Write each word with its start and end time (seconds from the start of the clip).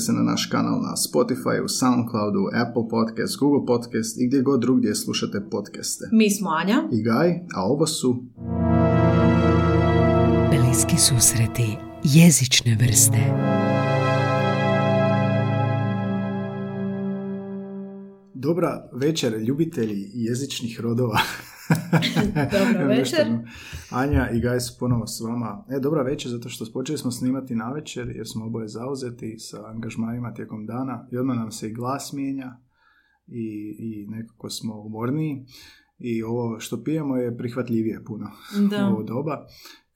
pretplatite 0.00 0.06
se 0.06 0.12
na 0.12 0.22
naš 0.22 0.46
kanal 0.46 0.80
na 0.82 0.94
Spotify, 0.96 1.68
Soundcloudu, 1.68 2.48
Apple 2.54 2.88
Podcast, 2.90 3.38
Google 3.38 3.66
Podcast 3.66 4.20
i 4.20 4.26
gdje 4.26 4.42
god 4.42 4.60
drugdje 4.60 4.94
slušate 4.94 5.40
podcaste. 5.50 6.04
Mi 6.12 6.30
smo 6.30 6.50
Anja. 6.50 6.82
I 6.92 7.02
Gaj, 7.02 7.30
a 7.54 7.64
ovo 7.64 7.86
su 7.86 8.22
Bliski 10.50 10.96
susreti 10.96 11.76
jezične 12.04 12.76
vrste. 12.80 13.69
Dobra 18.42 18.88
večer, 18.92 19.32
ljubitelji 19.38 20.10
jezičnih 20.14 20.80
rodova. 20.80 21.18
Dobra 22.58 22.86
večer. 22.86 23.26
Anja 23.90 24.30
i 24.30 24.40
Gaj 24.40 24.60
su 24.60 24.76
ponovo 24.78 25.06
s 25.06 25.20
vama. 25.20 25.64
E, 25.70 25.80
dobra 25.80 26.02
večer, 26.02 26.30
zato 26.30 26.48
što 26.48 26.72
počeli 26.72 26.98
smo 26.98 27.10
snimati 27.10 27.54
na 27.54 27.72
večer, 27.72 28.08
jer 28.08 28.26
smo 28.28 28.46
oboje 28.46 28.68
zauzeti 28.68 29.38
sa 29.38 29.66
angažmanima 29.66 30.34
tijekom 30.34 30.66
dana 30.66 31.08
i 31.12 31.16
odmah 31.16 31.36
nam 31.36 31.52
se 31.52 31.68
i 31.68 31.74
glas 31.74 32.12
mijenja 32.12 32.56
i, 33.26 33.76
i 33.78 34.06
nekako 34.08 34.50
smo 34.50 34.80
umorniji 34.80 35.46
i 35.98 36.22
ovo 36.22 36.60
što 36.60 36.82
pijemo 36.84 37.16
je 37.16 37.36
prihvatljivije 37.36 38.04
puno 38.04 38.30
Da. 38.70 38.86
u 38.86 38.92
ovo 38.92 39.02
doba. 39.02 39.46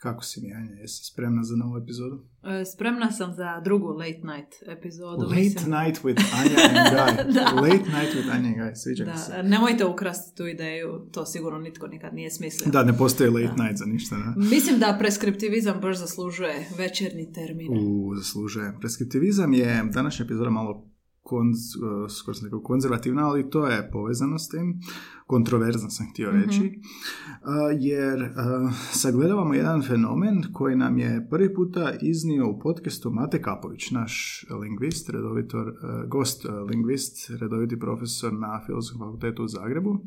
Kako 0.04 0.24
si 0.24 0.40
mi, 0.40 0.52
Anja? 0.52 0.74
Jesi 0.80 1.04
spremna 1.04 1.42
za 1.42 1.56
novu 1.56 1.76
epizodu? 1.76 2.16
E, 2.42 2.64
Spremna 2.64 3.10
sam 3.10 3.32
za 3.32 3.60
drugu 3.64 3.86
late 3.88 4.20
night 4.32 4.52
epizodu. 4.78 5.22
Late 5.22 5.34
mislim. 5.36 5.70
night 5.70 6.02
with 6.02 6.20
Anja 6.40 6.56
and 6.68 6.76
Guy. 6.96 7.32
Da. 7.34 7.44
Late 7.60 7.88
night 7.96 8.12
with 8.16 8.30
Anja 8.32 8.48
and 8.48 8.56
Guy, 8.56 8.74
sviđa 8.74 9.04
mi 9.04 9.18
se. 9.18 9.32
Da, 9.32 9.42
nemojte 9.42 9.84
ukrasti 9.84 10.36
tu 10.36 10.46
ideju, 10.46 10.88
to 11.12 11.26
sigurno 11.26 11.58
nitko 11.58 11.86
nikad 11.86 12.14
nije 12.14 12.30
smislio. 12.30 12.72
Da, 12.72 12.84
ne 12.84 12.98
postoji 12.98 13.30
late 13.30 13.62
night 13.62 13.76
za 13.78 13.84
ništa, 13.84 14.16
ne? 14.16 14.34
Mislim 14.36 14.78
da 14.78 14.96
preskriptivizam 14.98 15.80
baš 15.80 15.96
zaslužuje 15.98 16.66
večernji 16.78 17.32
termin. 17.32 17.68
U, 17.78 18.14
zaslužuje. 18.16 18.72
Preskriptivizam 18.80 19.52
je 19.52 19.84
današnja 19.94 20.24
epizoda 20.24 20.50
malo 20.50 20.93
konz, 21.24 21.56
uh, 21.76 22.10
skoro 22.10 22.34
sam 22.34 22.46
rekao 22.46 22.60
konzervativna, 22.60 23.26
ali 23.26 23.50
to 23.50 23.66
je 23.66 23.90
povezano 23.92 24.38
s 24.38 24.48
tim. 24.48 24.80
Kontroverzno 25.26 25.90
sam 25.90 26.06
htio 26.12 26.30
reći. 26.30 26.80
Uh, 26.80 27.48
jer 27.80 28.22
uh, 28.22 28.72
sagledavamo 28.92 29.54
jedan 29.54 29.82
fenomen 29.82 30.42
koji 30.52 30.76
nam 30.76 30.98
je 30.98 31.26
prvi 31.30 31.54
puta 31.54 31.92
iznio 32.02 32.50
u 32.50 32.58
podcastu 32.58 33.10
Mate 33.10 33.42
Kapović, 33.42 33.90
naš 33.90 34.44
lingvist, 34.60 35.10
redovitor, 35.10 35.72
gost 36.08 36.46
lingvist, 36.70 37.30
redoviti 37.40 37.78
profesor 37.78 38.32
na 38.32 38.62
Filozofskom 38.66 39.00
fakultetu 39.00 39.44
u 39.44 39.48
Zagrebu 39.48 39.98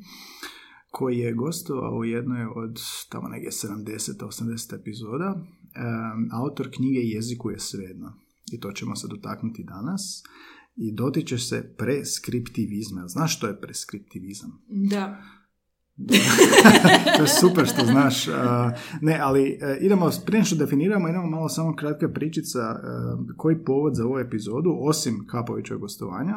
koji 0.92 1.18
je 1.18 1.34
gostovao 1.34 1.98
u 1.98 2.06
jednoj 2.06 2.46
od 2.46 2.80
tamo 3.10 3.28
negdje 3.28 3.52
70-80 3.52 4.80
epizoda. 4.80 5.46
Autor 6.32 6.70
knjige 6.72 7.00
Jeziku 7.00 7.50
je 7.50 7.60
svejedno. 7.60 8.14
I 8.52 8.60
to 8.60 8.72
ćemo 8.72 8.96
se 8.96 9.08
dotaknuti 9.08 9.64
danas. 9.64 10.24
I 10.78 10.92
dotiče 10.92 11.38
se 11.38 11.76
preskriptivizma. 11.78 13.08
Znaš 13.08 13.38
što 13.38 13.48
je 13.48 13.62
preskriptivizam? 13.62 14.52
Da. 14.68 15.18
to 17.18 17.22
je 17.22 17.28
super 17.28 17.66
što 17.66 17.86
znaš. 17.86 18.28
Ne, 19.02 19.20
ali 19.22 19.60
uh, 19.62 19.84
idemo, 19.86 20.12
prije 20.26 20.44
što 20.44 20.56
definiramo, 20.56 21.10
idemo 21.10 21.28
malo 21.28 21.50
samo 21.50 21.76
kratka 21.76 22.10
pričica 22.10 22.60
uh, 22.60 23.36
koji 23.38 23.64
povod 23.64 23.96
za 23.96 24.06
ovu 24.06 24.20
epizodu, 24.20 24.78
osim 24.82 25.26
Kapovićevog 25.28 25.82
gostovanja. 25.82 26.36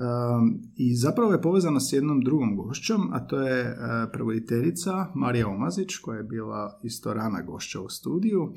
Um, 0.00 0.62
I 0.76 0.94
zapravo 0.94 1.32
je 1.32 1.42
povezana 1.42 1.80
s 1.80 1.92
jednom 1.92 2.20
drugom 2.20 2.56
gošćom, 2.56 3.08
a 3.12 3.26
to 3.26 3.40
je 3.40 3.70
uh, 3.70 3.76
prevoditeljica 4.12 5.06
Marija 5.14 5.48
Omazić, 5.48 5.96
koja 5.96 6.16
je 6.16 6.24
bila 6.24 6.78
isto 6.82 7.14
rana 7.14 7.42
gošća 7.42 7.80
u 7.80 7.88
studiju. 7.88 8.52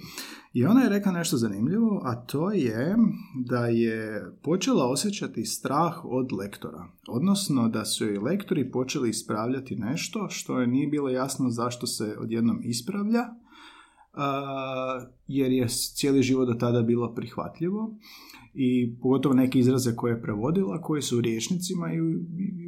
I 0.53 0.65
ona 0.65 0.81
je 0.81 0.89
rekla 0.89 1.11
nešto 1.11 1.37
zanimljivo, 1.37 2.01
a 2.03 2.15
to 2.15 2.51
je 2.51 2.95
da 3.45 3.67
je 3.67 4.31
počela 4.43 4.85
osjećati 4.85 5.45
strah 5.45 6.05
od 6.05 6.31
lektora. 6.31 6.87
Odnosno 7.07 7.69
da 7.69 7.85
su 7.85 8.05
joj 8.05 8.17
lektori 8.17 8.71
počeli 8.71 9.09
ispravljati 9.09 9.75
nešto 9.75 10.29
što 10.29 10.59
joj 10.59 10.67
nije 10.67 10.87
bilo 10.87 11.09
jasno 11.09 11.49
zašto 11.49 11.87
se 11.87 12.17
odjednom 12.19 12.59
ispravlja, 12.63 13.42
jer 15.27 15.51
je 15.51 15.67
cijeli 15.67 16.21
život 16.21 16.47
do 16.47 16.53
tada 16.53 16.81
bilo 16.81 17.15
prihvatljivo 17.15 17.95
i 18.53 18.95
pogotovo 19.01 19.35
neke 19.35 19.59
izraze 19.59 19.95
koje 19.95 20.11
je 20.11 20.21
prevodila, 20.21 20.81
koji 20.81 21.01
su 21.01 21.17
u 21.17 21.21
riječnicima 21.21 21.93
i 21.93 22.01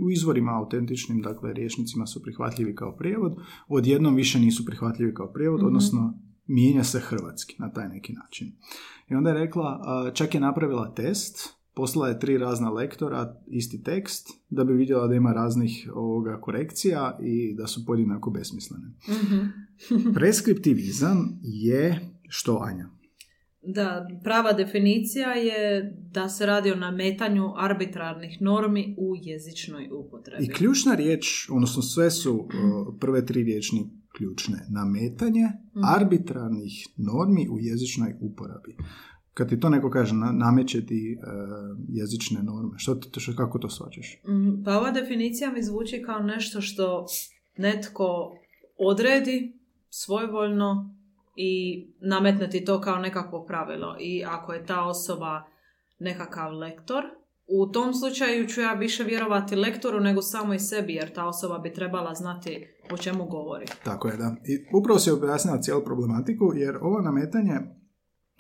u, 0.04 0.12
izvorima 0.12 0.58
autentičnim, 0.58 1.22
dakle 1.22 1.54
riječnicima 1.54 2.06
su 2.06 2.24
prihvatljivi 2.24 2.76
kao 2.76 2.96
prijevod, 2.96 3.36
odjednom 3.68 4.16
više 4.16 4.40
nisu 4.40 4.66
prihvatljivi 4.66 5.14
kao 5.14 5.34
prijevod, 5.34 5.64
odnosno 5.64 6.20
mijenja 6.48 6.84
se 6.84 7.00
hrvatski 7.00 7.56
na 7.60 7.72
taj 7.72 7.90
neki 7.90 8.14
način. 8.14 8.52
I 9.10 9.16
onda 9.16 9.30
je 9.30 9.40
rekla, 9.40 9.82
čak 10.14 10.34
je 10.34 10.42
napravila 10.42 10.94
test, 10.94 11.56
poslala 11.76 12.08
je 12.08 12.20
tri 12.20 12.38
razna 12.38 12.70
lektora, 12.70 13.42
isti 13.48 13.84
tekst, 13.84 14.28
da 14.50 14.64
bi 14.64 14.74
vidjela 14.74 15.08
da 15.08 15.16
ima 15.16 15.34
raznih 15.34 15.90
ovoga 15.94 16.42
korekcija 16.42 17.18
i 17.24 17.56
da 17.58 17.68
su 17.68 17.86
podjednako 17.86 18.30
besmislene. 18.32 18.88
Preskriptivizam 20.16 21.40
je 21.44 22.00
što 22.30 22.62
Anja? 22.64 22.90
Da, 23.68 24.08
prava 24.24 24.54
definicija 24.54 25.34
je 25.34 25.94
da 26.12 26.30
se 26.30 26.46
radi 26.46 26.72
o 26.72 26.76
nametanju 26.76 27.44
arbitrarnih 27.58 28.42
normi 28.42 28.96
u 28.98 29.14
jezičnoj 29.22 29.90
upotrebi. 29.92 30.44
I 30.44 30.50
ključna 30.50 30.96
riječ, 30.96 31.50
odnosno 31.50 31.82
sve 31.82 32.12
su 32.12 32.48
prve 33.00 33.26
tri 33.26 33.44
riječi 33.44 33.72
ključne. 34.18 34.58
Nametanje 34.70 35.48
arbitrarnih 35.96 36.88
normi 36.98 37.48
u 37.50 37.60
jezičnoj 37.60 38.16
uporabi. 38.22 38.76
Kad 39.36 39.50
ti 39.50 39.60
to 39.60 39.70
neko 39.70 39.90
kaže, 39.90 40.16
na, 40.16 40.32
nameće 40.32 40.86
ti 40.86 41.18
uh, 41.18 41.28
jezične 41.90 42.44
norme, 42.44 42.72
što, 42.78 42.96
ti- 42.96 43.20
što, 43.20 43.36
kako 43.36 43.60
to 43.60 43.70
shvaćaš? 43.70 44.18
Mm, 44.28 44.64
Pa 44.64 44.78
ova 44.78 44.92
definicija 44.92 45.52
mi 45.52 45.64
zvuči 45.64 46.02
kao 46.06 46.20
nešto 46.20 46.62
što 46.62 47.06
netko 47.58 48.36
odredi 48.78 49.54
svojvoljno 49.90 50.96
i 51.36 51.86
nametne 52.02 52.50
ti 52.50 52.66
to 52.66 52.82
kao 52.82 52.98
nekakvo 52.98 53.46
pravilo. 53.46 53.96
I 54.00 54.24
ako 54.28 54.54
je 54.54 54.66
ta 54.66 54.86
osoba 54.86 55.44
nekakav 56.00 56.54
lektor, 56.54 57.04
u 57.48 57.68
tom 57.68 57.94
slučaju 57.94 58.48
ću 58.48 58.62
ja 58.62 58.74
više 58.74 59.04
vjerovati 59.04 59.56
lektoru 59.56 60.00
nego 60.00 60.22
samoj 60.22 60.60
sebi, 60.60 60.94
jer 60.94 61.14
ta 61.14 61.26
osoba 61.28 61.58
bi 61.58 61.74
trebala 61.74 62.14
znati 62.14 62.68
o 62.92 62.98
čemu 62.98 63.26
govori. 63.26 63.66
Tako 63.84 64.08
je, 64.08 64.18
da. 64.18 64.36
I 64.46 64.66
upravo 64.74 65.00
si 65.00 65.12
objasnila 65.12 65.62
cijelu 65.62 65.84
problematiku, 65.84 66.54
jer 66.56 66.78
ovo 66.82 67.02
nametanje 67.02 67.60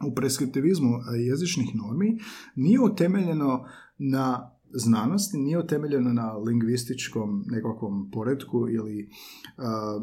u 0.07 0.15
preskriptivizmu 0.15 0.89
jezičnih 1.30 1.75
normi 1.75 2.18
nije 2.56 2.80
utemeljeno 2.80 3.65
na 3.97 4.51
znanosti, 4.69 5.38
nije 5.38 5.59
utemeljeno 5.59 6.13
na 6.13 6.33
lingvističkom 6.33 7.44
nekakvom 7.47 8.12
poredku 8.12 8.69
ili 8.69 9.09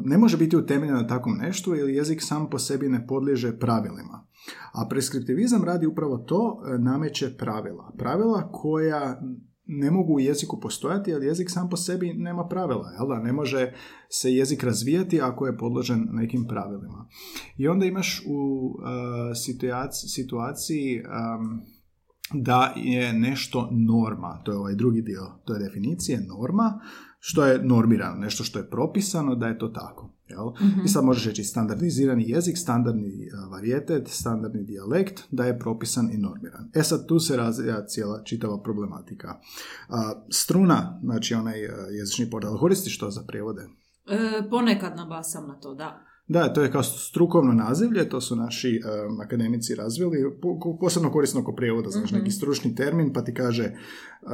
ne 0.05 0.17
može 0.17 0.37
biti 0.37 0.57
utemeljeno 0.57 1.01
na 1.01 1.07
takvom 1.07 1.37
nešto 1.37 1.73
jer 1.73 1.89
jezik 1.89 2.21
sam 2.21 2.49
po 2.49 2.59
sebi 2.59 2.89
ne 2.89 3.07
podliježe 3.07 3.59
pravilima. 3.59 4.27
A 4.73 4.87
preskriptivizam 4.89 5.63
radi 5.63 5.87
upravo 5.87 6.17
to, 6.17 6.61
nameće 6.79 7.37
pravila. 7.37 7.93
Pravila 7.97 8.51
koja 8.51 9.21
ne 9.65 9.91
mogu 9.91 10.13
u 10.13 10.19
jeziku 10.19 10.59
postojati, 10.59 11.11
jer 11.11 11.23
jezik 11.23 11.49
sam 11.49 11.69
po 11.69 11.77
sebi 11.77 12.13
nema 12.13 12.47
pravila, 12.47 12.91
jel 12.91 13.07
da? 13.07 13.19
Ne 13.19 13.33
može 13.33 13.73
se 14.09 14.33
jezik 14.33 14.63
razvijati 14.63 15.21
ako 15.21 15.47
je 15.47 15.57
podložen 15.57 16.07
nekim 16.11 16.47
pravilima. 16.47 17.07
I 17.57 17.67
onda 17.67 17.85
imaš 17.85 18.23
u 18.27 18.65
uh, 18.65 18.83
situaciji, 19.45 20.09
situaciji 20.09 21.01
um, 21.01 21.61
da 22.33 22.73
je 22.75 23.13
nešto 23.13 23.69
norma, 23.71 24.41
to 24.43 24.51
je 24.51 24.57
ovaj 24.57 24.75
drugi 24.75 25.01
dio, 25.01 25.31
to 25.45 25.53
je 25.53 25.59
definicije 25.59 26.25
norma, 26.27 26.79
što 27.19 27.45
je 27.45 27.63
normirano, 27.63 28.15
nešto 28.15 28.43
što 28.43 28.59
je 28.59 28.69
propisano 28.69 29.35
da 29.35 29.47
je 29.47 29.57
to 29.57 29.67
tako. 29.67 30.13
Jel? 30.33 30.51
I 30.85 30.87
sad 30.87 31.03
možeš 31.03 31.25
reći 31.25 31.43
standardizirani 31.43 32.29
jezik, 32.29 32.57
standardni 32.57 33.07
uh, 33.07 33.51
varijetet, 33.51 34.07
standardni 34.07 34.63
dijalekt, 34.63 35.23
da 35.31 35.45
je 35.45 35.59
propisan 35.59 36.09
i 36.11 36.17
normiran. 36.17 36.69
E 36.73 36.83
sad 36.83 37.07
tu 37.07 37.19
se 37.19 37.37
razvija 37.37 37.85
cijela 37.85 38.23
čitava 38.23 38.61
problematika. 38.61 39.39
struna, 40.31 40.99
znači 41.03 41.33
onaj 41.33 41.65
uh, 41.65 41.71
jezični 41.99 42.29
portal, 42.29 42.59
koristi 42.59 42.89
što 42.89 43.11
za 43.11 43.21
prijevode? 43.27 43.61
E, 44.07 44.49
ponekad 44.49 44.95
nabasam 44.95 45.47
na 45.47 45.59
to, 45.59 45.73
da. 45.73 46.12
Da, 46.33 46.53
to 46.53 46.63
je 46.63 46.71
kao 46.71 46.83
strukovno 46.83 47.53
nazivlje, 47.53 48.09
to 48.09 48.21
su 48.21 48.35
naši 48.35 48.81
um, 49.09 49.19
akademici 49.19 49.75
razvili, 49.75 50.31
posebno 50.79 51.11
korisno 51.11 51.41
oko 51.41 51.55
prijevoda, 51.55 51.89
znači 51.89 52.15
neki 52.15 52.31
stručni 52.31 52.75
termin, 52.75 53.13
pa 53.13 53.21
ti 53.21 53.33
kaže 53.33 53.63
uh, 54.21 54.29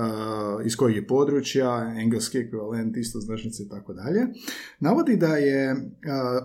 iz 0.66 0.76
kojeg 0.76 0.96
je 0.96 1.08
područja, 1.08 1.94
engleski 2.02 2.38
ekvivalent, 2.38 2.98
isto 2.98 3.20
značnice 3.20 3.64
i 3.64 3.70
tako 3.70 3.94
dalje. 3.94 4.28
Navodi 4.80 5.18
da 5.18 5.36
je 5.36 5.72
uh, 5.72 5.80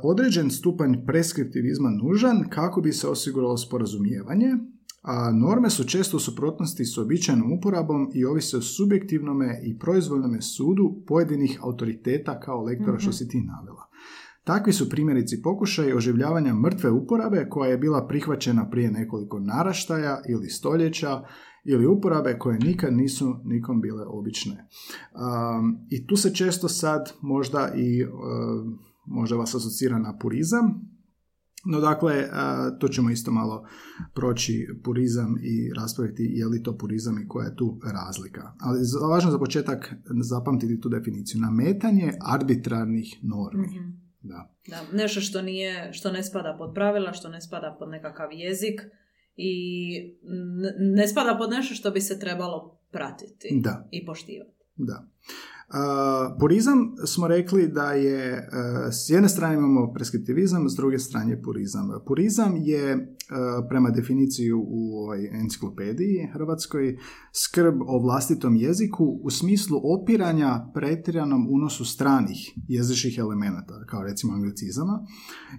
određen 0.03 0.51
stupanj 0.51 0.95
preskriptivizma 1.07 1.91
nužan 1.91 2.45
kako 2.51 2.81
bi 2.81 2.93
se 2.93 3.09
osiguralo 3.09 3.57
sporazumijevanje, 3.57 4.51
a 5.03 5.33
norme 5.33 5.71
su 5.71 5.85
često 5.85 6.17
u 6.17 6.21
suprotnosti 6.21 6.85
s 6.85 6.99
običajnom 6.99 7.53
uporabom 7.53 8.11
i 8.15 8.25
ovise 8.25 8.57
o 8.57 8.63
subjektivnome 8.63 9.61
i 9.65 9.79
proizvoljnome 9.79 10.43
sudu 10.43 11.03
pojedinih 11.07 11.59
autoriteta 11.63 12.41
kao 12.41 12.63
lektora 12.63 12.99
što 12.99 13.13
si 13.13 13.29
ti 13.29 13.41
navela. 13.41 13.94
Takvi 14.45 14.73
su 14.73 14.89
primjerici 14.89 15.43
pokušaj 15.43 15.93
oživljavanja 15.93 16.55
mrtve 16.55 16.91
uporabe 16.91 17.47
koja 17.51 17.71
je 17.71 17.79
bila 17.79 18.07
prihvaćena 18.07 18.71
prije 18.71 18.91
nekoliko 18.91 19.41
naraštaja 19.41 20.23
ili 20.29 20.49
stoljeća 20.49 21.23
ili 21.65 21.87
uporabe 21.87 22.39
koje 22.39 22.59
nikad 22.59 22.95
nisu 22.95 23.37
nikom 23.45 23.81
bile 23.81 24.05
obične. 24.07 24.53
Um, 24.53 25.79
I 25.91 26.07
tu 26.07 26.17
se 26.17 26.35
često 26.35 26.69
sad 26.69 27.13
možda 27.23 27.73
i 27.77 28.05
uh, 28.05 28.11
možda 29.07 29.37
vas 29.37 29.55
asocira 29.55 29.99
na 29.99 30.19
purizam, 30.19 30.95
no 31.67 31.81
dakle, 31.81 32.29
to 32.81 32.89
ćemo 32.89 33.11
isto 33.11 33.31
malo 33.33 33.67
proći 34.15 34.67
purizam 34.85 35.35
i 35.43 35.73
raspraviti 35.77 36.23
je 36.23 36.47
li 36.47 36.63
to 36.63 36.77
purizam 36.77 37.19
i 37.19 37.29
koja 37.29 37.47
je 37.47 37.57
tu 37.57 37.81
razlika. 37.93 38.53
Ali 38.61 38.81
važno 39.11 39.31
za 39.31 39.39
početak 39.39 39.95
zapamtiti 40.23 40.81
tu 40.81 40.89
definiciju. 40.89 41.41
Nametanje 41.41 42.13
arbitrarnih 42.21 43.19
normi. 43.23 43.67
Mhm. 43.67 44.04
Da. 44.25 44.55
da. 44.69 44.83
Nešto 44.93 45.21
što, 45.21 45.43
nije, 45.43 45.93
što 45.93 46.13
ne 46.13 46.23
spada 46.23 46.55
pod 46.59 46.75
pravila, 46.75 47.13
što 47.13 47.29
ne 47.29 47.41
spada 47.41 47.77
pod 47.79 47.89
nekakav 47.89 48.29
jezik 48.33 48.81
i 49.37 49.55
ne 50.79 51.09
spada 51.09 51.37
pod 51.39 51.51
nešto 51.51 51.75
što 51.75 51.91
bi 51.91 52.01
se 52.01 52.19
trebalo 52.19 52.79
pratiti 52.91 53.49
da. 53.53 53.89
i 53.91 54.07
poštivati. 54.07 54.65
Da. 54.77 55.07
Purizam 56.41 56.95
smo 57.07 57.29
rekli 57.29 57.69
da 57.69 57.93
je, 57.93 58.49
s 58.93 59.11
jedne 59.11 59.29
strane 59.29 59.55
imamo 59.55 59.93
preskriptivizam, 59.93 60.69
s 60.69 60.77
druge 60.77 60.99
strane 60.99 61.43
purizam. 61.43 61.91
Purizam 62.07 62.57
je, 62.57 63.17
prema 63.69 63.91
definiciji 63.91 64.53
u 64.53 64.99
ovoj 65.03 65.31
enciklopediji 65.33 66.29
hrvatskoj, 66.33 66.97
skrb 67.33 67.75
o 67.87 67.99
vlastitom 67.99 68.57
jeziku 68.57 69.05
u 69.23 69.31
smislu 69.31 69.81
opiranja 69.85 70.71
pretjeranom 70.75 71.47
unosu 71.51 71.85
stranih 71.85 72.53
jezičnih 72.69 73.19
elemenata, 73.19 73.85
kao 73.87 74.03
recimo 74.03 74.33
anglicizama. 74.33 75.07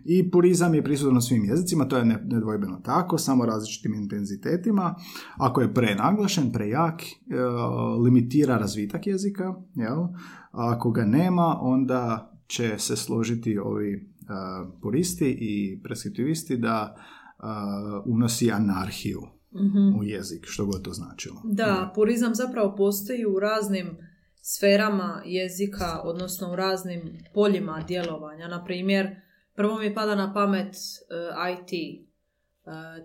I 0.05 0.31
purizam 0.31 0.73
je 0.73 0.83
prisutan 0.83 1.21
svim 1.21 1.45
jezicima, 1.45 1.87
to 1.87 1.97
je 1.97 2.05
nedvojbeno 2.05 2.81
tako, 2.83 3.17
samo 3.17 3.45
različitim 3.45 3.93
intenzitetima. 3.93 4.95
Ako 5.37 5.61
je 5.61 5.73
prenaglašen, 5.73 6.51
prejak, 6.51 7.01
e, 7.01 7.05
limitira 8.03 8.57
razvitak 8.57 9.07
jezika, 9.07 9.55
jel? 9.75 9.94
A 10.51 10.73
ako 10.75 10.91
ga 10.91 11.05
nema, 11.05 11.57
onda 11.61 12.31
će 12.47 12.77
se 12.77 12.95
složiti 12.95 13.57
ovi 13.57 14.15
puristi 14.81 15.37
i 15.39 15.81
preskriptivisti 15.83 16.57
da 16.57 16.95
unosi 18.05 18.51
anarhiju 18.51 19.21
mhm. 19.55 19.99
u 19.99 20.03
jezik, 20.03 20.45
što 20.47 20.65
god 20.65 20.81
to 20.81 20.93
značilo. 20.93 21.41
Da, 21.43 21.91
purizam 21.95 22.35
zapravo 22.35 22.75
postoji 22.75 23.25
u 23.25 23.39
raznim 23.39 23.97
sferama 24.41 25.21
jezika, 25.25 26.01
odnosno 26.03 26.51
u 26.51 26.55
raznim 26.55 27.01
poljima 27.33 27.83
djelovanja. 27.87 28.47
Na 28.47 28.63
primjer, 28.63 29.15
prvo 29.55 29.79
mi 29.79 29.93
pada 29.93 30.15
na 30.15 30.33
pamet 30.33 30.75
e, 30.75 31.53
IT. 31.53 31.71
E, 31.73 31.99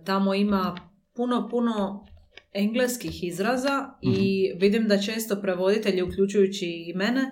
tamo 0.05 0.35
ima 0.35 0.77
puno, 1.15 1.49
puno 1.51 2.07
engleskih 2.53 3.25
izraza 3.25 3.91
i 4.03 4.51
mhm. 4.51 4.61
vidim 4.61 4.89
da 4.89 4.99
često 4.99 5.41
prevoditelji, 5.43 6.03
uključujući 6.03 6.67
i 6.67 6.95
mene, 6.95 7.31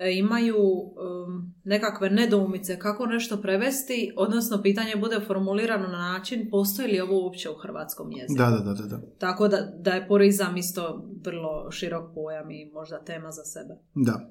E, 0.00 0.18
imaju 0.18 0.56
um, 0.56 1.54
nekakve 1.64 2.10
nedoumice 2.10 2.78
kako 2.78 3.06
nešto 3.06 3.36
prevesti, 3.36 4.12
odnosno 4.16 4.62
pitanje 4.62 4.96
bude 5.00 5.20
formulirano 5.26 5.88
na 5.88 5.98
način 5.98 6.48
postoji 6.50 6.92
li 6.92 7.00
ovo 7.00 7.24
uopće 7.24 7.50
u 7.50 7.54
hrvatskom 7.62 8.12
jeziku. 8.12 8.38
Da, 8.38 8.50
da, 8.50 8.72
da. 8.72 8.86
da. 8.86 9.00
Tako 9.18 9.48
da, 9.48 9.72
da 9.78 9.90
je 9.90 10.08
porizam 10.08 10.56
isto 10.56 11.04
vrlo 11.24 11.70
širok 11.70 12.14
pojam 12.14 12.50
i 12.50 12.70
možda 12.72 13.04
tema 13.04 13.30
za 13.30 13.42
sebe. 13.44 13.74
Da. 13.94 14.30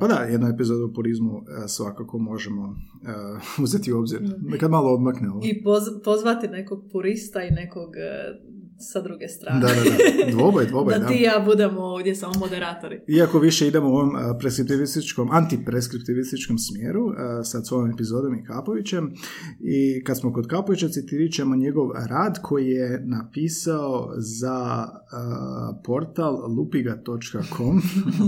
pa 0.00 0.06
da, 0.06 0.14
jednu 0.14 0.48
epizodu 0.48 0.84
o 0.84 0.92
porizmu 0.94 1.42
e, 1.64 1.68
svakako 1.68 2.18
možemo 2.18 2.62
uh, 2.62 3.62
uzeti 3.64 3.92
u 3.92 3.98
obzir. 3.98 4.20
Nekad 4.42 4.70
malo 4.70 4.94
odmakne 4.94 5.30
ovo. 5.30 5.40
I 5.44 5.62
pozvati 6.04 6.48
nekog 6.48 6.84
purista 6.92 7.42
i 7.42 7.50
nekog 7.50 7.90
sa 8.78 9.00
druge 9.00 9.28
strane. 9.28 9.60
Da, 9.60 9.66
da, 9.66 9.74
da. 9.74 10.30
Dvoboj, 10.32 10.66
dvoboj, 10.66 10.98
da. 10.98 11.06
ti 11.06 11.22
ja 11.22 11.42
budemo 11.44 11.80
ovdje 11.80 12.14
samo 12.14 12.32
moderatori. 12.38 13.00
Iako 13.08 13.38
više 13.38 13.68
idemo 13.68 13.88
u 13.88 13.92
ovom 13.92 14.12
preskriptivističkom, 14.38 15.30
antipreskriptivističkom 15.30 16.58
smjeru, 16.58 17.12
sa 17.44 17.62
svojom 17.62 17.90
epizodom 17.90 18.34
i 18.34 18.44
Kapovićem. 18.44 19.14
I 19.60 20.04
kad 20.04 20.18
smo 20.18 20.32
kod 20.32 20.46
Kapovića, 20.46 20.88
citirit 20.88 21.34
ćemo 21.34 21.56
njegov 21.56 21.90
rad 22.08 22.38
koji 22.42 22.66
je 22.66 23.02
napisao 23.06 24.12
za 24.16 24.88
portal 25.84 26.54
lupiga.com. 26.56 27.82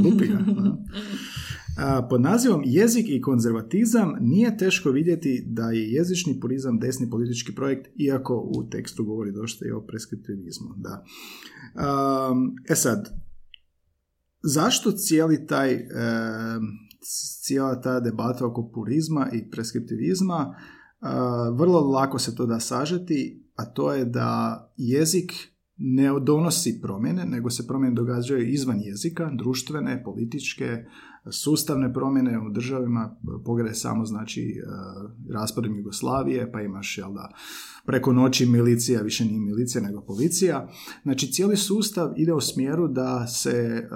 Lupiga, 0.04 0.38
pod 2.10 2.20
nazivom 2.20 2.62
Jezik 2.64 3.06
i 3.08 3.20
konzervatizam 3.20 4.12
nije 4.20 4.56
teško 4.56 4.90
vidjeti 4.90 5.44
da 5.46 5.70
je 5.70 5.92
jezični 5.92 6.40
purizam 6.40 6.78
desni 6.78 7.10
politički 7.10 7.54
projekt, 7.54 7.86
iako 7.96 8.50
u 8.56 8.68
tekstu 8.70 9.04
govori 9.04 9.32
dosta 9.32 9.66
i 9.66 9.70
o 9.70 9.80
preskriptivizmu. 9.80 10.68
Da. 10.76 11.04
E 12.70 12.74
sad, 12.74 13.08
zašto 14.42 14.92
cijeli 14.92 15.46
taj, 15.46 15.86
cijela 17.42 17.80
ta 17.80 18.00
debata 18.00 18.46
oko 18.46 18.70
purizma 18.74 19.28
i 19.32 19.50
preskriptivizma, 19.50 20.54
vrlo 21.58 21.80
lako 21.80 22.18
se 22.18 22.34
to 22.34 22.46
da 22.46 22.60
sažeti, 22.60 23.42
a 23.54 23.64
to 23.64 23.92
je 23.92 24.04
da 24.04 24.60
jezik 24.76 25.32
ne 25.76 26.10
donosi 26.22 26.78
promjene, 26.82 27.24
nego 27.24 27.50
se 27.50 27.66
promjene 27.66 27.94
događaju 27.94 28.48
izvan 28.48 28.80
jezika, 28.80 29.30
društvene, 29.38 30.02
političke, 30.04 30.84
sustavne 31.30 31.92
promjene 31.92 32.38
u 32.38 32.50
državima, 32.50 33.16
pogledaj 33.44 33.74
samo 33.74 34.04
znači 34.04 34.42
e, 34.42 34.62
raspadom 35.32 35.76
Jugoslavije, 35.76 36.52
pa 36.52 36.60
imaš 36.60 36.98
jel 36.98 37.12
da, 37.12 37.32
preko 37.86 38.12
noći 38.12 38.46
milicija, 38.46 39.02
više 39.02 39.24
nije 39.24 39.40
milicija 39.40 39.82
nego 39.82 40.00
policija. 40.00 40.68
Znači 41.02 41.32
cijeli 41.32 41.56
sustav 41.56 42.12
ide 42.16 42.32
u 42.32 42.40
smjeru 42.40 42.88
da 42.88 43.26
se 43.26 43.50
e, 43.50 43.86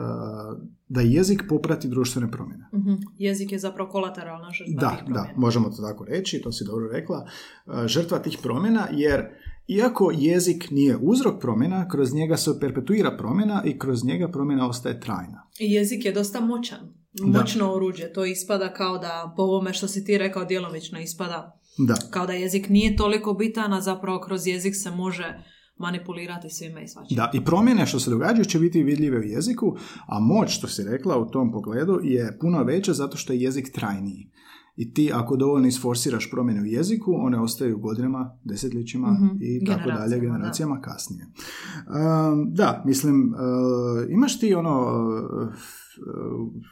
da 0.89 1.01
jezik 1.01 1.43
poprati 1.49 1.89
društvene 1.89 2.31
promjene. 2.31 2.69
mm 2.73 3.01
Jezik 3.19 3.53
je 3.53 3.59
zapravo 3.59 3.91
kolateralna 3.91 4.51
žrtva 4.53 4.81
da, 4.81 5.13
Da, 5.13 5.27
možemo 5.37 5.71
to 5.71 5.83
tako 5.83 6.05
reći, 6.05 6.41
to 6.43 6.53
si 6.53 6.65
dobro 6.65 6.89
rekla. 6.93 7.27
E, 7.67 7.89
žrtva 7.89 8.19
tih 8.19 8.39
promjena 8.43 8.89
jer 8.93 9.29
iako 9.77 10.13
jezik 10.19 10.71
nije 10.71 10.97
uzrok 11.03 11.41
promjena, 11.41 11.89
kroz 11.89 12.15
njega 12.15 12.37
se 12.37 12.51
perpetuira 12.61 13.17
promjena 13.17 13.63
i 13.65 13.79
kroz 13.79 14.05
njega 14.05 14.29
promjena 14.29 14.69
ostaje 14.69 15.01
trajna. 15.01 15.49
I 15.59 15.73
jezik 15.73 16.05
je 16.05 16.13
dosta 16.13 16.41
moćan 16.41 17.01
moćno 17.23 17.73
oruđe. 17.73 18.13
To 18.13 18.25
ispada 18.25 18.73
kao 18.73 18.99
da 18.99 19.35
po 19.37 19.43
ovome 19.43 19.73
što 19.73 19.89
si 19.89 20.05
ti 20.05 20.19
rekao 20.19 20.45
djelomično 20.45 21.01
ispada 21.01 21.61
Da. 21.79 21.95
Kao 22.11 22.27
da 22.27 22.33
jezik 22.33 22.69
nije 22.69 22.97
toliko 22.97 23.35
bitan, 23.35 23.73
a 23.73 23.81
zapravo 23.81 24.21
kroz 24.21 24.47
jezik 24.47 24.75
se 24.77 24.91
može 24.91 25.43
manipulirati 25.77 26.51
svime 26.51 26.85
i 26.85 26.89
svačim. 26.89 27.17
Da, 27.17 27.31
i 27.35 27.45
promjene 27.45 27.87
što 27.87 28.01
se 28.01 28.11
događaju 28.11 28.45
će 28.45 28.59
biti 28.59 28.83
vidljive 28.83 29.19
u 29.19 29.23
jeziku, 29.23 29.77
a 30.07 30.21
moć, 30.21 30.57
što 30.57 30.69
si 30.69 30.85
rekla 30.85 31.19
u 31.19 31.31
tom 31.31 31.53
pogledu, 31.53 32.01
je 32.03 32.39
puno 32.41 32.65
veća 32.65 32.93
zato 32.93 33.17
što 33.17 33.33
je 33.33 33.41
jezik 33.41 33.73
trajniji. 33.75 34.31
I 34.77 34.95
ti 34.95 35.11
ako 35.15 35.37
dovoljno 35.37 35.69
isforsiraš 35.69 36.31
promjene 36.31 36.61
u 36.63 36.65
jeziku, 36.65 37.13
one 37.15 37.41
ostaju 37.41 37.79
godinama, 37.79 38.39
desetljećima 38.45 39.11
Mhm. 39.13 39.27
i 39.41 39.65
tako 39.67 39.89
dalje, 39.91 40.21
Generacijama, 40.21 40.37
generacijama 40.39 40.81
kasnije. 40.81 41.27
Um, 41.27 42.55
da, 42.55 42.83
mislim, 42.87 43.35
uh, 43.35 44.11
imaš 44.11 44.41
ti 44.41 44.55
ono 44.55 44.81
uh, 44.81 45.49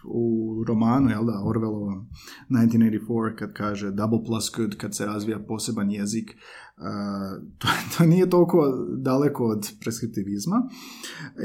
u 0.05 0.64
romanu, 0.67 1.11
jel 1.11 1.25
da, 1.25 1.33
Orwellovom 1.45 2.07
1984, 2.50 3.37
kad 3.37 3.52
kaže 3.52 3.90
double 3.90 4.25
plus 4.26 4.50
good, 4.57 4.76
kad 4.76 4.97
se 4.97 5.07
razvija 5.07 5.38
poseban 5.38 5.90
jezik, 5.90 6.31
uh, 6.31 6.68
to, 7.58 7.68
to 7.99 8.04
nije 8.04 8.30
toliko 8.30 8.87
daleko 8.97 9.44
od 9.44 9.68
preskriptivizma. 9.80 10.56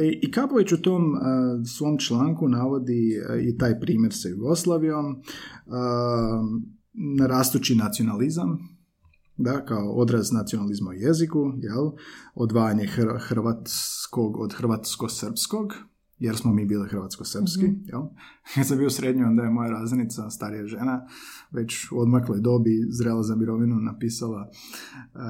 I, 0.04 0.20
i 0.28 0.32
Kapović 0.32 0.72
u 0.72 0.82
tom 0.82 1.04
uh, 1.04 1.20
svom 1.78 1.98
članku 1.98 2.48
navodi 2.48 3.22
i 3.50 3.58
taj 3.58 3.80
primjer 3.80 4.14
sa 4.16 4.30
Jugoslavijom, 4.30 5.06
uh, 5.06 5.16
na 7.18 7.28
rastući 7.28 7.76
nacionalizam, 7.76 8.58
da, 9.38 9.66
kao 9.66 9.92
odraz 9.92 10.32
nacionalizma 10.32 10.90
u 10.90 10.94
jeziku, 10.94 11.40
jel, 11.58 11.92
odvajanje 12.36 12.88
hr- 12.98 13.20
hrvatskog 13.20 14.38
od 14.38 14.54
hrvatsko-srpskog, 14.54 15.74
jer 16.24 16.36
smo 16.36 16.54
mi 16.54 16.66
bili 16.66 16.88
hrvatsko-srpski, 16.90 17.74
jel? 17.86 18.02
Kad 18.56 18.68
sam 18.68 18.78
bio 18.78 18.88
u 18.88 18.90
srednjoj, 18.90 19.26
onda 19.26 19.44
je 19.44 19.50
moja 19.50 19.70
razrednica, 19.70 20.30
starija 20.30 20.68
žena, 20.68 21.08
već 21.52 21.92
u 21.92 22.00
odmakloj 22.00 22.40
dobi, 22.40 22.88
zrela 22.90 23.24
za 23.24 23.36
mirovinu, 23.36 23.76
napisala 23.76 24.50
uh, 25.14 25.22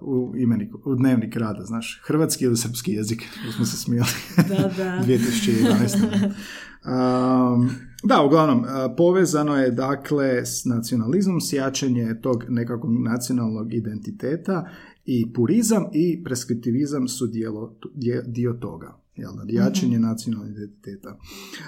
u 0.00 0.36
imeniku, 0.36 0.80
u 0.84 0.94
dnevnik 0.94 1.36
rada, 1.36 1.64
znaš, 1.64 2.02
hrvatski 2.06 2.44
ili 2.44 2.56
srpski 2.56 2.92
jezik, 2.92 3.22
jer 3.44 3.54
smo 3.54 3.64
se 3.64 3.76
smijali. 3.76 4.08
Da, 4.48 4.54
da. 4.76 5.02
2011. 5.06 6.30
Um, 6.86 7.70
da, 8.04 8.22
uglavnom, 8.22 8.58
uh, 8.58 8.66
povezano 8.96 9.56
je 9.56 9.70
dakle 9.70 10.46
s 10.46 10.64
nacionalizmom, 10.64 11.40
s 11.40 11.52
jačanje 11.52 12.20
tog 12.22 12.44
nekakvog 12.48 12.92
nacionalnog 12.92 13.74
identiteta 13.74 14.68
i 15.04 15.32
purizam 15.32 15.84
i 15.92 16.24
preskriptivizam 16.24 17.08
su 17.08 17.26
dijelo, 17.26 17.76
dio 18.26 18.52
toga. 18.52 19.05
Jel, 19.16 19.32
da, 19.32 19.42
jačanje 19.46 19.98
nacionalnog 19.98 20.50
identiteta. 20.50 21.18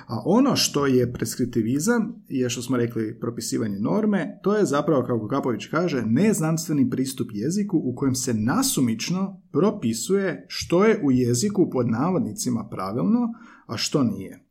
A 0.07 0.23
ono 0.25 0.57
što 0.57 0.87
je 0.87 1.12
preskriptivizam 1.12 2.25
je 2.28 2.50
što 2.50 2.62
smo 2.62 2.76
rekli 2.76 3.19
propisivanje 3.21 3.78
norme, 3.78 4.38
to 4.43 4.57
je 4.57 4.64
zapravo, 4.64 5.02
kako 5.02 5.28
Kapović 5.28 5.67
kaže, 5.67 6.02
neznanstveni 6.07 6.90
pristup 6.90 7.28
jeziku 7.33 7.81
u 7.85 7.95
kojem 7.97 8.14
se 8.14 8.35
nasumično 8.35 9.43
propisuje 9.52 10.47
što 10.49 10.85
je 10.85 11.00
u 11.05 11.11
jeziku 11.11 11.71
pod 11.71 11.88
navodnicima 11.88 12.69
pravilno, 12.71 13.21
a 13.67 13.76
što 13.76 14.02
nije. 14.02 14.48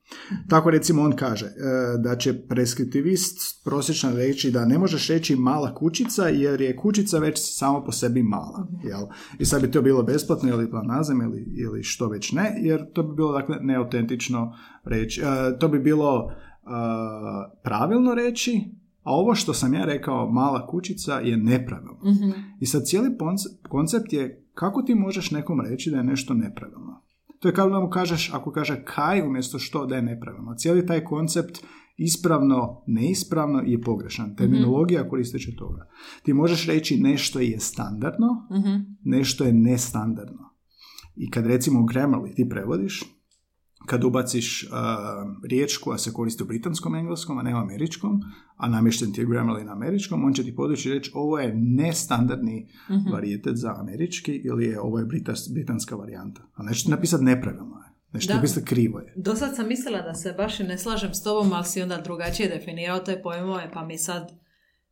Tako 0.49 0.69
recimo 0.69 1.01
on 1.01 1.15
kaže 1.15 1.45
e, 1.45 1.51
da 2.03 2.15
će 2.15 2.41
preskriptivist 2.47 3.63
prosječno 3.63 4.11
reći 4.11 4.51
da 4.51 4.65
ne 4.65 4.77
možeš 4.77 5.07
reći 5.07 5.35
mala 5.35 5.75
kućica 5.75 6.27
jer 6.27 6.61
je 6.61 6.75
kućica 6.75 7.19
već 7.19 7.39
samo 7.57 7.83
po 7.83 7.91
sebi 7.91 8.23
mala. 8.23 8.67
Jel? 8.83 9.01
I 9.39 9.45
sad 9.45 9.61
bi 9.61 9.71
to 9.71 9.81
bilo 9.81 10.03
besplatno 10.03 10.49
ili 10.49 10.69
planazem 10.69 11.21
ili, 11.21 11.45
ili 11.57 11.83
što 11.83 12.07
već 12.07 12.31
ne, 12.31 12.55
jer 12.61 12.91
to 12.93 13.03
bi 13.03 13.15
bilo 13.15 13.33
dakle 13.33 13.57
neautentično 13.61 14.53
reći. 14.83 15.21
E, 15.21 15.59
to 15.59 15.67
bi 15.67 15.79
bilo 15.79 16.31
e, 16.31 16.67
pravilno 17.63 18.15
reći, 18.15 18.61
a 19.03 19.11
ovo 19.11 19.35
što 19.35 19.53
sam 19.53 19.73
ja 19.73 19.85
rekao 19.85 20.31
mala 20.31 20.67
kućica 20.67 21.13
je 21.19 21.37
nepravilno. 21.37 21.99
Mhm. 22.03 22.31
I 22.59 22.65
sad 22.65 22.83
cijeli 22.85 23.09
koncept 23.69 24.13
je 24.13 24.43
kako 24.53 24.81
ti 24.81 24.95
možeš 24.95 25.31
nekom 25.31 25.61
reći 25.61 25.91
da 25.91 25.97
je 25.97 26.03
nešto 26.03 26.33
nepravilno. 26.33 27.06
To 27.39 27.47
je 27.47 27.53
kao 27.53 27.69
da 27.69 27.79
mu 27.79 27.89
kažeš, 27.89 28.33
ako 28.33 28.51
kaže 28.51 28.83
kaj 28.85 29.21
umjesto 29.21 29.59
što 29.59 29.85
da 29.85 29.95
je 29.95 30.01
nepravilno. 30.01 30.55
Cijeli 30.55 30.85
taj 30.85 31.03
koncept 31.03 31.59
ispravno, 31.97 32.83
neispravno 32.87 33.59
je 33.65 33.81
pogrešan. 33.81 34.35
Terminologija 34.35 35.09
koristeći 35.09 35.55
toga. 35.55 35.89
Ti 36.23 36.33
možeš 36.33 36.67
reći 36.67 36.97
nešto 36.99 37.39
je 37.39 37.59
standardno, 37.59 38.27
Mhm. 38.51 38.75
nešto 39.03 39.43
je 39.43 39.53
nestandardno. 39.53 40.47
I 41.15 41.31
kad 41.31 41.45
recimo 41.45 41.79
u 41.79 41.83
Grammarly 41.83 42.35
ti 42.35 42.49
prevodiš, 42.49 43.03
kad 43.87 44.03
ubaciš 44.03 44.63
uh, 44.63 44.69
riječ 45.49 45.77
koja 45.77 45.97
se 45.97 46.13
koristi 46.13 46.43
u 46.43 46.45
britanskom 46.45 46.95
engleskom, 46.95 47.37
a 47.37 47.41
ne 47.43 47.55
u 47.55 47.57
američkom, 47.57 48.21
a 48.57 48.69
namješten 48.69 49.13
ti 49.13 49.21
je 49.21 49.27
Grammarly 49.27 49.63
na 49.65 49.71
američkom, 49.71 50.23
on 50.23 50.33
će 50.33 50.43
ti 50.43 50.55
podići 50.55 50.89
reći 50.93 51.11
ovo 51.13 51.39
je 51.39 51.53
nestandardni 51.55 52.67
varijetet 53.13 53.55
za 53.55 53.75
američki 53.79 54.31
ili 54.31 54.65
je 54.65 54.81
ovo 54.81 54.99
je 54.99 55.05
britas- 55.05 55.53
britanska 55.53 55.95
varijanta. 55.95 56.41
A 56.55 56.63
neće 56.63 56.83
ti 56.83 56.91
napisati 56.91 57.23
nepravilno 57.23 57.75
je. 57.75 57.87
Neće 58.13 58.27
ti 58.27 58.31
Da. 58.33 58.35
napisati 58.35 58.65
krivo 58.65 58.99
je. 58.99 59.13
Do 59.15 59.35
sad 59.35 59.55
sam 59.55 59.67
mislila 59.67 60.01
da 60.01 60.13
se 60.13 60.33
baš 60.37 60.59
i 60.59 60.63
ne 60.63 60.77
slažem 60.77 61.13
s 61.13 61.23
tobom, 61.23 61.53
ali 61.53 61.65
si 61.65 61.81
onda 61.81 61.97
drugačije 61.97 62.49
definirao 62.49 62.99
te 62.99 63.21
pojmove, 63.23 63.71
pa 63.73 63.85
mi 63.85 63.97
sad, 63.97 64.31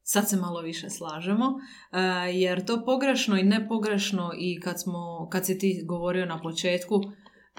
sad 0.03 0.29
se 0.29 0.37
malo 0.37 0.61
više 0.61 0.89
slažemo. 0.89 1.45
E, 1.45 1.99
jer 2.33 2.65
to 2.65 2.85
pogrešno 2.85 3.37
i 3.37 3.43
nepogrešno 3.43 4.31
i 4.37 4.59
kad, 4.59 4.81
smo, 4.81 5.27
kad 5.31 5.45
si 5.45 5.57
ti 5.57 5.83
govorio 5.85 6.25
na 6.25 6.41
početku, 6.41 6.95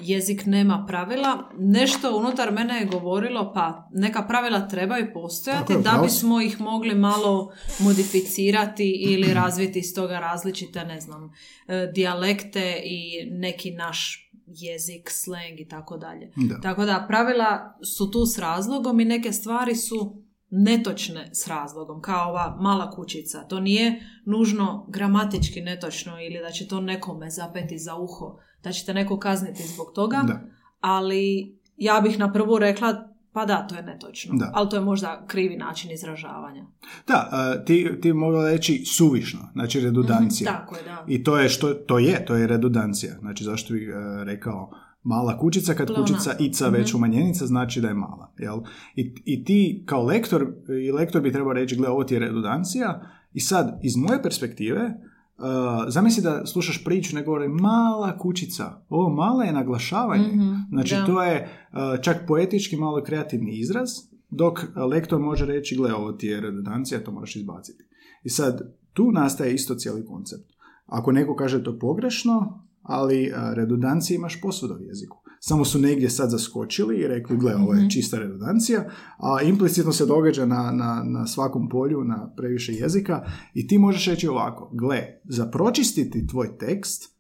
jezik 0.01 0.47
nema 0.47 0.85
pravila, 0.89 1.51
nešto 1.59 2.17
unutar 2.17 2.53
mene 2.53 2.79
je 2.79 2.85
govorilo, 2.87 3.53
pa 3.55 3.89
neka 3.93 4.23
pravila 4.23 4.69
trebaju 4.69 5.07
postojati 5.15 5.73
je, 5.73 5.79
da 5.79 6.01
bismo 6.03 6.41
ih 6.41 6.61
mogli 6.61 6.95
malo 6.95 7.53
modificirati 7.79 8.91
ili 8.91 9.35
razviti 9.43 9.79
iz 9.79 9.95
toga 9.95 10.19
različite, 10.19 10.85
ne 10.85 11.01
znam, 11.01 11.33
e, 11.69 11.91
dijalekte 11.95 12.83
i 12.85 13.31
neki 13.31 13.71
naš 13.71 14.31
jezik, 14.47 15.11
slang 15.11 15.61
i 15.61 15.69
tako 15.69 15.97
dalje. 15.97 16.33
Da. 16.37 16.61
Tako 16.61 16.85
da 16.85 17.05
pravila 17.09 17.79
su 17.97 18.11
tu 18.11 18.27
s 18.27 18.39
razlogom 18.39 19.01
i 19.01 19.05
neke 19.05 19.33
stvari 19.33 19.77
su 19.77 20.26
netočne 20.51 21.31
s 21.33 21.47
razlogom, 21.49 22.03
kao 22.03 22.31
ova 22.31 22.57
mala 22.61 22.91
kućica. 22.91 23.45
To 23.49 23.61
nije 23.61 24.01
nužno 24.25 24.87
gramatički 24.89 25.61
netočno 25.61 26.13
ili 26.21 26.41
da 26.43 26.51
će 26.51 26.69
to 26.69 26.81
nekome 26.81 27.31
zapeti 27.31 27.79
za 27.79 27.95
uho, 27.95 28.39
da 28.63 28.73
ćete 28.73 28.95
neko 28.95 29.19
kazniti 29.19 29.63
zbog 29.63 29.87
toga, 29.95 30.23
Da. 30.27 30.41
ali 30.81 31.55
ja 31.77 32.01
bih 32.01 32.19
na 32.19 32.33
prvu 32.33 32.59
rekla 32.59 33.09
pa 33.33 33.45
da, 33.45 33.67
to 33.67 33.75
je 33.75 33.83
netočno. 33.83 34.35
Da. 34.37 34.51
Ali 34.55 34.69
to 34.69 34.77
je 34.77 34.83
možda 34.83 35.25
krivi 35.27 35.57
način 35.57 35.91
izražavanja. 35.91 36.67
Da, 37.07 37.31
ti, 37.67 37.91
ti 38.03 38.13
mogu 38.13 38.43
reći 38.43 38.85
suvišno, 38.85 39.41
znači 39.53 39.81
redundancija. 39.81 40.53
Tako 40.53 40.77
je, 40.77 40.83
da. 40.83 41.05
I 41.09 41.25
to 41.25 41.39
je 41.39 41.49
što 41.49 41.75
to 41.75 41.99
je, 41.99 42.25
to 42.25 42.35
je 42.37 42.47
redundancija. 42.47 43.15
Znači 43.21 43.45
zašto 43.45 43.75
bih 43.75 43.89
e, 43.89 44.25
rekao 44.25 44.71
mala 45.07 45.39
kućica, 45.39 45.75
kad 45.75 45.87
Pleonazam. 45.87 46.17
kućica 46.17 46.37
ica 46.41 46.69
već 46.69 46.95
umanjenica 46.95 47.47
znači 47.47 47.81
da 47.81 47.89
je 47.89 47.95
mala. 47.95 48.33
Jel? 48.39 48.59
I, 48.97 49.15
I 49.25 49.45
ti 49.45 49.83
kao 49.87 50.03
lektor, 50.05 50.47
i 50.87 50.93
lektor 50.93 51.23
bi 51.23 51.33
trebao 51.33 51.53
reći, 51.53 51.77
gle, 51.77 51.89
ovo 51.89 52.05
ti 52.05 52.15
je 52.15 52.21
redundancija 52.21 53.03
i 53.33 53.41
sad, 53.41 53.81
iz 53.83 53.97
moje 53.97 54.23
perspektive, 54.23 54.83
uh, 54.85 55.45
zamisli 55.89 56.23
da 56.23 56.47
slušaš 56.47 56.85
priču, 56.85 57.17
ne 57.17 57.23
govori 57.23 57.49
mala 57.49 58.19
kućica. 58.19 58.65
Ovo 58.89 59.15
mala 59.15 59.45
je 59.45 59.53
naglašavanje. 59.53 60.29
Mhm, 60.29 60.55
Znači 60.71 60.95
da. 60.95 61.07
to 61.07 61.23
je 61.23 61.49
uh, 61.73 62.01
čak 62.03 62.17
poetički 62.29 62.77
malo 62.77 63.03
kreativni 63.03 63.59
izraz, 63.59 63.89
dok 64.31 64.61
lektor 64.91 65.21
može 65.21 65.47
reći, 65.47 65.77
gle, 65.77 65.95
ovo 65.95 66.13
ti 66.13 66.27
je 66.27 66.41
redundancija, 66.41 67.05
to 67.05 67.13
možeš 67.13 67.37
izbaciti. 67.37 67.85
I 68.25 68.29
sad, 68.29 68.75
tu 68.93 69.13
nastaje 69.13 69.55
isto 69.55 69.75
cijeli 69.75 70.07
koncept. 70.07 70.53
Ako 70.87 71.13
neko 71.13 71.37
kaže 71.37 71.65
to 71.65 71.79
pogrešno, 71.79 72.66
ali 72.89 73.33
a, 73.35 73.53
redundancije 73.55 74.15
imaš 74.15 74.41
posvuda 74.41 74.75
u 74.75 74.81
jeziku. 74.81 75.17
Samo 75.41 75.65
su 75.65 75.79
negdje 75.79 76.11
sad 76.11 76.31
zaskočili 76.31 76.97
i 76.97 77.07
rekli, 77.07 77.37
gle, 77.37 77.57
ovo 77.57 77.75
je 77.75 77.91
čista 77.91 78.19
redundancija, 78.19 78.85
a 79.19 79.43
implicitno 79.43 79.93
se 79.93 80.07
događa 80.07 80.47
na, 80.47 80.73
na, 80.73 81.03
na 81.05 81.27
svakom 81.27 81.69
polju, 81.69 82.05
na 82.05 82.33
previše 82.37 82.73
jezika 82.73 83.25
i 83.55 83.67
ti 83.67 83.79
možeš 83.79 84.07
reći 84.07 84.29
ovako, 84.29 84.71
gle, 84.75 85.03
za 85.25 85.47
pročistiti 85.47 86.27
tvoj 86.27 86.59
tekst, 86.59 87.17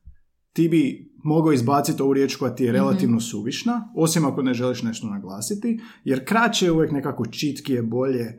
ti 0.53 0.69
bi 0.69 1.13
mogao 1.25 1.53
izbaciti 1.53 2.03
ovu 2.03 2.13
riječ 2.13 2.37
koja 2.37 2.55
ti 2.55 2.65
je 2.65 2.73
relativno 2.73 3.21
suvišna, 3.21 3.93
osim 3.97 4.25
ako 4.25 4.43
ne 4.43 4.55
želiš 4.55 4.83
nešto 4.83 5.07
naglasiti, 5.07 5.81
jer 6.05 6.25
kraće 6.25 6.67
je 6.67 6.73
uvijek 6.73 6.93
nekako 6.93 7.27
čitkije, 7.27 7.83
bolje, 7.83 8.39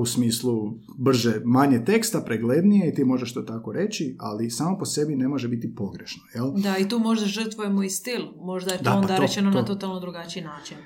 u 0.00 0.06
smislu 0.06 0.54
brže, 0.98 1.40
manje 1.44 1.84
teksta, 1.84 2.20
preglednije 2.20 2.88
i 2.88 2.94
ti 2.94 3.04
možeš 3.04 3.34
to 3.34 3.42
tako 3.42 3.72
reći, 3.72 4.16
ali 4.18 4.50
samo 4.50 4.78
po 4.78 4.84
sebi 4.84 5.16
ne 5.16 5.28
može 5.28 5.48
biti 5.48 5.74
pogrešno, 5.74 6.22
jel? 6.34 6.52
Da, 6.52 6.78
i 6.78 6.88
tu 6.88 6.98
možda 6.98 7.26
žrtvujemo 7.26 7.82
i 7.82 7.90
stil. 7.90 8.22
Možda 8.36 8.72
je 8.72 8.78
to 8.78 8.84
Da, 8.84 8.90
pa 8.90 8.96
onda 8.96 9.16
to- 9.16 9.22
rečeno 9.22 9.50
na 9.50 9.56
to. 9.56 9.74
totalno 9.74 10.00
drugačiji 10.00 10.42
način. 10.42 10.76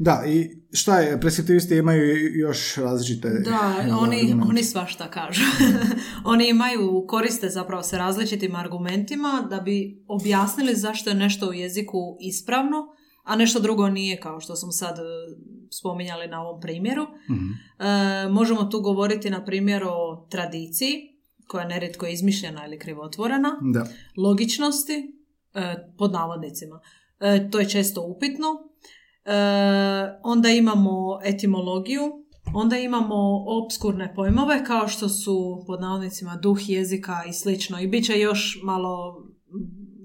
Da, 0.00 0.22
i 0.26 0.50
šta 0.72 0.98
je, 0.98 1.20
preskriptivisti 1.20 1.76
imaju 1.76 2.02
još 2.34 2.76
različite... 2.76 3.28
Da, 3.30 3.74
oni, 3.96 4.34
oni 4.48 4.62
svašta 4.64 5.10
kažu. 5.10 5.42
oni 6.24 6.48
imaju, 6.48 7.04
koriste 7.08 7.48
zapravo 7.48 7.82
se 7.82 7.98
različitim 7.98 8.54
argumentima 8.54 9.46
da 9.50 9.60
bi 9.60 10.04
objasnili 10.08 10.74
zašto 10.74 11.10
je 11.10 11.16
nešto 11.16 11.48
u 11.48 11.52
jeziku 11.52 11.98
ispravno, 12.20 12.86
a 13.28 13.36
nešto 13.36 13.60
drugo 13.60 13.88
nije, 13.88 14.20
kao 14.20 14.40
što 14.40 14.56
smo 14.56 14.72
sad 14.72 14.98
e, 14.98 15.02
spominjali 15.70 16.26
na 16.28 16.42
ovom 16.42 16.60
primjeru. 16.60 17.02
Mhm. 17.30 17.46
E, 17.78 18.28
možemo 18.28 18.64
tu 18.64 18.80
govoriti 18.80 19.30
na 19.30 19.44
primjer 19.44 19.84
o 19.84 20.26
tradiciji, 20.30 21.18
koja 21.46 21.62
je 21.62 21.68
nerijetko 21.68 22.06
izmišljena 22.06 22.66
ili 22.66 22.78
krivotvorena, 22.78 23.58
Da. 23.74 23.86
logičnosti, 24.16 25.12
e, 25.54 25.74
pod 25.98 26.12
navodnicima. 26.12 26.80
E, 27.20 27.50
to 27.50 27.60
je 27.60 27.68
često 27.68 28.02
upitno. 28.02 28.46
E, 29.24 29.32
onda 30.22 30.48
imamo 30.48 31.20
etimologiju, 31.24 32.02
onda 32.54 32.76
imamo 32.76 33.44
obskurne 33.46 34.14
pojmove 34.14 34.64
kao 34.64 34.88
što 34.88 35.08
su 35.08 35.64
pod 35.66 35.80
navodnicima 35.80 36.36
duh 36.36 36.58
jezika 36.66 37.22
i 37.28 37.32
slično. 37.32 37.80
I 37.80 37.86
bit 37.86 38.06
će 38.06 38.18
još 38.18 38.60
malo 38.64 39.22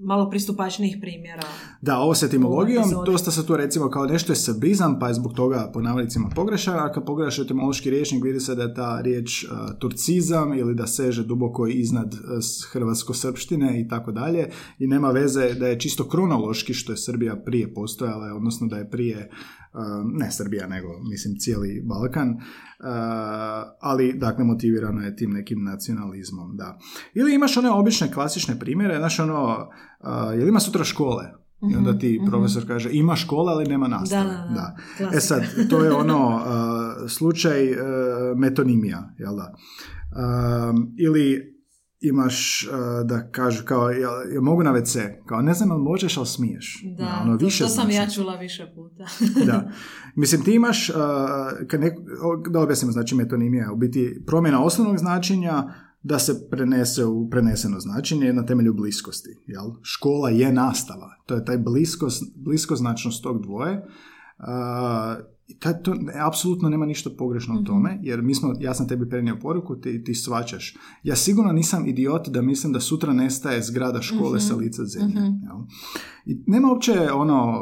malo 0.04 0.30
pristupačnijih 0.30 0.96
primjera. 1.00 1.42
Da, 1.82 1.98
ovo 1.98 2.14
s 2.14 2.22
etimologijom, 2.22 2.84
dosta 3.06 3.30
se 3.30 3.46
tu 3.46 3.56
recimo 3.56 3.90
kao 3.90 4.06
nešto 4.06 4.32
je 4.32 4.36
srbizam, 4.36 4.98
pa 4.98 5.08
je 5.08 5.14
zbog 5.14 5.32
toga 5.32 5.70
po 5.72 5.80
navodnicima 5.80 6.28
pogrešan, 6.34 6.78
a 6.78 6.92
kad 6.92 7.04
pogledaš 7.04 7.38
etimološki 7.38 7.90
riječnik 7.90 8.24
vidi 8.24 8.40
se 8.40 8.54
da 8.54 8.62
je 8.62 8.74
ta 8.74 9.00
riječ 9.00 9.44
uh, 9.44 9.50
turcizam 9.78 10.58
ili 10.58 10.74
da 10.74 10.86
seže 10.86 11.24
duboko 11.24 11.66
iznad 11.66 12.14
uh, 12.14 12.20
hrvatsko-srpštine 12.72 13.80
i 13.80 13.88
tako 13.88 14.12
dalje 14.12 14.50
i 14.78 14.86
nema 14.86 15.10
veze 15.10 15.54
da 15.54 15.66
je 15.66 15.80
čisto 15.80 16.08
kronološki 16.08 16.74
što 16.74 16.92
je 16.92 16.96
Srbija 16.96 17.36
prije 17.36 17.74
postojala, 17.74 18.34
odnosno 18.36 18.66
da 18.66 18.76
je 18.76 18.90
prije 18.90 19.30
uh, 19.30 19.63
ne 20.04 20.30
Srbija 20.30 20.66
nego 20.66 20.88
mislim 21.10 21.36
cijeli 21.38 21.82
Balkan, 21.84 22.30
uh, 22.30 22.36
ali 23.80 24.12
dakle 24.12 24.44
motivirano 24.44 25.00
je 25.00 25.16
tim 25.16 25.30
nekim 25.30 25.64
nacionalizmom, 25.64 26.56
da. 26.56 26.78
Ili 27.14 27.34
imaš 27.34 27.56
one 27.56 27.70
obične 27.70 28.12
klasične 28.12 28.58
primjere, 28.58 28.98
znaš 28.98 29.18
ono, 29.18 29.68
uh, 30.00 30.38
jel 30.38 30.48
ima 30.48 30.60
sutra 30.60 30.84
škole? 30.84 31.32
I 31.72 31.76
onda 31.76 31.98
ti 31.98 32.20
profesor 32.26 32.66
kaže 32.66 32.90
ima 32.92 33.16
škola 33.16 33.52
ali 33.52 33.64
nema 33.64 33.88
nastave. 33.88 34.30
Da, 34.30 34.76
da, 34.98 35.06
da. 35.10 35.16
E 35.16 35.20
sad, 35.20 35.42
to 35.70 35.84
je 35.84 35.92
ono 35.92 36.40
slučaj 37.16 37.68
metonimija, 38.36 39.14
jel 39.18 39.36
da? 39.36 39.54
Ili 40.98 41.53
imaš 42.08 42.68
uh, 42.68 43.06
da 43.06 43.30
kažu 43.30 43.64
kao, 43.64 43.90
jel, 43.90 44.12
jel 44.32 44.42
mogu 44.42 44.62
na 44.62 44.72
WC? 44.72 45.24
Kao, 45.26 45.42
ne 45.42 45.54
znam 45.54 45.68
jel 45.68 45.78
možeš, 45.78 46.16
ali 46.16 46.26
smiješ. 46.26 46.84
Da, 46.98 47.20
ono, 47.22 47.38
to, 47.38 47.44
više 47.44 47.64
to 47.64 47.68
sam 47.70 47.90
ja 47.90 48.10
čula 48.10 48.36
više 48.36 48.72
puta. 48.74 49.04
da. 49.52 49.70
Mislim, 50.20 50.44
ti 50.44 50.54
imaš, 50.54 50.90
uh, 50.90 50.96
kad 51.68 51.80
nek, 51.80 51.98
o, 52.22 52.50
da 52.50 52.60
objasnimo, 52.60 52.92
znači 52.92 53.14
metonimija, 53.14 53.72
u 53.72 53.76
biti 53.76 54.22
promjena 54.26 54.64
osnovnog 54.64 54.98
značenja 54.98 55.74
da 56.02 56.18
se 56.18 56.48
prenese 56.50 57.04
u 57.04 57.30
preneseno 57.30 57.80
značenje 57.80 58.32
na 58.32 58.46
temelju 58.46 58.74
bliskosti. 58.74 59.30
Jel? 59.46 59.64
Škola 59.82 60.30
je 60.30 60.52
nastava. 60.52 61.10
To 61.26 61.34
je 61.34 61.44
taj 61.44 61.58
bliskos, 61.58 62.20
bliskoznačnost 62.36 63.22
tog 63.22 63.42
dvoje. 63.42 63.76
Uh, 64.38 65.33
i 65.46 65.58
taj, 65.58 65.82
to 65.82 65.94
ne- 65.94 66.12
apsolutno 66.26 66.68
nema 66.68 66.86
ništa 66.86 67.10
pogrešno 67.18 67.60
u 67.60 67.64
tome, 67.64 67.98
jer 68.02 68.22
mi 68.22 68.34
smo, 68.34 68.54
ja 68.60 68.74
sam 68.74 68.88
tebi 68.88 69.08
prenio 69.08 69.38
poruku, 69.42 69.76
ti, 69.76 70.04
ti 70.04 70.14
svačaš. 70.14 70.76
Ja 71.02 71.16
sigurno 71.16 71.52
nisam 71.52 71.86
idiot 71.86 72.28
da 72.28 72.42
mislim 72.42 72.72
da 72.72 72.80
sutra 72.80 73.12
nestaje 73.12 73.62
zgrada 73.62 74.02
škole 74.02 74.40
sa 74.40 74.54
lica 74.56 74.84
zemlje. 74.84 75.20
jel? 75.20 75.56
I 76.26 76.42
nema 76.46 76.68
uopće 76.68 76.92
ono 77.14 77.54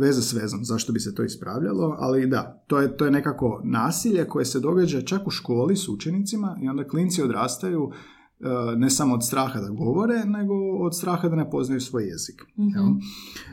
veze 0.00 0.22
s 0.22 0.32
vezom 0.32 0.64
zašto 0.64 0.92
bi 0.92 1.00
se 1.00 1.14
to 1.14 1.24
ispravljalo, 1.24 1.96
ali 1.98 2.26
da, 2.26 2.64
to 2.66 2.80
je, 2.80 2.96
to 2.96 3.04
je 3.04 3.10
nekako 3.10 3.60
nasilje 3.64 4.28
koje 4.28 4.44
se 4.44 4.60
događa 4.60 5.00
čak 5.00 5.26
u 5.26 5.30
školi 5.30 5.76
s 5.76 5.88
učenicima 5.88 6.58
i 6.62 6.68
onda 6.68 6.88
klinci 6.88 7.22
odrastaju 7.22 7.90
e, 7.90 8.76
ne 8.76 8.90
samo 8.90 9.14
od 9.14 9.26
straha 9.26 9.60
da 9.60 9.68
govore, 9.68 10.24
nego 10.24 10.54
od 10.78 10.96
straha 10.96 11.28
da 11.28 11.36
ne 11.36 11.50
poznaju 11.50 11.80
svoj 11.80 12.04
jezik. 12.04 12.42
jel? 12.56 12.84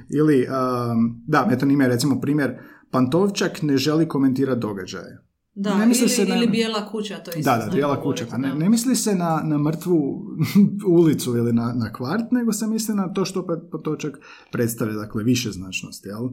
Ili, 0.09 0.45
um, 0.47 1.23
da, 1.27 1.45
metonimija 1.49 1.85
je 1.87 1.93
recimo 1.93 2.21
primjer, 2.21 2.57
Pantovčak 2.91 3.61
ne 3.61 3.77
želi 3.77 4.07
komentirati 4.07 4.59
događaje. 4.59 5.23
Da, 5.55 5.77
Ne 5.77 5.85
misli 5.85 6.03
ili, 6.03 6.09
se 6.09 6.25
na- 6.25 6.35
ili 6.35 6.47
bijela 6.47 6.91
kuća, 6.91 7.17
to 7.17 7.31
isto 7.31 7.51
Da, 7.51 7.65
da, 7.65 7.71
bijela 7.71 8.01
kuća. 8.01 8.25
Pa 8.29 8.37
ne, 8.37 8.55
ne 8.55 8.69
misli 8.69 8.95
se 8.95 9.15
na, 9.15 9.41
na 9.43 9.57
mrtvu 9.57 10.21
ulicu 10.97 11.37
ili 11.37 11.53
na, 11.53 11.73
na 11.75 11.93
kvart, 11.93 12.31
nego 12.31 12.53
se 12.53 12.67
misli 12.67 12.95
na 12.95 13.13
to 13.13 13.25
što 13.25 13.47
potočak 13.71 14.17
predstavlja, 14.51 14.93
dakle, 14.93 15.23
više 15.23 15.51
značnosti, 15.51 16.07
jel? 16.07 16.29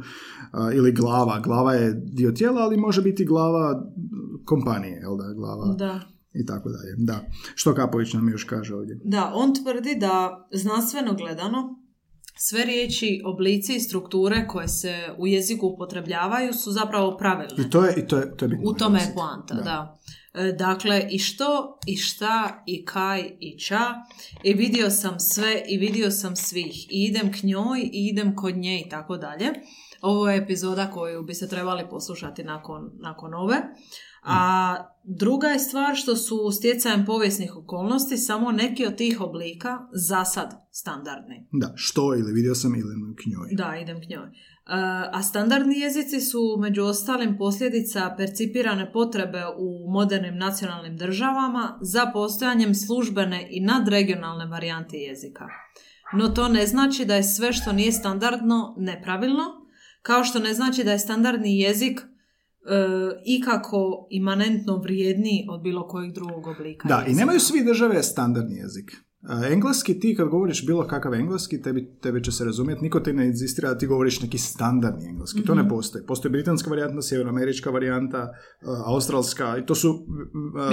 A, 0.52 0.72
ili 0.72 0.92
glava. 0.92 1.40
Glava 1.40 1.74
je 1.74 1.92
dio 1.94 2.30
tijela, 2.32 2.60
ali 2.60 2.76
može 2.76 3.02
biti 3.02 3.24
glava 3.24 3.82
kompanije, 4.44 4.96
jel 4.96 5.16
da, 5.16 5.32
glava 5.32 5.74
Da. 5.74 6.00
i 6.34 6.46
tako 6.46 6.68
dalje. 6.68 6.94
Da. 6.98 7.20
Što 7.54 7.74
Kapović 7.74 8.12
nam 8.12 8.28
još 8.28 8.44
kaže 8.44 8.74
ovdje? 8.74 9.00
Da, 9.04 9.32
on 9.34 9.54
tvrdi 9.54 9.94
da 10.00 10.46
znanstveno 10.52 11.14
gledano 11.14 11.85
sve 12.38 12.64
riječi, 12.64 13.22
oblici 13.24 13.76
i 13.76 13.80
strukture 13.80 14.46
koje 14.48 14.68
se 14.68 14.94
u 15.18 15.26
jeziku 15.26 15.66
upotrebljavaju 15.66 16.52
su 16.52 16.72
zapravo 16.72 17.16
pravilne. 17.16 17.64
I 17.66 17.70
to 17.70 17.84
je, 17.84 17.94
i 17.96 18.06
to 18.06 18.18
je, 18.18 18.36
to 18.36 18.44
je 18.44 18.48
bitno 18.48 18.70
U 18.70 18.74
tome 18.74 19.00
je 19.00 19.12
poanta, 19.14 19.54
Da. 19.54 19.62
da. 19.62 19.98
E, 20.34 20.52
Dakle, 20.52 21.06
i 21.10 21.18
što, 21.18 21.78
i 21.86 21.96
šta, 21.96 22.62
i 22.66 22.84
kaj, 22.84 23.36
i 23.40 23.58
ča. 23.58 23.80
I 24.42 24.54
vidio 24.54 24.90
sam 24.90 25.20
sve, 25.20 25.62
i 25.68 25.78
vidio 25.78 26.10
sam 26.10 26.36
svih. 26.36 26.86
I 26.90 27.04
idem 27.04 27.32
k 27.32 27.42
njoj, 27.42 27.80
i 27.80 28.08
idem 28.08 28.36
kod 28.36 28.56
nje, 28.56 28.80
i 28.80 28.88
tako 28.88 29.16
dalje. 29.16 29.46
Ovo 30.00 30.30
je 30.30 30.36
epizoda 30.38 30.90
koju 30.90 31.22
bi 31.22 31.34
se 31.34 31.48
trebali 31.48 31.88
poslušati 31.90 32.44
nakon, 32.44 32.90
nakon 33.00 33.34
ove. 33.34 33.56
A 34.26 34.76
druga 35.04 35.46
je 35.46 35.58
stvar 35.58 35.94
što 35.94 36.16
su 36.16 36.50
stjecajem 36.50 37.04
povijesnih 37.04 37.56
okolnosti 37.56 38.16
samo 38.16 38.52
neki 38.52 38.86
od 38.86 38.96
tih 38.96 39.20
oblika 39.20 39.78
za 39.92 40.24
sad 40.24 40.54
standardni. 40.70 41.48
Da, 41.52 41.72
što 41.74 42.14
ili 42.14 42.32
vidio 42.32 42.54
sam 42.54 42.74
ili 42.74 42.94
k 43.16 43.22
njoj. 43.26 43.48
Da, 43.52 43.76
idem 43.82 44.00
k 44.00 44.08
njoj. 44.10 44.26
E, 44.26 44.30
A 45.12 45.22
standardni 45.22 45.78
jezici 45.78 46.20
su 46.20 46.56
među 46.58 46.82
ostalim 46.82 47.38
posljedica 47.38 48.14
percipirane 48.16 48.92
potrebe 48.92 49.42
u 49.58 49.92
modernim 49.92 50.38
nacionalnim 50.38 50.96
državama 50.96 51.78
za 51.80 52.10
postojanjem 52.12 52.74
službene 52.74 53.48
i 53.50 53.60
nadregionalne 53.60 54.46
varijante 54.46 54.96
jezika. 54.96 55.46
No 56.12 56.28
to 56.28 56.48
ne 56.48 56.66
znači 56.66 57.04
da 57.04 57.14
je 57.14 57.22
sve 57.22 57.52
što 57.52 57.72
nije 57.72 57.92
standardno 57.92 58.74
nepravilno, 58.78 59.44
kao 60.02 60.24
što 60.24 60.38
ne 60.38 60.54
znači 60.54 60.84
da 60.84 60.92
je 60.92 60.98
standardni 60.98 61.60
jezik 61.60 62.00
ikako 63.24 64.06
imanentno 64.10 64.76
vrijedniji 64.76 65.46
od 65.50 65.62
bilo 65.62 65.88
kojeg 65.88 66.12
drugog 66.12 66.46
oblika 66.46 66.88
Da, 66.88 66.94
i 66.96 67.00
jezika. 67.00 67.18
nemaju 67.20 67.40
svi 67.40 67.64
države 67.64 68.02
standardni 68.02 68.56
jezik. 68.56 68.90
A, 69.26 69.46
Engleski, 69.46 69.94
ti 69.94 70.14
kad 70.14 70.28
govoriš 70.28 70.66
bilo 70.66 70.84
kakav 70.84 71.14
engleski, 71.14 71.62
tebi, 71.62 71.88
tebi 71.96 72.24
će 72.24 72.32
se 72.32 72.44
razumjeti, 72.44 72.82
niko 72.82 73.00
ti 73.00 73.12
ne 73.12 73.26
inzistira 73.26 73.68
da 73.68 73.78
ti 73.78 73.86
govoriš 73.86 74.20
neki 74.20 74.38
standardni 74.40 75.06
engleski. 75.06 75.42
To 75.42 75.54
Mhm. 75.54 75.62
ne 75.62 75.68
postoji. 75.68 76.04
Postoji 76.04 76.32
britanska 76.32 76.70
varijanta, 76.70 77.02
sjevernoamerička 77.02 77.70
varijanta, 77.70 78.18
a, 78.18 78.30
australska, 78.86 79.58
i 79.58 79.66
to 79.66 79.74
su 79.74 79.88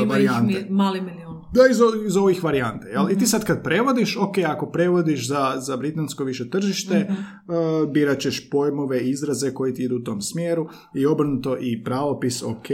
ih 0.01 0.09
varijante. 0.09 0.43
mi- 0.59 0.69
mali 0.71 1.01
milion. 1.01 1.33
Da, 1.53 1.61
iz, 1.71 1.77
iz 2.07 2.17
ovih 2.17 2.43
varijante. 2.43 2.87
Jel? 2.87 3.01
I 3.01 3.11
Mhm. 3.11 3.19
ti 3.19 3.27
sad 3.27 3.45
kad 3.45 3.63
prevodiš, 3.63 4.17
ok, 4.17 4.37
ako 4.39 4.65
prevodiš 4.67 5.27
za, 5.27 5.53
za 5.57 5.77
britansko 5.77 6.23
više 6.23 6.49
tržište, 6.49 6.99
Mhm. 7.01 7.13
uh, 7.13 7.91
birat 7.91 8.19
ćeš 8.19 8.49
pojmove, 8.49 8.99
izraze 9.01 9.53
koji 9.53 9.73
ti 9.73 9.83
idu 9.83 9.95
u 9.95 10.01
tom 10.01 10.21
smjeru 10.21 10.65
i 10.95 11.05
obrnuto 11.05 11.57
i 11.57 11.83
pravopis, 11.83 12.43
ok, 12.43 12.67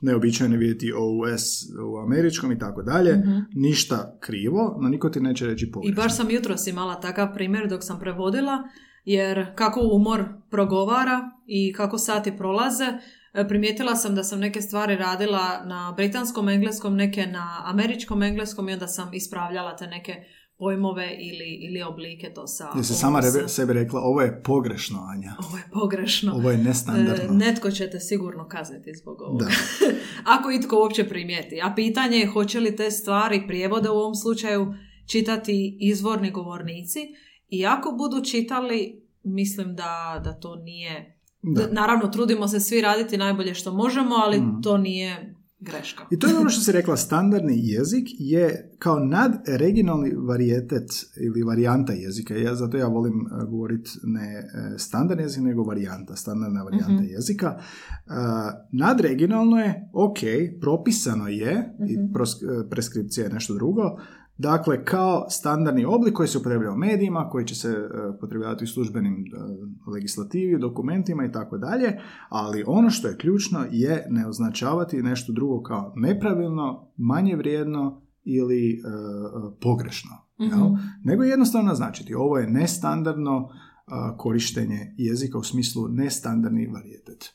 neobičajno 0.00 0.54
je 0.54 0.58
vidjeti 0.58 0.92
OUS 0.94 1.42
u 1.84 1.98
američkom 1.98 2.52
i 2.52 2.58
tako 2.58 2.82
dalje. 2.82 3.22
Ništa 3.54 4.18
krivo, 4.20 4.78
no 4.80 4.88
niko 4.88 5.03
ti 5.08 5.20
neće 5.20 5.46
reći 5.46 5.64
Mhm. 5.64 5.70
I 5.70 5.72
pogrešno. 5.72 5.94
baš 5.96 6.16
sam 6.16 6.30
jutros 6.30 6.66
imala 6.66 6.94
takav 6.96 7.34
primjer 7.34 7.68
dok 7.68 7.80
sam 7.82 8.00
prevodila, 8.00 8.62
jer 9.04 9.54
kako 9.54 9.80
umor 9.84 10.24
progovara 10.50 11.20
i 11.46 11.72
kako 11.72 11.98
sati 11.98 12.32
prolaze, 12.32 12.84
e, 13.34 13.48
primijetila 13.48 13.94
sam 13.94 14.14
da 14.14 14.24
sam 14.24 14.40
neke 14.40 14.60
stvari 14.60 14.96
radila 14.96 15.64
na 15.64 15.94
britanskom 15.96 16.48
engleskom, 16.48 16.96
neke 16.96 17.26
na 17.26 17.62
američkom 17.64 18.22
engleskom 18.22 18.68
i 18.68 18.72
onda 18.72 18.86
sam 18.88 19.14
ispravljala 19.14 19.76
te 19.76 19.86
neke 19.86 20.14
pojmove 20.58 21.06
ili, 21.10 21.58
ili 21.60 21.82
oblike 21.82 22.30
to 22.30 22.46
sa... 22.46 22.64
Jesi 22.66 22.92
ovo 22.92 22.98
sama 22.98 23.22
sa- 23.22 23.28
rebe- 23.30 23.48
sebi 23.48 23.72
rekla, 23.72 24.00
ovo 24.00 24.20
je 24.20 24.42
pogrešno, 24.42 24.98
Anja. 25.06 25.32
Ovo 25.40 25.56
je 25.56 25.64
pogrešno. 25.72 26.32
Ovo 26.32 26.50
je 26.50 26.54
E, 26.54 26.58
nestandardno. 26.58 27.34
netko 27.36 27.70
će 27.70 27.90
te 27.90 28.00
sigurno 28.00 28.48
kazniti 28.48 28.92
zbog 28.94 29.20
ovoga. 29.20 29.44
Da. 29.44 29.50
Ako 30.34 30.50
itko 30.50 30.78
uopće 30.78 31.04
primijeti. 31.04 31.60
A 31.62 31.72
pitanje 31.74 32.16
je 32.16 32.26
hoće 32.26 32.60
li 32.60 32.76
te 32.76 32.90
stvari, 32.90 33.44
prijevode 33.46 33.90
u 33.90 33.94
ovom 33.94 34.14
slučaju, 34.14 34.74
čitati 35.06 35.54
izvorni 35.80 36.30
govornici 36.30 36.98
i 37.48 37.66
ako 37.66 37.92
budu 37.92 38.24
čitali, 38.24 39.02
mislim 39.22 39.74
da, 39.74 40.20
da 40.24 40.32
to 40.32 40.56
nije... 40.56 41.18
Da. 41.44 41.66
Naravno, 41.72 42.06
trudimo 42.06 42.48
se 42.48 42.60
svi 42.60 42.80
raditi 42.80 43.16
najbolje 43.16 43.54
što 43.54 43.72
možemo, 43.74 44.14
ali 44.16 44.40
Mm. 44.40 44.62
to 44.62 44.78
nije 44.78 45.34
greška. 45.60 46.04
I 46.10 46.18
to 46.18 46.26
je 46.26 46.36
ono 46.36 46.50
što 46.50 46.60
si 46.60 46.72
rekla, 46.72 46.96
standardni 46.96 47.54
jezik 47.58 48.04
je 48.10 48.72
kao 48.78 48.98
nadregionalni 48.98 50.10
varijetet 50.18 50.90
ili 51.18 51.42
varijanta 51.42 51.92
jezika. 51.92 52.34
Ja, 52.36 52.54
zato 52.54 52.76
ja 52.76 52.86
volim 52.86 53.14
uh, 53.14 53.48
govoriti 53.48 53.90
ne 54.02 54.38
uh, 54.38 54.78
standardni 54.78 55.24
jezik, 55.24 55.42
nego 55.42 55.62
varijanta, 55.62 56.16
standardna 56.16 56.62
varijanta 56.62 56.92
Mhm. 56.94 57.04
jezika. 57.06 57.58
Uh, 58.06 58.12
nadregionalno 58.72 59.56
je, 59.56 59.88
ok, 59.94 60.18
propisano 60.60 61.28
je, 61.28 61.52
i 61.80 61.96
Mhm. 61.96 62.12
pros- 62.12 62.40
preskripcija 62.70 63.24
je 63.24 63.32
nešto 63.32 63.54
drugo, 63.54 63.82
Dakle, 64.38 64.84
kao 64.84 65.26
standardni 65.30 65.84
oblik 65.84 66.14
koji 66.14 66.28
se 66.28 66.38
upotrebljava 66.38 66.74
u 66.74 66.78
medijima, 66.78 67.28
koji 67.28 67.46
će 67.46 67.54
se 67.54 67.68
uh, 67.68 68.14
upotrebljavati 68.16 68.64
u 68.64 68.68
službenim 68.68 69.14
uh, 69.14 69.92
legislativi, 69.94 70.60
dokumentima 70.60 71.24
i 71.24 71.32
tako 71.32 71.58
dalje, 71.58 72.00
ali 72.28 72.64
ono 72.66 72.90
što 72.90 73.08
je 73.08 73.16
ključno 73.16 73.64
je 73.70 74.06
ne 74.10 74.26
označavati 74.26 75.02
nešto 75.02 75.32
drugo 75.32 75.62
kao 75.62 75.92
nepravilno, 75.96 76.92
manje 76.96 77.36
vrijedno 77.36 78.00
ili 78.24 78.72
e, 78.72 78.80
pogrešno. 79.60 80.10
Jel? 80.38 80.70
Nego 81.04 81.22
jednostavno 81.22 81.68
naznačiti 81.68 82.14
ovo 82.14 82.38
je 82.38 82.50
nestandardno 82.50 83.48
korištenje 84.16 84.94
jezika 84.96 85.38
u 85.38 85.42
smislu 85.42 85.88
nestandardni 85.88 86.66
varijetet. 86.66 87.34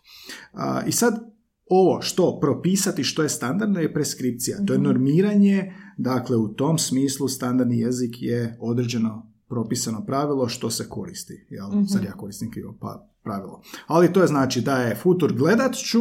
I 0.87 0.91
sad 0.91 1.31
ovo 1.69 2.01
što 2.01 2.39
propisati 2.41 3.03
što 3.03 3.23
je 3.23 3.29
standardno 3.29 3.79
je 3.79 3.93
preskripcija. 3.93 4.57
To 4.67 4.73
je 4.73 4.79
normiranje, 4.79 5.73
dakle 5.97 6.37
u 6.37 6.47
tom 6.47 6.77
smislu 6.77 7.27
standardni 7.27 7.79
jezik 7.79 8.21
je 8.21 8.57
određeno 8.59 9.31
propisano 9.47 10.05
pravilo 10.05 10.47
što 10.47 10.69
se 10.69 10.89
koristi. 10.89 11.47
Jel? 11.49 11.85
Sad 11.87 12.03
ja 12.03 12.11
koristim 12.11 12.51
krivo 12.51 12.77
pa, 12.79 13.07
pravilo. 13.23 13.61
Ali 13.87 14.13
to 14.13 14.21
je 14.21 14.27
znači 14.27 14.61
da 14.61 14.77
je 14.77 14.95
futur 14.95 15.33
gledat 15.33 15.75
ću, 15.75 15.99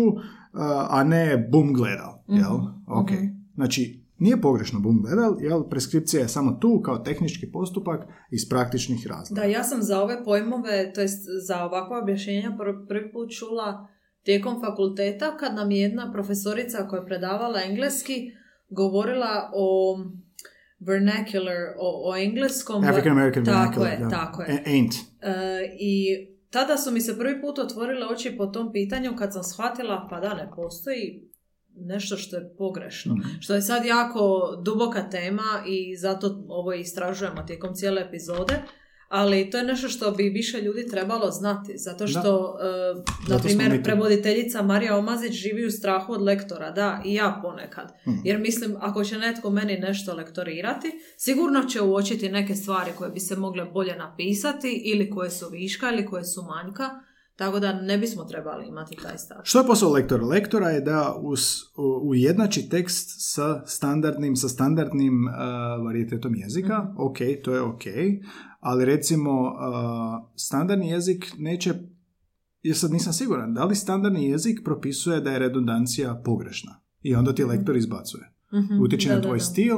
a 0.88 1.04
ne 1.04 1.48
bum 1.52 1.72
gledal. 1.72 2.18
Jel? 2.28 2.56
Ok. 2.86 3.10
Znači, 3.54 4.04
nije 4.18 4.40
pogrešno 4.40 4.80
bum 4.80 5.02
gledal, 5.02 5.36
jel, 5.40 5.62
preskripcija 5.62 6.22
je 6.22 6.28
samo 6.28 6.52
tu 6.52 6.80
kao 6.84 6.98
tehnički 6.98 7.52
postupak 7.52 8.06
iz 8.30 8.48
praktičnih 8.48 9.06
razloga. 9.06 9.40
Da, 9.40 9.46
ja 9.46 9.64
sam 9.64 9.82
za 9.82 10.02
ove 10.02 10.24
pojmove, 10.24 10.92
to 10.94 11.00
jest 11.00 11.26
za 11.46 11.64
ovakva 11.64 11.98
objašnjenja 12.02 12.56
prvi 12.88 13.12
put 13.12 13.30
čula 13.38 13.88
tijekom 14.28 14.60
fakulteta 14.60 15.36
kad 15.36 15.54
nam 15.54 15.70
je 15.70 15.80
jedna 15.80 16.12
profesorica 16.12 16.88
koja 16.88 17.00
je 17.00 17.06
predavala 17.06 17.60
engleski 17.62 18.32
govorila 18.68 19.50
o 19.54 19.98
vernacular, 20.78 21.56
o, 21.78 22.10
o 22.10 22.16
engleskom... 22.16 22.84
African 22.84 23.12
American 23.12 23.44
tako 23.44 23.80
vernacular. 23.80 23.92
Je, 23.92 24.10
tako 24.10 24.42
je, 24.42 24.62
Ain't. 24.66 24.94
E, 25.20 25.76
I 25.78 26.16
tada 26.50 26.76
su 26.76 26.90
mi 26.90 27.00
se 27.00 27.18
prvi 27.18 27.40
put 27.40 27.58
otvorile 27.58 28.06
oči 28.06 28.36
po 28.36 28.46
tom 28.46 28.72
pitanju 28.72 29.16
kad 29.18 29.32
sam 29.32 29.42
shvatila 29.42 30.06
pa 30.10 30.20
da 30.20 30.34
ne 30.34 30.50
postoji 30.56 31.28
nešto 31.74 32.16
što 32.16 32.36
je 32.36 32.54
pogrešno. 32.58 33.14
Mhm. 33.14 33.28
Što 33.40 33.54
je 33.54 33.62
sad 33.62 33.84
jako 33.84 34.52
duboka 34.64 35.08
tema 35.10 35.62
i 35.66 35.96
zato 35.96 36.44
ovo 36.48 36.72
istražujemo 36.72 37.42
tijekom 37.42 37.74
cijele 37.74 38.02
epizode. 38.08 38.62
Ali 39.08 39.50
to 39.50 39.58
je 39.58 39.64
nešto 39.64 39.88
što 39.88 40.10
bi 40.10 40.28
više 40.28 40.60
ljudi 40.60 40.88
trebalo 40.88 41.30
znati, 41.30 41.78
zato 41.78 42.06
što, 42.06 42.58
uh, 42.96 43.28
na 43.28 43.38
primjer, 43.38 43.82
prevoditeljica 43.82 44.62
Marija 44.62 44.96
Omazić 44.96 45.32
živi 45.32 45.66
u 45.66 45.70
strahu 45.70 46.12
od 46.12 46.22
lektora, 46.22 46.70
da, 46.70 47.02
i 47.04 47.14
ja 47.14 47.40
ponekad. 47.42 47.92
Mhm. 48.08 48.18
Jer 48.24 48.38
mislim, 48.38 48.76
ako 48.80 49.04
će 49.04 49.18
netko 49.18 49.50
meni 49.50 49.78
nešto 49.78 50.14
lektorirati, 50.14 50.92
sigurno 51.16 51.64
će 51.64 51.80
uočiti 51.80 52.28
neke 52.28 52.54
stvari 52.54 52.90
koje 52.98 53.10
bi 53.10 53.20
se 53.20 53.36
mogle 53.36 53.64
bolje 53.64 53.96
napisati, 53.96 54.82
ili 54.84 55.10
koje 55.10 55.30
su 55.30 55.48
viška, 55.48 55.90
ili 55.92 56.06
koje 56.06 56.24
su 56.24 56.42
manjka, 56.42 56.90
tako 57.38 57.60
da 57.60 57.72
ne 57.72 57.98
bismo 57.98 58.24
trebali 58.24 58.68
imati 58.68 58.96
taj 59.02 59.18
stav. 59.18 59.38
Što 59.42 59.58
je 59.58 59.66
posao 59.66 59.92
lektora? 59.92 60.24
Lektora 60.24 60.68
je 60.68 60.80
da 60.80 61.14
us, 61.22 61.56
ujednači 62.02 62.68
tekst 62.68 63.34
sa 63.34 63.66
standardnim, 63.66 64.36
sa 64.36 64.48
standardnim 64.48 65.24
uh, 65.24 65.84
varijetetom 65.84 66.34
jezika. 66.34 66.78
mm 66.78 66.94
Ok, 66.98 67.18
to 67.44 67.54
je 67.54 67.60
ok. 67.60 67.82
Ali 68.60 68.84
recimo, 68.84 69.42
uh, 69.42 69.50
standardni 70.36 70.88
jezik 70.88 71.32
neće 71.38 71.74
ja 72.62 72.74
sad 72.74 72.92
nisam 72.92 73.12
siguran, 73.12 73.54
da 73.54 73.64
li 73.64 73.74
standardni 73.74 74.30
jezik 74.30 74.60
propisuje 74.64 75.20
da 75.20 75.30
je 75.30 75.38
redundancija 75.38 76.22
pogrešna 76.24 76.80
i 77.02 77.14
onda 77.14 77.34
ti 77.34 77.42
mhm. 77.42 77.50
lektor 77.50 77.76
izbacuje. 77.76 78.32
Mm-hmm. 78.52 78.80
Utječe 78.80 79.14
na 79.14 79.20
tvoj 79.20 79.40
stil 79.40 79.76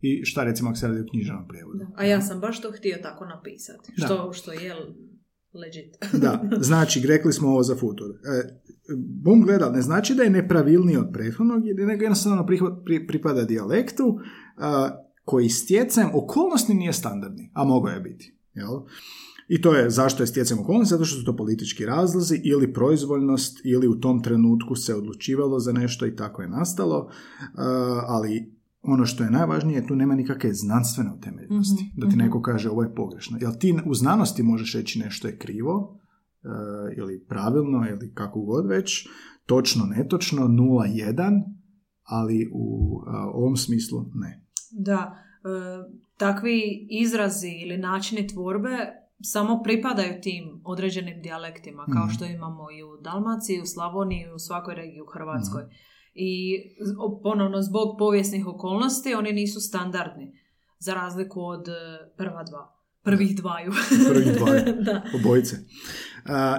i 0.00 0.24
šta 0.24 0.44
recimo 0.44 0.70
ako 0.70 0.78
se 0.78 0.88
radi 0.88 1.00
o 1.00 1.10
književnom 1.10 1.48
prijevodu. 1.48 1.86
A 1.96 2.04
ja 2.04 2.20
sam 2.20 2.40
baš 2.40 2.60
to 2.60 2.72
htio 2.72 2.98
tako 3.02 3.24
napisati. 3.24 3.92
Što, 3.96 4.32
što 4.32 4.52
je 4.52 4.74
legit. 5.54 5.96
da, 6.22 6.50
znači, 6.60 7.06
rekli 7.06 7.32
smo 7.32 7.48
ovo 7.48 7.62
za 7.62 7.76
futur. 7.76 8.10
E, 8.10 8.60
bum 8.96 9.42
gleda, 9.42 9.70
ne 9.70 9.82
znači 9.82 10.14
da 10.14 10.22
je 10.22 10.30
nepravilniji 10.30 10.96
od 10.96 11.08
prethodnog, 11.12 11.62
nego 11.64 12.02
jednostavno 12.02 12.46
pripada 13.06 13.44
dijalektu 13.44 14.18
koji 15.24 15.48
stjecajem 15.48 16.10
okolnosti 16.14 16.74
nije 16.74 16.92
standardni, 16.92 17.50
a 17.54 17.64
mogao 17.64 17.92
je 17.92 18.00
biti. 18.00 18.36
Jel? 18.54 18.80
I 19.48 19.62
to 19.62 19.74
je 19.74 19.90
zašto 19.90 20.22
je 20.22 20.26
stjecajem 20.26 20.62
okolnosti, 20.62 20.90
zato 20.90 21.04
što 21.04 21.18
su 21.18 21.24
to 21.24 21.36
politički 21.36 21.86
razlozi 21.86 22.40
ili 22.44 22.72
proizvoljnost 22.72 23.60
ili 23.64 23.88
u 23.88 24.00
tom 24.00 24.22
trenutku 24.22 24.76
se 24.76 24.94
odlučivalo 24.94 25.58
za 25.58 25.72
nešto 25.72 26.06
i 26.06 26.16
tako 26.16 26.42
je 26.42 26.48
nastalo, 26.48 27.10
ali 28.06 28.59
ono 28.82 29.06
što 29.06 29.24
je 29.24 29.30
najvažnije, 29.30 29.86
tu 29.86 29.96
nema 29.96 30.14
nikakve 30.14 30.52
znanstvene 30.52 31.10
utemeljenosti. 31.18 31.84
mm 31.84 32.00
Da 32.00 32.06
ti 32.06 32.16
mhm. 32.16 32.24
neko 32.24 32.42
kaže 32.42 32.70
ovo 32.70 32.82
je 32.82 32.94
pogrešno. 32.94 33.38
Jel 33.40 33.52
ti 33.60 33.74
u 33.86 33.94
znanosti 33.94 34.42
možeš 34.42 34.74
reći 34.74 34.98
nešto 34.98 35.28
je 35.28 35.38
krivo, 35.38 36.00
e, 36.42 36.48
ili 36.96 37.24
pravilno, 37.28 37.86
ili 37.90 38.14
kako 38.14 38.40
god 38.40 38.66
već, 38.66 39.08
točno, 39.46 39.84
netočno, 39.84 40.42
0-1, 40.46 41.42
ali 42.02 42.50
u 42.52 42.98
e, 43.06 43.10
ovom 43.32 43.56
smislu 43.56 44.04
ne. 44.14 44.46
Da, 44.70 45.16
e, 45.44 46.00
takvi 46.16 46.86
izrazi 46.90 47.50
ili 47.64 47.78
načini 47.78 48.26
tvorbe 48.26 48.76
samo 49.22 49.62
pripadaju 49.62 50.20
tim 50.22 50.60
određenim 50.64 51.22
dijalektima, 51.22 51.86
kao 51.92 52.04
mhm. 52.04 52.12
što 52.12 52.24
imamo 52.24 52.70
i 52.70 52.82
u 52.82 53.02
Dalmaciji, 53.02 53.60
u 53.60 53.66
Slavoniji, 53.66 54.20
i 54.20 54.34
u 54.34 54.38
svakoj 54.38 54.74
regiji 54.74 55.00
u 55.00 55.12
Hrvatskoj. 55.12 55.62
Mhm. 55.62 55.72
I 56.14 56.60
ponovno 57.22 57.62
zbog 57.62 57.96
povijesnih 57.98 58.46
okolnosti 58.46 59.14
oni 59.14 59.32
nisu 59.32 59.60
standardni 59.60 60.32
za 60.78 60.94
razliku 60.94 61.40
od 61.42 61.68
e, 61.68 61.72
prva 62.16 62.42
dva. 62.42 62.79
Prvih 63.02 63.36
dvaju. 63.36 63.72
Prvih 64.08 64.38
dvaju. 64.38 64.62
da. 64.86 65.02
Obojice. 65.14 65.56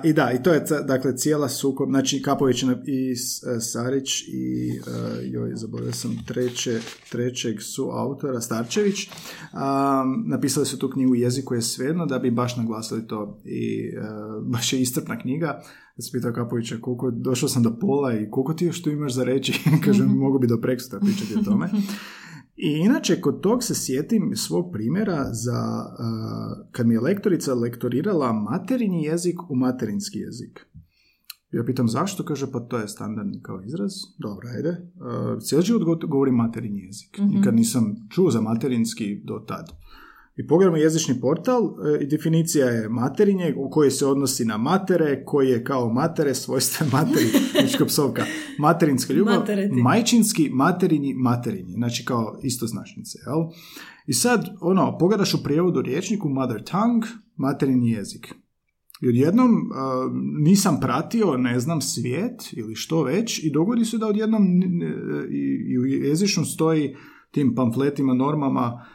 I 0.03 0.13
da, 0.13 0.31
i 0.31 0.43
to 0.43 0.53
je 0.53 0.65
dakle 0.87 1.17
cijela 1.17 1.49
sukob, 1.49 1.89
znači 1.89 2.21
Kapović 2.21 2.63
i 2.63 3.11
e, 3.11 3.15
Sarić 3.59 4.21
i 4.27 4.71
uh, 4.79 5.33
joj, 5.33 5.51
zaboravio 5.55 5.93
sam 5.93 6.23
treće, 6.27 6.79
trećeg 7.11 7.61
su 7.61 7.89
autora, 7.91 8.41
Starčević, 8.41 9.09
napisali 10.25 10.65
su 10.65 10.79
tu 10.79 10.89
knjigu 10.89 11.15
Jeziku 11.15 11.55
je 11.55 11.61
svejedno 11.61 12.05
da 12.05 12.19
bi 12.19 12.31
baš 12.31 12.57
naglasili 12.57 13.07
to 13.07 13.41
i 13.45 13.91
baš 14.41 14.73
je 14.73 14.81
istrpna 14.81 15.19
knjiga 15.19 15.61
ja 15.97 16.01
sam 16.01 16.11
pitao 16.19 16.33
Kapovića 16.33 16.77
koliko, 16.81 17.11
došao 17.11 17.49
sam 17.49 17.63
do 17.63 17.77
pola 17.79 18.13
i 18.13 18.29
koliko 18.31 18.53
ti 18.53 18.65
još 18.65 18.81
tu 18.81 18.89
imaš 18.89 19.13
za 19.13 19.23
reći, 19.23 19.53
kažem, 19.85 20.05
mm 20.05 20.17
mogu 20.17 20.39
bi 20.39 20.47
do 20.47 20.57
preksutra 20.61 20.99
pričati 20.99 21.35
o 21.39 21.43
tome. 21.43 21.69
I 22.63 22.77
inače, 22.85 23.21
kod 23.21 23.41
tog 23.41 23.63
se 23.63 23.75
sjetim 23.75 24.35
svog 24.35 24.71
primjera 24.73 25.33
za 25.33 25.85
kad 26.71 26.87
mi 26.87 26.93
je 26.93 26.99
lektorica 26.99 27.53
lektorirala 27.53 28.33
materinji 28.33 29.03
jezik 29.03 29.49
u 29.49 29.55
materinski 29.55 30.19
jezik. 30.19 30.67
Ja 31.51 31.63
pitam 31.63 31.87
zašto, 31.87 32.25
kaže 32.25 32.51
pa 32.51 32.59
to 32.59 32.77
je 32.77 32.87
standardni 32.87 33.41
kao 33.43 33.61
izraz. 33.65 33.91
Dobro, 34.17 34.49
ajde. 34.55 34.69
Uh, 34.69 35.41
cijeli 35.41 35.65
život 35.65 36.05
govorim 36.05 36.35
materinji 36.35 36.79
jezik. 36.79 37.17
mm 37.19 37.35
Nikad 37.35 37.55
nisam 37.55 37.95
čuo 38.09 38.31
za 38.31 38.41
materinski 38.41 39.21
do 39.25 39.43
tad. 39.47 39.69
I 40.35 40.47
pogledamo 40.47 40.77
jezični 40.77 41.21
portal 41.21 41.63
e, 41.63 42.03
i 42.03 42.07
definicija 42.07 42.67
je 42.67 42.89
materinje 42.89 43.53
u 43.57 43.69
kojoj 43.69 43.91
se 43.91 44.05
odnosi 44.05 44.45
na 44.45 44.57
matere, 44.57 45.25
koji 45.25 45.49
je 45.49 45.63
kao 45.63 45.93
matere 45.93 46.35
svojstva 46.35 46.87
materi, 46.97 47.25
znači 47.51 47.85
psovka, 47.87 48.23
materinska 48.59 49.13
ljubav, 49.13 49.43
majčinski, 49.83 50.49
materinji, 50.53 51.13
materinji, 51.13 51.73
znači 51.73 52.05
kao 52.05 52.39
istoznačnice, 52.43 53.19
jel? 53.25 53.51
I 54.07 54.13
sad, 54.13 54.45
ono, 54.61 54.97
pogledaš 54.97 55.33
u 55.33 55.43
prijevodu 55.43 55.81
riječniku 55.81 56.29
mother 56.29 56.63
tongue, 56.63 57.09
materinji 57.35 57.91
jezik. 57.91 58.33
I 59.01 59.09
odjednom 59.09 59.51
uh, 59.51 60.11
nisam 60.39 60.79
pratio, 60.79 61.37
ne 61.37 61.59
znam, 61.59 61.81
svijet 61.81 62.53
ili 62.53 62.75
što 62.75 63.03
već 63.03 63.43
i 63.43 63.51
dogodi 63.51 63.85
se 63.85 63.97
da 63.97 64.07
odjednom 64.07 64.43
i, 65.31 65.71
i 65.73 65.79
u 65.79 65.85
jezičnom 65.85 66.45
stoji 66.45 66.95
tim 67.31 67.55
pamfletima, 67.55 68.13
normama, 68.13 68.85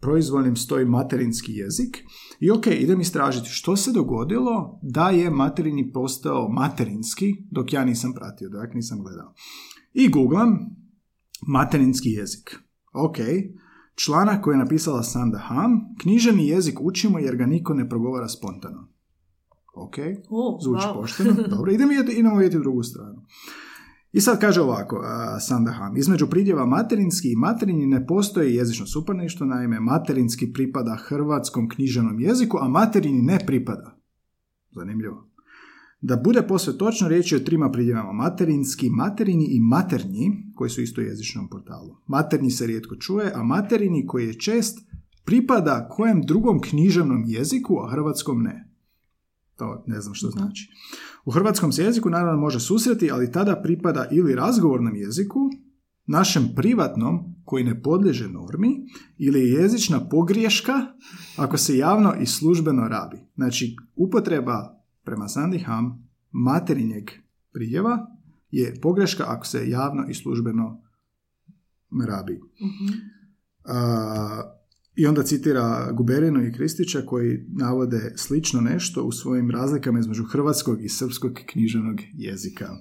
proizvoljnim 0.00 0.56
stoji 0.56 0.84
materinski 0.84 1.52
jezik 1.52 1.96
i 2.40 2.50
ok, 2.50 2.66
idem 2.66 3.00
istražiti 3.00 3.48
što 3.48 3.76
se 3.76 3.92
dogodilo 3.92 4.78
da 4.82 5.10
je 5.10 5.30
materini 5.30 5.92
postao 5.92 6.48
materinski 6.48 7.34
dok 7.50 7.72
ja 7.72 7.84
nisam 7.84 8.12
pratio, 8.12 8.48
dok 8.48 8.74
nisam 8.74 9.02
gledao. 9.02 9.34
I 9.92 10.08
googlam 10.08 10.58
materinski 11.48 12.08
jezik. 12.10 12.58
Ok, 12.92 13.16
članak 13.94 14.44
koji 14.44 14.54
je 14.54 14.58
napisala 14.58 15.02
Sanda 15.02 15.38
Ham, 15.38 15.70
književni 16.00 16.48
jezik 16.48 16.80
učimo 16.80 17.18
jer 17.18 17.36
ga 17.36 17.46
niko 17.46 17.74
ne 17.74 17.88
progovara 17.88 18.28
spontano. 18.28 18.88
Ok, 19.76 19.96
zvuči 20.62 20.86
pošteno. 20.94 21.34
Dobro, 21.56 21.72
idemo, 21.72 21.92
idemo 21.92 22.36
vidjeti 22.36 22.58
drugu 22.58 22.82
stranu. 22.82 23.22
I 24.16 24.20
sad 24.20 24.40
kaže 24.40 24.60
ovako, 24.60 25.02
Sandaham, 25.40 25.96
između 25.96 26.26
pridjeva 26.26 26.66
materinski 26.66 27.32
i 27.32 27.36
materinji 27.36 27.86
ne 27.86 28.06
postoji 28.06 28.54
jezično 28.54 28.86
suparništvo, 28.86 29.46
naime 29.46 29.80
materinski 29.80 30.52
pripada 30.52 30.96
hrvatskom 30.96 31.68
književnom 31.68 32.20
jeziku, 32.20 32.58
a 32.60 32.68
materinji 32.68 33.22
ne 33.22 33.38
pripada. 33.46 33.98
Zanimljivo. 34.74 35.28
Da 36.00 36.16
bude 36.16 36.42
posve 36.42 36.78
točno, 36.78 37.08
riječ 37.08 37.32
je 37.32 37.36
o 37.36 37.40
trima 37.44 37.70
pridjevama 37.70 38.12
materinski, 38.12 38.90
materinji 38.90 39.46
i 39.50 39.60
maternji, 39.60 40.52
koji 40.54 40.70
su 40.70 40.82
isto 40.82 41.00
jezičnom 41.00 41.48
portalu. 41.48 41.96
Maternji 42.06 42.50
se 42.50 42.66
rijetko 42.66 42.96
čuje, 42.96 43.32
a 43.34 43.42
materini 43.42 44.06
koji 44.06 44.26
je 44.26 44.40
čest 44.40 44.78
pripada 45.24 45.88
kojem 45.88 46.22
drugom 46.22 46.60
književnom 46.60 47.24
jeziku, 47.26 47.78
a 47.78 47.90
hrvatskom 47.90 48.42
ne. 48.42 48.72
To 49.56 49.84
ne 49.86 50.00
znam 50.00 50.14
što 50.14 50.30
znači. 50.30 50.70
U 51.26 51.30
hrvatskom 51.30 51.72
se 51.72 51.82
jeziku 51.82 52.10
naravno 52.10 52.40
može 52.40 52.60
susreti, 52.60 53.10
ali 53.10 53.32
tada 53.32 53.60
pripada 53.62 54.08
ili 54.10 54.34
razgovornom 54.34 54.96
jeziku, 54.96 55.50
našem 56.06 56.48
privatnom 56.56 57.34
koji 57.44 57.64
ne 57.64 57.82
podliježe 57.82 58.28
normi 58.28 58.86
ili 59.18 59.40
je 59.40 59.52
jezična 59.52 60.08
pogriješka 60.08 60.72
ako 61.36 61.56
se 61.56 61.78
javno 61.78 62.14
i 62.20 62.26
službeno 62.26 62.88
rabi. 62.88 63.16
Znači, 63.34 63.76
upotreba 63.96 64.82
prema 65.04 65.24
Sandy 65.24 65.64
Ham 65.64 66.08
materinjeg 66.30 67.10
priljeva 67.52 68.06
je 68.50 68.80
pogreška 68.80 69.24
ako 69.26 69.46
se 69.46 69.70
javno 69.70 70.04
i 70.08 70.14
službeno 70.14 70.82
rabi. 72.06 72.40
A, 73.64 74.55
I 74.96 75.06
onda 75.06 75.22
citira 75.22 75.92
Guberinu 75.92 76.46
i 76.46 76.52
Kristića 76.52 77.02
koji 77.06 77.44
navode 77.48 78.12
slično 78.16 78.60
nešto 78.60 79.04
u 79.04 79.12
svojim 79.12 79.50
razlikama 79.50 79.98
između 79.98 80.24
hrvatskog 80.24 80.84
i 80.84 80.88
srpskog 80.88 81.32
književnog 81.46 81.96
jezika. 82.14 82.76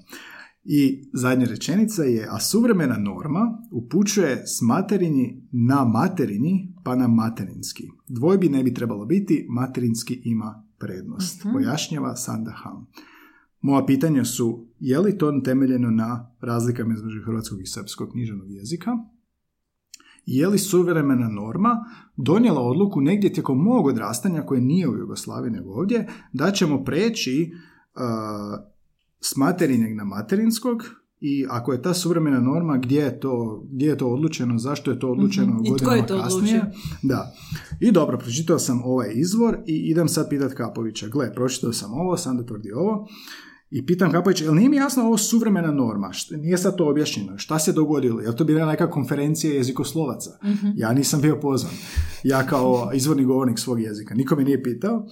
I 0.63 1.09
zadnja 1.13 1.45
rečenica 1.45 2.03
je, 2.03 2.27
a 2.31 2.39
suvremena 2.39 2.97
norma 2.97 3.57
upućuje 3.71 4.43
s 4.47 4.61
materinji 4.61 5.47
na 5.51 5.85
materinji 5.85 6.73
pa 6.83 6.95
na 6.95 7.07
materinski. 7.07 7.83
Dvojbi 8.07 8.49
ne 8.49 8.63
bi 8.63 8.73
trebalo 8.73 9.05
biti, 9.05 9.47
materinski 9.49 10.21
ima 10.23 10.63
prednost. 10.79 11.45
Pojašnjava 11.53 12.15
Sandaham. 12.15 12.87
Moja 13.61 13.85
pitanja 13.85 14.25
su, 14.25 14.67
je 14.79 14.99
li 14.99 15.17
to 15.17 15.41
temeljeno 15.43 15.91
na 15.91 16.31
razlikama 16.41 16.93
između 16.93 17.21
hrvatskog 17.25 17.61
i 17.61 17.65
srpskog 17.65 18.11
književnog 18.11 18.51
jezika? 18.51 18.91
Je 20.25 20.47
li 20.47 20.57
suvremena 20.59 21.29
norma 21.29 21.85
donijela 22.17 22.61
odluku 22.61 23.01
negdje 23.01 23.33
tijekom 23.33 23.57
mog 23.63 23.85
odrastanja, 23.85 24.41
koje 24.41 24.61
nije 24.61 24.89
u 24.89 24.97
Jugoslaviji 24.97 25.51
nego 25.51 25.69
ovdje, 25.73 26.07
da 26.33 26.51
ćemo 26.51 26.83
preći 26.83 27.51
uh, 27.95 28.01
s 29.21 29.35
materinjeg 29.35 29.95
na 29.95 30.03
materinskog 30.03 30.83
i 31.21 31.45
ako 31.49 31.73
je 31.73 31.81
ta 31.81 31.93
suvremena 31.93 32.39
norma, 32.39 32.77
gdje 32.77 32.99
je 33.01 33.19
to, 33.19 33.63
gdje 33.71 33.87
je 33.87 33.97
to 33.97 34.07
odlučeno, 34.07 34.57
zašto 34.59 34.91
je 34.91 34.99
to 34.99 35.11
odlučeno 35.11 35.53
Mhm. 35.53 35.65
I 35.65 35.67
tko 35.67 35.71
godinama 35.73 35.95
je 35.95 36.07
to 36.07 36.19
kasnije. 36.21 36.59
odlučio? 36.59 36.79
Da. 37.03 37.33
I 37.79 37.91
dobro, 37.91 38.17
pročitao 38.17 38.59
sam 38.59 38.81
ovaj 38.83 39.11
izvor 39.13 39.57
i 39.67 39.75
idem 39.75 40.07
sad 40.07 40.29
pitat 40.29 40.53
Kapovića. 40.53 41.07
Gle, 41.07 41.33
pročitao 41.33 41.73
sam 41.73 41.93
ovo, 41.93 42.17
Sanda 42.17 42.45
tvrdi 42.45 42.71
ovo. 42.71 43.07
I 43.69 43.85
pitam 43.85 44.11
Kapovića, 44.11 44.43
jel 44.43 44.55
nije 44.55 44.69
mi 44.69 44.77
jasno 44.77 45.03
ovo 45.03 45.17
suvremena 45.17 45.71
norma? 45.71 46.11
Nije 46.31 46.57
sad 46.57 46.77
to 46.77 46.89
objašnjeno. 46.89 47.37
Šta 47.37 47.59
se 47.59 47.73
dogodilo? 47.73 48.21
Je 48.21 48.29
li 48.29 48.35
to 48.35 48.43
bila 48.43 48.65
neka 48.65 48.91
konferencija 48.91 49.53
jezikoslovaca? 49.53 50.29
Ja 50.75 50.93
nisam 50.93 51.21
bio 51.21 51.39
pozvan. 51.39 51.73
Ja 52.23 52.47
kao 52.47 52.89
izvorni 52.93 53.25
govornik 53.25 53.59
svog 53.59 53.81
jezika. 53.81 54.13
Niko 54.13 54.35
me 54.35 54.43
nije 54.43 54.63
pitao. 54.63 55.05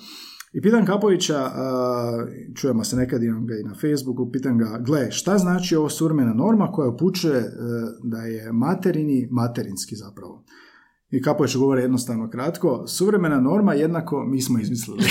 I 0.53 0.61
pitam 0.61 0.85
Kapovića, 0.85 1.51
čujemo 2.55 2.83
se 2.83 2.95
nekad, 2.95 3.23
imam 3.23 3.47
ga 3.47 3.53
i 3.55 3.63
na 3.63 3.73
Facebooku, 3.73 4.31
pitam 4.31 4.57
ga, 4.57 4.79
gle, 4.85 5.11
šta 5.11 5.37
znači 5.37 5.75
ovo 5.75 5.89
suvremena 5.89 6.33
norma 6.33 6.71
koja 6.71 6.89
upućuje 6.89 7.37
e, 7.37 7.51
da 8.03 8.21
je 8.21 8.51
materini 8.51 9.27
materinski 9.31 9.95
zapravo? 9.95 10.43
I 11.11 11.21
Kapović 11.21 11.55
govori 11.55 11.81
jednostavno 11.81 12.29
kratko, 12.29 12.87
suvremena 12.87 13.41
norma 13.41 13.73
jednako 13.73 14.25
mi 14.25 14.41
smo 14.41 14.59
izmislili. 14.59 15.03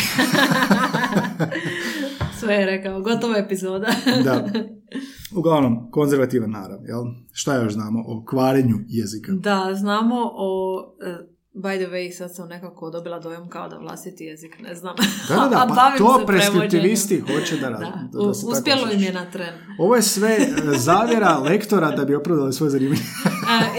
Sve 2.43 2.55
je 2.55 2.67
rekao, 2.67 3.01
gotova 3.01 3.37
epizoda. 3.39 3.87
da. 4.25 4.49
Uglavnom, 5.39 5.91
konzervativan 5.91 6.51
narav, 6.51 6.79
jel? 6.87 7.03
Šta 7.33 7.55
još 7.55 7.73
znamo 7.73 8.05
o 8.07 8.25
kvarenju 8.27 8.77
jezika? 8.89 9.33
Da, 9.33 9.71
znamo 9.75 10.17
o... 10.35 10.83
e, 11.07 11.33
By 11.55 11.85
the 11.85 11.93
way, 11.93 12.13
sad 12.13 12.35
sam 12.35 12.49
nekako 12.49 12.91
dobila 12.91 13.19
dojam 13.19 13.49
kao 13.49 13.69
da 13.69 13.79
vlastiti 13.79 14.25
jezik, 14.25 14.61
ne 14.61 14.75
znam. 14.75 14.97
Da, 15.29 15.35
da, 15.35 15.49
da, 15.49 15.67
pa 15.69 15.97
to 15.99 16.25
preskriptivisti 16.27 17.21
hoće 17.21 17.57
da, 17.57 17.69
raz- 17.69 17.81
Da, 17.81 18.09
da, 18.13 18.27
da 18.27 18.35
se 18.35 18.47
uspjelo 18.47 18.91
im 18.93 19.01
je 19.01 19.13
na 19.13 19.31
tren. 19.31 19.55
Ovo 19.79 19.97
je 19.97 20.03
sve 20.03 20.31
e, 20.31 20.49
zavjera 20.79 21.39
lektora 21.39 21.91
da 21.91 22.05
bi 22.05 22.15
opravdali 22.15 22.53
svoje 22.53 22.71
zanimanje. 22.71 23.01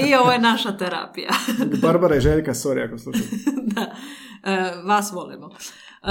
I 0.08 0.16
ovo 0.16 0.32
je 0.32 0.40
naša 0.40 0.78
terapija. 0.78 1.30
Barbara 1.82 2.16
i 2.16 2.22
Željka, 2.22 2.54
sorry 2.54 2.88
ako 2.88 2.98
slušate. 2.98 3.36
da, 3.64 3.96
e, 4.52 4.74
vas 4.86 5.12
volimo. 5.12 5.50
E, 6.04 6.10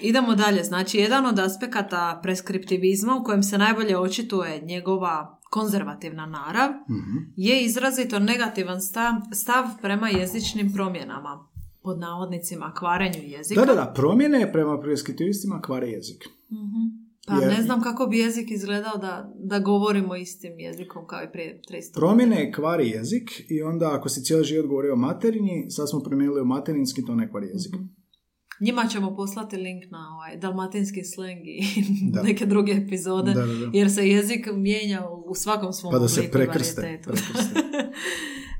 idemo 0.00 0.34
dalje. 0.34 0.64
Znači, 0.64 0.98
jedan 0.98 1.26
od 1.26 1.38
aspekata 1.38 2.20
preskriptivizma 2.22 3.16
u 3.16 3.24
kojem 3.24 3.42
se 3.42 3.58
najbolje 3.58 3.98
očituje 3.98 4.60
njegova 4.60 5.40
konzervativna 5.50 6.26
narav 6.26 6.70
Mhm. 6.70 7.16
je 7.36 7.64
izrazito 7.64 8.18
negativan 8.18 8.80
stav, 8.80 9.12
stav 9.32 9.64
prema 9.82 10.08
jezičnim 10.08 10.72
promjenama 10.72 11.46
pod 11.82 11.98
navodnicima 11.98 12.72
kvarenju 12.74 13.22
jezika. 13.22 13.60
Da, 13.60 13.66
da, 13.66 13.74
da, 13.74 13.92
promjene 13.92 14.52
prema 14.52 14.80
preskriptivistima 14.80 15.60
kvare 15.60 15.88
jezik. 15.88 16.24
Mhm. 16.52 17.04
Pa 17.26 17.34
Jer- 17.34 17.48
ne 17.48 17.62
znam 17.62 17.82
kako 17.82 18.06
bi 18.06 18.18
jezik 18.18 18.50
izgledao 18.50 18.96
da, 18.96 19.32
da 19.36 19.58
govorimo 19.58 20.16
istim 20.16 20.58
jezikom 20.58 21.06
kao 21.06 21.22
i 21.22 21.32
prije 21.32 21.60
300 21.70 21.94
Promjene 21.94 22.52
kvari 22.52 22.88
jezik 22.88 23.30
i 23.48 23.62
onda 23.62 23.94
ako 23.94 24.08
si 24.08 24.22
cijeli 24.22 24.44
život 24.44 24.66
govorio 24.66 24.92
o 24.92 24.96
materinji, 24.98 25.66
sad 25.70 25.90
smo 25.90 26.00
promijenili 26.00 26.40
u 26.40 26.46
materinski, 26.46 27.04
to 27.04 27.14
ne 27.14 27.30
kvari 27.30 27.46
jezik. 27.46 27.74
Mhm. 27.74 27.84
Njima 28.60 28.86
ćemo 28.86 29.16
poslati 29.16 29.56
link 29.56 29.84
na 29.90 30.08
ovaj 30.14 30.36
dalmatinski 30.36 31.04
sleng 31.04 31.38
i 31.40 31.60
Da. 32.12 32.22
neke 32.22 32.46
druge 32.46 32.72
epizode, 32.72 33.32
Da, 33.32 33.40
da, 33.40 33.46
da. 33.46 33.70
jer 33.72 33.90
se 33.90 34.08
jezik 34.08 34.48
mijenja 34.52 35.02
u 35.26 35.34
svakom 35.34 35.72
svom 35.72 35.92
Pa 35.92 35.98
da 35.98 36.08
se 36.08 36.30
prekrste. 36.30 36.80
prekrste. 36.80 37.54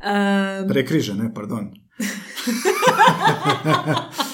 Em, 0.06 0.68
Prekriže, 0.68 1.14
ne, 1.14 1.34
pardon. 1.34 1.70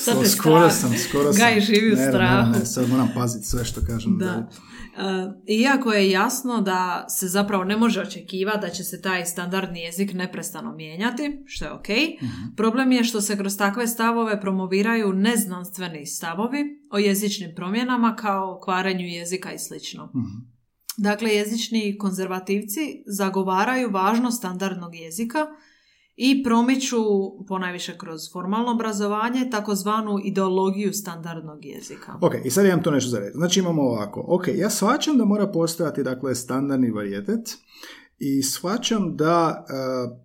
Sad 0.00 0.16
So, 0.16 0.24
skoro 0.26 0.58
strah. 0.60 0.72
sam, 0.72 0.98
skoro 1.00 1.32
sam. 1.32 1.38
Gaj 1.38 1.60
živi 1.60 1.92
u 1.92 1.96
Ne, 1.96 2.08
strahu. 2.08 2.50
Ne, 2.50 2.58
ne, 2.58 2.66
sad 2.66 2.88
moram 2.88 3.08
paziti 3.14 3.46
sve 3.46 3.64
što 3.64 3.80
kažem. 3.82 4.18
Da. 4.18 4.48
E, 5.46 5.54
Iako 5.54 5.92
je 5.92 6.10
jasno 6.10 6.60
da 6.60 7.06
se 7.10 7.28
zapravo 7.28 7.64
ne 7.64 7.76
može 7.76 8.00
očekivati 8.00 8.60
da 8.60 8.68
će 8.68 8.84
se 8.84 9.00
taj 9.00 9.26
standardni 9.26 9.80
jezik 9.80 10.12
neprestano 10.12 10.72
mijenjati, 10.72 11.42
što 11.46 11.64
je 11.64 11.72
ok, 11.72 11.88
Mhm. 12.22 12.54
problem 12.56 12.92
je 12.92 13.04
što 13.04 13.20
se 13.20 13.36
kroz 13.36 13.56
takve 13.56 13.86
stavove 13.86 14.40
promoviraju 14.40 15.12
neznanstveni 15.12 16.06
stavovi 16.06 16.58
o 16.90 16.98
jezičnim 16.98 17.52
promjenama 17.56 18.16
kao 18.16 18.60
kvarenju 18.60 19.06
jezika 19.06 19.52
i 19.52 19.58
slično. 19.58 20.04
Mhm. 20.06 20.50
Dakle, 20.98 21.30
jezični 21.30 21.98
konzervativci 21.98 22.80
zagovaraju 23.08 23.90
važnost 23.90 24.38
standardnog 24.38 24.94
jezika 24.94 25.38
i 26.22 26.42
promiču, 26.42 26.96
ponajviše 27.48 27.98
kroz 27.98 28.32
formalno 28.32 28.72
obrazovanje, 28.72 29.50
takozvanu 29.50 30.18
ideologiju 30.24 30.92
standardnog 30.92 31.64
jezika. 31.64 32.18
Ok, 32.20 32.32
i 32.44 32.50
sad 32.50 32.66
imam 32.66 32.82
to 32.82 32.90
nešto 32.90 33.10
za 33.10 33.18
reći. 33.18 33.32
Znači 33.34 33.60
imamo 33.60 33.82
ovako. 33.82 34.24
Ok, 34.28 34.48
ja 34.54 34.70
shvaćam 34.70 35.18
da 35.18 35.24
mora 35.24 35.46
postojati 35.46 36.02
dakle, 36.02 36.34
standardni 36.34 36.90
varijetet 36.90 37.48
i 38.18 38.42
shvaćam 38.42 39.16
da 39.16 39.64
e, 39.68 39.74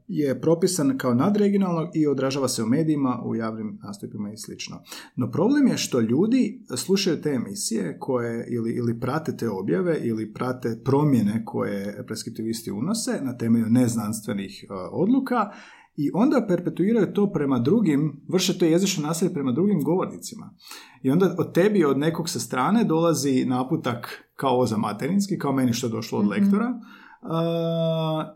je 0.07 0.41
propisan 0.41 0.97
kao 0.97 1.13
nadregionalno 1.13 1.91
i 1.93 2.07
odražava 2.07 2.47
se 2.47 2.63
u 2.63 2.67
medijima, 2.67 3.21
u 3.25 3.35
javnim 3.35 3.79
nastupima 3.83 4.31
i 4.31 4.37
slično. 4.37 4.83
No 5.15 5.31
problem 5.31 5.67
je 5.67 5.77
što 5.77 5.99
ljudi 5.99 6.61
slušaju 6.77 7.21
te 7.21 7.29
emisije 7.29 7.97
koje 7.99 8.47
ili, 8.49 8.71
ili 8.71 8.99
prate 8.99 9.37
te 9.37 9.49
objave 9.49 9.99
ili 10.03 10.33
prate 10.33 10.81
promjene 10.85 11.41
koje 11.45 12.05
preskriptivisti 12.07 12.71
unose 12.71 13.19
na 13.21 13.37
temelju 13.37 13.65
neznanstvenih 13.69 14.63
e, 14.63 14.73
odluka 14.91 15.51
i 15.97 16.11
onda 16.13 16.45
perpetuiraju 16.47 17.07
to 17.07 17.27
prema 17.27 17.59
drugim, 17.59 18.21
vrše 18.27 18.57
to 18.57 18.65
jezično 18.65 19.03
nasilje 19.03 19.33
prema 19.33 19.51
drugim 19.51 19.83
govornicima. 19.83 20.53
I 21.01 21.11
onda 21.11 21.35
od 21.37 21.53
tebi, 21.53 21.85
od 21.85 21.97
nekog 21.97 22.29
sa 22.29 22.39
strane, 22.39 22.83
dolazi 22.83 23.45
naputak 23.45 24.23
kao 24.35 24.65
za 24.65 24.77
materinski, 24.77 25.37
kao 25.37 25.53
meni 25.53 25.73
što 25.73 25.87
je 25.87 25.91
došlo 25.91 26.19
od 26.19 26.25
Mhm. 26.25 26.31
lektora. 26.33 26.79
A, 27.21 28.33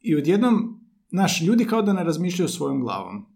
I 0.00 0.16
odjednom, 0.16 0.80
naš, 1.10 1.42
ljudi 1.42 1.64
kao 1.64 1.82
da 1.82 1.92
ne 1.92 2.04
razmišljaju 2.04 2.48
svojom 2.48 2.80
glavom. 2.80 3.26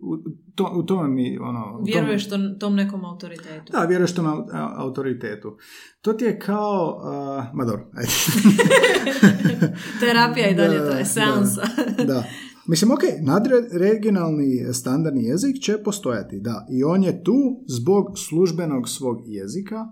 U, 0.00 0.16
to, 0.54 0.72
u 0.74 0.82
tome 0.82 1.08
mi, 1.08 1.38
ono... 1.38 1.82
Vjeruješ 1.84 2.28
to, 2.28 2.36
tom 2.50 2.74
nekom 2.74 3.04
autoritetu. 3.04 3.72
Da, 3.72 3.78
vjeruješ 3.80 4.14
tom 4.14 4.26
au- 4.26 4.46
autoritetu. 4.76 5.56
To 6.00 6.12
ti 6.12 6.24
je 6.24 6.38
kao... 6.38 7.00
a, 7.04 7.50
ma 7.54 7.64
dobro, 7.64 7.90
ajde. 7.94 8.10
Terapija 10.00 10.48
i 10.48 10.54
dalje, 10.54 10.78
Da, 10.78 10.90
to 10.90 10.98
je 10.98 11.04
seansa. 11.04 11.62
Da, 11.98 12.04
da. 12.04 12.24
Mislim, 12.68 12.90
ok, 12.90 13.00
nadregionalni 13.20 14.72
standardni 14.72 15.24
jezik 15.24 15.56
će 15.60 15.82
postojati, 15.84 16.40
da. 16.40 16.66
I 16.70 16.84
on 16.84 17.02
je 17.02 17.24
tu 17.24 17.34
zbog 17.66 18.06
službenog 18.18 18.88
svog 18.88 19.16
jezika, 19.26 19.86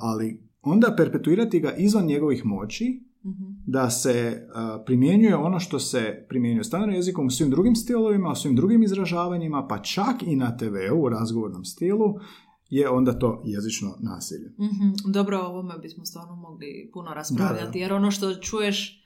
ali 0.00 0.42
onda 0.62 0.94
perpetuirati 0.96 1.60
ga 1.60 1.72
izvan 1.72 2.06
njegovih 2.06 2.44
moći, 2.44 3.06
Mhm. 3.24 3.44
da 3.66 3.90
se 3.90 4.46
primjenjuje 4.86 5.36
ono 5.36 5.60
što 5.60 5.78
se 5.78 6.26
primjenjuje 6.28 6.64
standardnim 6.64 6.96
jezikom 6.98 7.26
u 7.26 7.30
svim 7.30 7.50
drugim 7.50 7.76
stilovima, 7.76 8.30
u 8.30 8.34
svim 8.34 8.56
drugim 8.56 8.82
izražavanjima, 8.82 9.66
pa 9.66 9.78
čak 9.78 10.22
i 10.22 10.36
na 10.36 10.56
TV-u, 10.56 11.02
u 11.02 11.08
razgovornom 11.08 11.64
stilu, 11.64 12.14
je 12.70 12.88
onda 12.88 13.18
to 13.18 13.42
jezično 13.44 13.94
nasilje. 14.00 14.48
Mhm. 14.60 15.12
Dobro, 15.12 15.38
o 15.38 15.46
ovome 15.46 15.78
bismo 15.78 16.04
stvarno 16.04 16.36
mogli 16.36 16.90
puno 16.92 17.14
raspravljati, 17.14 17.64
Da, 17.66 17.70
da. 17.72 17.78
jer 17.78 17.92
ono 17.92 18.10
što 18.10 18.34
čuješ 18.34 18.99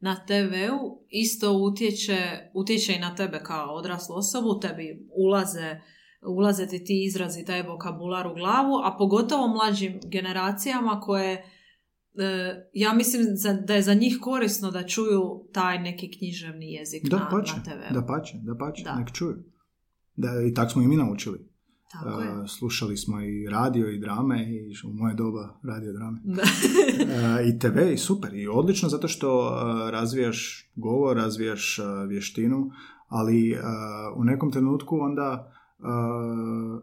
na 0.00 0.24
TV-u 0.26 1.04
isto 1.08 1.52
utječe, 1.52 2.18
utječe 2.54 2.94
i 2.94 2.98
na 2.98 3.14
tebe 3.14 3.40
kao 3.42 3.74
odraslu 3.74 4.16
osobu, 4.16 4.60
tebi 4.60 5.06
ulaze 5.26 5.80
ulaze 6.22 6.66
ti 6.66 6.84
ti 6.84 7.04
izrazi, 7.04 7.44
taj 7.44 7.62
vokabular 7.62 8.26
u 8.26 8.34
glavu, 8.34 8.74
a 8.84 8.96
pogotovo 8.98 9.48
mlađim 9.48 10.00
generacijama 10.04 11.00
koje 11.00 11.32
e, 11.32 11.44
ja 12.72 12.92
mislim 12.92 13.26
da 13.66 13.74
je 13.74 13.82
za 13.82 13.94
njih 13.94 14.18
korisno 14.20 14.70
da 14.70 14.86
čuju 14.86 15.48
taj 15.52 15.78
neki 15.78 16.10
književni 16.18 16.72
jezik 16.72 17.08
Da, 17.08 17.18
na, 17.18 17.28
pače, 17.30 17.52
na 17.56 17.62
TV. 17.62 17.94
da 17.94 18.06
pače, 18.06 18.32
da 18.42 18.56
pače, 18.58 18.82
Da. 18.84 18.94
nek 18.94 19.12
čuju. 19.12 19.36
Da, 20.16 20.28
I 20.50 20.54
tak 20.54 20.72
smo 20.72 20.82
i 20.82 20.86
mi 20.86 20.96
naučili. 20.96 21.38
Tako 21.92 22.20
je. 22.20 22.40
Uh, 22.40 22.46
slušali 22.48 22.96
smo 22.96 23.20
i 23.20 23.46
radio 23.50 23.90
i 23.90 23.98
drame 23.98 24.42
i 24.42 24.72
u 24.86 24.92
moje 24.92 25.14
doba 25.14 25.58
radio 25.62 25.92
drame. 25.92 26.20
Da. 26.24 26.42
Uh, 26.42 27.46
I 27.48 27.58
TV 27.58 27.92
i 27.92 27.98
super 27.98 28.34
i 28.34 28.48
odlično 28.48 28.88
zato 28.88 29.08
što 29.08 29.46
uh, 29.46 29.90
razvijaš 29.90 30.70
govor, 30.74 31.16
razvijaš 31.16 31.78
uh, 31.78 32.08
vještinu, 32.08 32.70
ali 33.08 33.52
uh, 33.52 33.58
u 34.16 34.24
nekom 34.24 34.52
trenutku 34.52 34.98
onda 35.00 35.52
uh, 35.78 36.82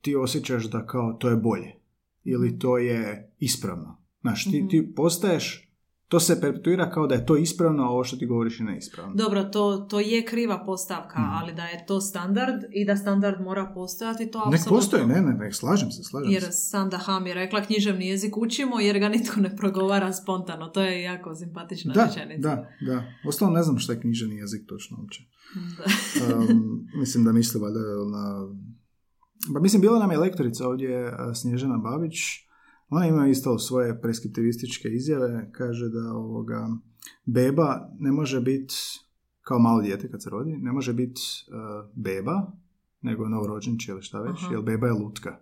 ti 0.00 0.16
osjećaš 0.16 0.64
da 0.64 0.86
kao 0.86 1.12
to 1.12 1.28
je 1.28 1.36
bolje 1.36 1.72
ili 2.24 2.58
to 2.58 2.78
je 2.78 3.32
ispravno. 3.38 4.04
Znaš, 4.20 4.44
ti, 4.44 4.58
Mhm. 4.58 4.68
ti 4.68 4.92
postaješ, 4.96 5.73
to 6.14 6.20
se 6.20 6.40
perpetuira 6.40 6.90
kao 6.90 7.06
da 7.06 7.14
je 7.14 7.26
to 7.26 7.36
ispravno, 7.36 7.82
a 7.82 7.88
ovo 7.88 8.04
što 8.04 8.16
ti 8.16 8.26
govoriš 8.26 8.60
je 8.60 8.66
neispravno. 8.66 9.14
Dobro, 9.14 9.44
to, 9.44 9.76
to 9.80 10.00
je 10.00 10.24
kriva 10.24 10.62
postavka, 10.66 11.20
Mhm. 11.20 11.28
ali 11.32 11.54
da 11.54 11.64
je 11.64 11.86
to 11.86 12.00
standard 12.02 12.54
i 12.72 12.84
da 12.84 12.96
standard 12.96 13.40
mora 13.40 13.72
postojati, 13.74 14.26
to 14.26 14.38
Nek 14.40 14.46
apsolutno. 14.50 14.76
postoji, 14.76 15.06
ne, 15.06 15.22
ne, 15.22 15.34
ne, 15.34 15.52
slažem 15.52 15.90
se, 15.90 16.02
slažem 16.02 16.32
Jer 16.32 16.42
se. 16.42 16.52
Sanda 16.52 16.98
Ham 16.98 17.26
je 17.26 17.34
rekla 17.34 17.60
književni 17.62 18.08
jezik 18.08 18.36
učimo 18.36 18.80
jer 18.80 18.98
ga 18.98 19.08
nitko 19.08 19.40
ne 19.40 19.56
progovara 19.56 20.12
spontano. 20.12 20.68
To 20.68 20.82
je 20.82 21.02
jako 21.02 21.34
simpatična 21.34 21.94
Da, 21.94 22.04
rečenica. 22.04 22.48
da, 22.48 22.54
da. 22.82 23.02
Ostalo 23.26 23.50
ne 23.50 23.62
znam 23.62 23.78
šta 23.78 23.92
je 23.92 24.00
književni 24.00 24.36
jezik 24.36 24.62
točno 24.68 24.96
uopće. 25.00 25.22
Um, 26.40 26.62
mislim 26.94 27.24
da 27.24 27.32
misli 27.32 27.60
valjda 27.60 27.80
na... 28.12 28.48
Pa 29.54 29.60
mislim, 29.60 29.80
bila 29.80 29.98
nam 29.98 30.10
je 30.10 30.18
lektorica 30.18 30.68
ovdje, 30.68 30.90
a, 31.08 31.34
Snježana 31.34 31.78
Babić. 31.78 32.14
Ona 32.88 33.06
ima 33.06 33.28
isto 33.28 33.58
svoje 33.58 34.00
preskriptivističke 34.00 34.88
izjave. 34.88 35.48
Kaže 35.52 35.88
da 35.88 36.12
ovoga, 36.12 36.68
beba 37.24 37.88
ne 37.98 38.12
može 38.12 38.40
biti 38.40 38.74
kao 39.42 39.58
malo 39.58 39.82
dijete 39.82 40.10
kad 40.10 40.22
se 40.22 40.30
rodi, 40.30 40.56
ne 40.56 40.72
može 40.72 40.92
biti 40.92 41.20
uh, 41.48 41.90
beba, 41.94 42.52
nego 43.00 43.28
novorođenče 43.28 43.92
ili 43.92 44.02
šta 44.02 44.20
već, 44.20 44.42
Aha. 44.42 44.54
jer 44.54 44.62
beba 44.62 44.86
je 44.86 44.92
lutka. 44.92 45.38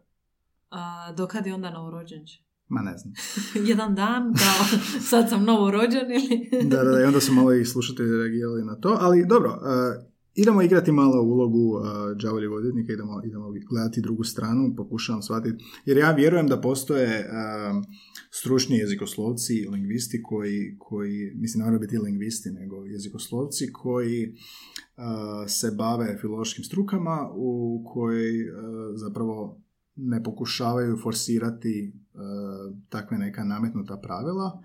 A, 0.71 1.13
dokad 1.17 1.47
je 1.47 1.55
onda 1.55 1.71
novorođenče? 1.71 2.43
Ma 2.69 2.83
ne 2.83 2.99
znam. 2.99 3.15
Jedan 3.69 3.95
dan, 3.95 4.35
kao 4.35 4.79
sad 5.01 5.29
sam 5.29 5.45
novorođen 5.45 6.11
ili... 6.11 6.69
da, 6.69 6.85
da, 6.85 6.91
da, 6.91 7.01
i 7.01 7.05
onda 7.05 7.21
su 7.21 7.33
malo 7.33 7.53
i 7.53 7.65
slušatelji 7.65 8.19
reagirali 8.19 8.65
na 8.65 8.81
to, 8.81 8.97
ali 9.01 9.27
dobro, 9.27 9.51
uh, 9.51 10.12
idemo 10.35 10.63
igrati 10.63 10.93
malo 10.93 11.23
ulogu 11.23 11.77
uh, 11.77 11.83
đavoljeg 12.23 12.53
odvjetnika, 12.53 12.93
idemo, 12.93 13.23
idemo 13.25 13.53
gledati 13.71 14.01
drugu 14.01 14.25
stranu, 14.25 14.75
pokušavam 14.77 15.23
shvatiti, 15.23 15.65
jer 15.87 15.97
ja 15.97 16.13
vjerujem 16.13 16.47
da 16.47 16.61
postoje 16.61 17.29
um, 17.29 17.85
stručni 18.31 18.77
jezikoslovci, 18.77 19.67
lingvisti 19.73 20.23
koji, 20.23 20.77
koji, 20.79 21.33
mislim 21.35 21.73
ne 21.73 21.79
biti 21.79 21.99
lingvisti, 21.99 22.51
nego 22.51 22.87
jezikoslovci 22.87 23.73
koji 23.73 24.29
uh, 24.29 25.05
se 25.49 25.71
bave 25.79 26.19
filološkim 26.21 26.65
strukama 26.65 27.31
u 27.35 27.83
koji 27.87 28.43
uh, 28.43 28.57
zapravo 28.95 29.63
ne 29.97 30.23
pokušavaju 30.23 30.99
forsirati 31.03 31.93
uh, 32.15 32.79
takve 32.89 33.19
neka 33.19 33.45
nametnuta 33.45 33.97
pravila, 33.97 34.63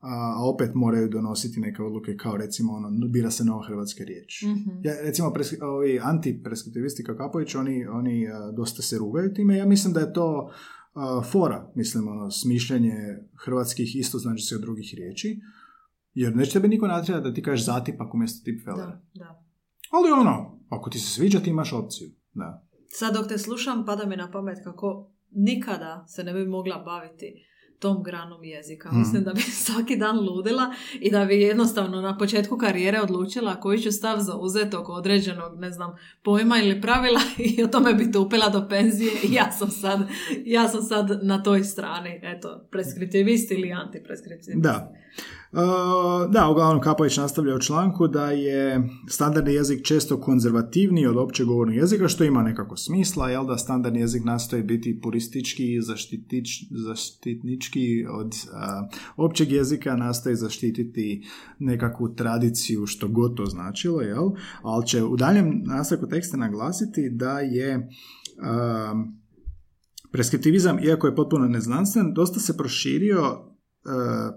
a 0.00 0.44
opet 0.44 0.70
moraju 0.74 1.08
donositi 1.08 1.60
neke 1.60 1.82
odluke 1.82 2.16
kao 2.16 2.36
recimo 2.36 2.72
ono, 2.72 3.08
bira 3.08 3.30
se 3.30 3.44
nova 3.44 3.66
hrvatska 3.66 4.04
riječ. 4.04 4.42
Mhm. 4.42 4.70
Ja, 4.82 4.92
recimo, 5.02 5.32
pres, 5.32 5.52
ovi 5.62 6.00
antipreskriptivisti 6.02 7.04
kao 7.04 7.16
Kapović, 7.16 7.54
oni, 7.54 7.86
oni 7.86 8.28
a, 8.28 8.50
dosta 8.50 8.82
se 8.82 8.98
rugaju 8.98 9.34
time. 9.34 9.56
Ja 9.56 9.66
mislim 9.66 9.92
da 9.94 10.00
je 10.00 10.12
to 10.12 10.50
a, 10.94 11.22
fora, 11.32 11.72
mislim, 11.74 12.08
ono, 12.08 12.30
smišljanje 12.30 12.94
hrvatskih 13.44 13.96
istoznačica 13.96 14.54
od 14.54 14.60
drugih 14.60 14.94
riječi. 14.96 15.40
Jer 16.14 16.36
neće 16.36 16.52
tebe 16.52 16.68
niko 16.68 16.86
natjerati 16.86 17.28
da 17.28 17.34
ti 17.34 17.42
kažeš 17.42 17.66
zatipak 17.66 18.14
umjesto 18.14 18.44
tipfelera. 18.44 18.86
Da, 18.86 19.02
da. 19.14 19.44
Ali 19.90 20.10
ono, 20.10 20.60
ako 20.68 20.90
ti 20.90 20.98
se 20.98 21.10
sviđa, 21.10 21.40
ti 21.40 21.50
imaš 21.50 21.72
opciju. 21.72 22.08
Da. 22.34 22.66
Sad 22.88 23.14
dok 23.14 23.28
te 23.28 23.38
slušam, 23.38 23.86
pada 23.86 24.06
mi 24.06 24.16
na 24.16 24.30
pamet 24.30 24.58
kako 24.64 25.10
nikada 25.30 26.04
se 26.08 26.24
ne 26.24 26.32
bi 26.32 26.46
mogla 26.46 26.78
baviti 26.78 27.46
tom 27.80 28.02
granom 28.02 28.44
jezika. 28.44 28.88
Mhm. 28.88 28.98
Mislim 28.98 29.24
da 29.24 29.32
bi 29.32 29.40
svaki 29.66 29.96
dan 29.96 30.18
ludila 30.18 30.74
i 31.00 31.10
da 31.10 31.24
bi 31.24 31.40
jednostavno 31.40 32.00
na 32.00 32.18
početku 32.18 32.58
karijere 32.58 33.00
odlučila 33.00 33.60
koji 33.60 33.78
ću 33.78 33.92
stav 33.92 34.18
zauzeti 34.20 34.76
oko 34.76 34.92
određenog, 34.92 35.58
ne 35.58 35.70
znam, 35.70 35.96
pojma 36.22 36.58
ili 36.58 36.80
pravila 36.80 37.20
i 37.56 37.64
o 37.64 37.66
tome 37.66 37.94
bi 37.94 38.12
tupila 38.12 38.48
do 38.48 38.68
penzije 38.68 39.12
i 39.22 39.34
ja 39.34 39.52
sam 39.52 39.70
sad, 39.70 40.08
ja 40.44 40.68
sam 40.68 40.82
sad 40.82 41.20
na 41.22 41.42
toj 41.42 41.64
strani, 41.64 42.20
eto, 42.22 42.68
preskriptivist 42.70 43.50
ili 43.50 43.72
antipreskriptivist. 43.72 44.62
Da. 44.62 44.92
Uh, 45.52 46.30
da, 46.32 46.48
uglavnom 46.50 46.80
Kapović 46.80 47.16
nastavlja 47.16 47.54
u 47.54 47.60
članku 47.60 48.08
da 48.08 48.30
je 48.30 48.88
standardni 49.08 49.54
jezik 49.54 49.84
često 49.84 50.20
konzervativniji 50.20 51.06
od 51.06 51.16
općeg 51.16 51.46
govornog 51.46 51.76
jezika, 51.76 52.08
što 52.08 52.24
ima 52.24 52.42
nekako 52.42 52.76
smisla, 52.76 53.30
jel 53.30 53.46
da 53.46 53.58
standardni 53.58 54.00
jezik 54.00 54.24
nastoji 54.24 54.62
biti 54.62 55.00
puristički 55.00 55.74
i 55.74 55.80
zaštitnički 56.70 58.06
od 58.10 58.26
uh, 58.26 58.98
općeg 59.16 59.52
jezika, 59.52 59.96
nastoji 59.96 60.36
zaštititi 60.36 61.26
nekakvu 61.58 62.14
tradiciju, 62.14 62.86
što 62.86 63.08
god 63.08 63.36
to 63.36 63.46
značilo, 63.46 64.00
jel? 64.00 64.30
Ali 64.62 64.86
će 64.86 65.04
u 65.04 65.16
daljem 65.16 65.62
nastavku 65.64 66.08
teksta 66.08 66.36
naglasiti 66.36 67.10
da 67.10 67.40
je 67.40 67.76
um, 67.76 69.20
preskriptivizam, 70.12 70.78
iako 70.78 71.06
je 71.06 71.16
potpuno 71.16 71.48
neznanstven, 71.48 72.14
dosta 72.14 72.40
se 72.40 72.56
proširio 72.56 73.49
E, 73.49 73.49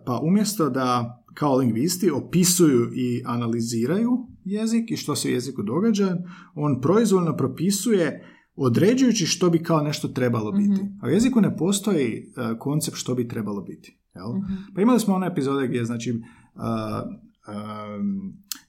pa 0.05 0.19
umjesto 0.23 0.69
da 0.69 1.19
kao 1.33 1.57
lingvisti 1.57 2.11
opisuju 2.11 2.91
i 2.95 3.23
analiziraju 3.25 4.27
jezik 4.43 4.91
i 4.91 4.97
što 4.97 5.15
se 5.15 5.27
u 5.27 5.31
jeziku 5.31 5.63
događa, 5.63 6.17
on 6.55 6.81
proizvoljno 6.81 7.37
propisuje 7.37 8.29
određujući 8.55 9.25
što 9.25 9.49
bi 9.49 9.63
kao 9.63 9.81
nešto 9.81 10.07
trebalo 10.07 10.51
biti. 10.51 10.81
A 11.01 11.07
u 11.07 11.09
jeziku 11.09 11.41
ne 11.41 11.57
postoji 11.57 12.17
e, 12.17 12.57
koncept 12.59 12.97
što 12.97 13.15
bi 13.15 13.27
trebalo 13.27 13.61
biti. 13.61 13.99
Jel? 14.15 14.37
Mhm. 14.37 14.53
Pa 14.75 14.81
imali 14.81 14.99
smo 14.99 15.15
one 15.15 15.27
epizode 15.27 15.67
gdje 15.67 15.85
znači 15.85 16.21
a, 16.55 17.03
a, 17.47 17.97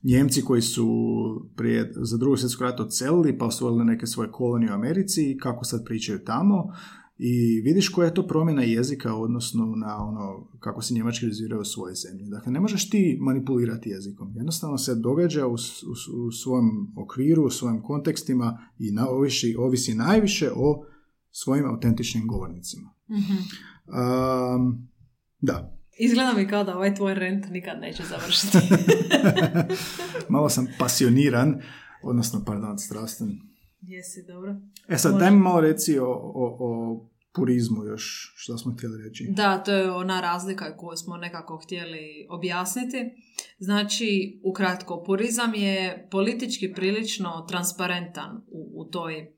Njemci 0.02 0.42
koji 0.42 0.62
su 0.62 0.88
prije, 1.56 1.92
za 1.96 2.16
drugu 2.16 2.37
svjetsku 2.37 2.62
ratu 2.62 2.82
odselili 2.82 3.38
pa 3.38 3.46
osvojili 3.46 3.84
neke 3.84 4.06
svoje 4.06 4.30
kolonije 4.30 4.72
u 4.72 4.74
Americi 4.74 5.30
i 5.30 5.38
kako 5.38 5.64
sad 5.64 5.84
pričaju 5.84 6.24
tamo 6.24 6.72
i 7.18 7.61
vidiš 7.61 7.88
koja 7.88 8.07
je 8.07 8.14
to 8.14 8.27
promjena 8.27 8.62
jezika 8.62 9.14
odnosno 9.14 9.66
na 9.66 9.96
ono 9.96 10.48
kako 10.61 10.83
se 10.83 10.94
njemački 10.94 11.27
jeziraju 11.27 11.61
u 11.61 11.64
svojoj 11.64 11.94
zemlji. 11.94 12.27
Dakle, 12.31 12.53
ne 12.53 12.61
možeš 12.61 12.90
ti 12.90 13.18
manipulirati 13.20 13.90
jezikom. 13.90 14.33
Jednostavno 14.37 14.79
se 14.79 14.94
događa 14.94 15.46
u, 15.46 15.53
u, 15.53 16.27
u 16.27 16.33
svom 16.33 16.92
okviru, 16.96 17.46
u 17.46 17.50
svojim 17.50 17.83
kontekstima 17.83 18.59
i 18.79 18.90
na, 18.90 19.09
ovisi, 19.09 19.55
ovisi 19.59 19.94
najviše 19.94 20.50
o 20.57 20.85
svojim 21.31 21.66
autentičnim 21.66 22.27
govornicima. 22.27 22.90
Mhm. 23.11 23.35
Um, 24.57 24.88
da, 25.40 25.74
Izgleda 25.98 26.33
mi 26.33 26.48
kao 26.48 26.64
da 26.64 26.77
ovaj 26.77 26.94
tvoj 26.94 27.14
rent 27.14 27.46
nikad 27.50 27.81
neće 27.81 28.03
završiti. 28.03 28.59
malo 30.35 30.48
sam 30.48 30.66
pasioniran, 30.79 31.61
odnosno, 32.03 32.44
pardon, 32.46 32.79
strastan. 32.79 33.29
Jesi, 33.87 34.25
dobro. 34.29 34.57
E 34.88 34.97
sad, 34.99 35.12
Može. 35.12 35.25
daj 35.25 35.31
mi 35.31 35.38
malo 35.38 35.61
reci 35.61 35.99
o, 35.99 36.07
o, 36.07 36.57
o 36.61 37.11
purizmu 37.35 37.85
još, 37.85 38.33
što 38.37 38.59
smo 38.59 38.73
htjeli 38.73 39.03
reći. 39.03 39.27
Da, 39.31 39.59
to 39.59 39.73
je 39.73 39.90
ona 39.90 40.20
razlika 40.20 40.77
koju 40.77 40.97
smo 40.97 41.16
nekako 41.16 41.61
htjeli 41.64 42.27
objasniti. 42.31 43.11
Znači, 43.59 44.40
ukratko, 44.44 45.03
purizam 45.07 45.55
je 45.55 46.09
politički 46.11 46.73
prilično 46.73 47.47
transparentan 47.49 48.37
u, 48.49 48.73
u 48.77 48.90
toj 48.90 49.18
em, 49.18 49.29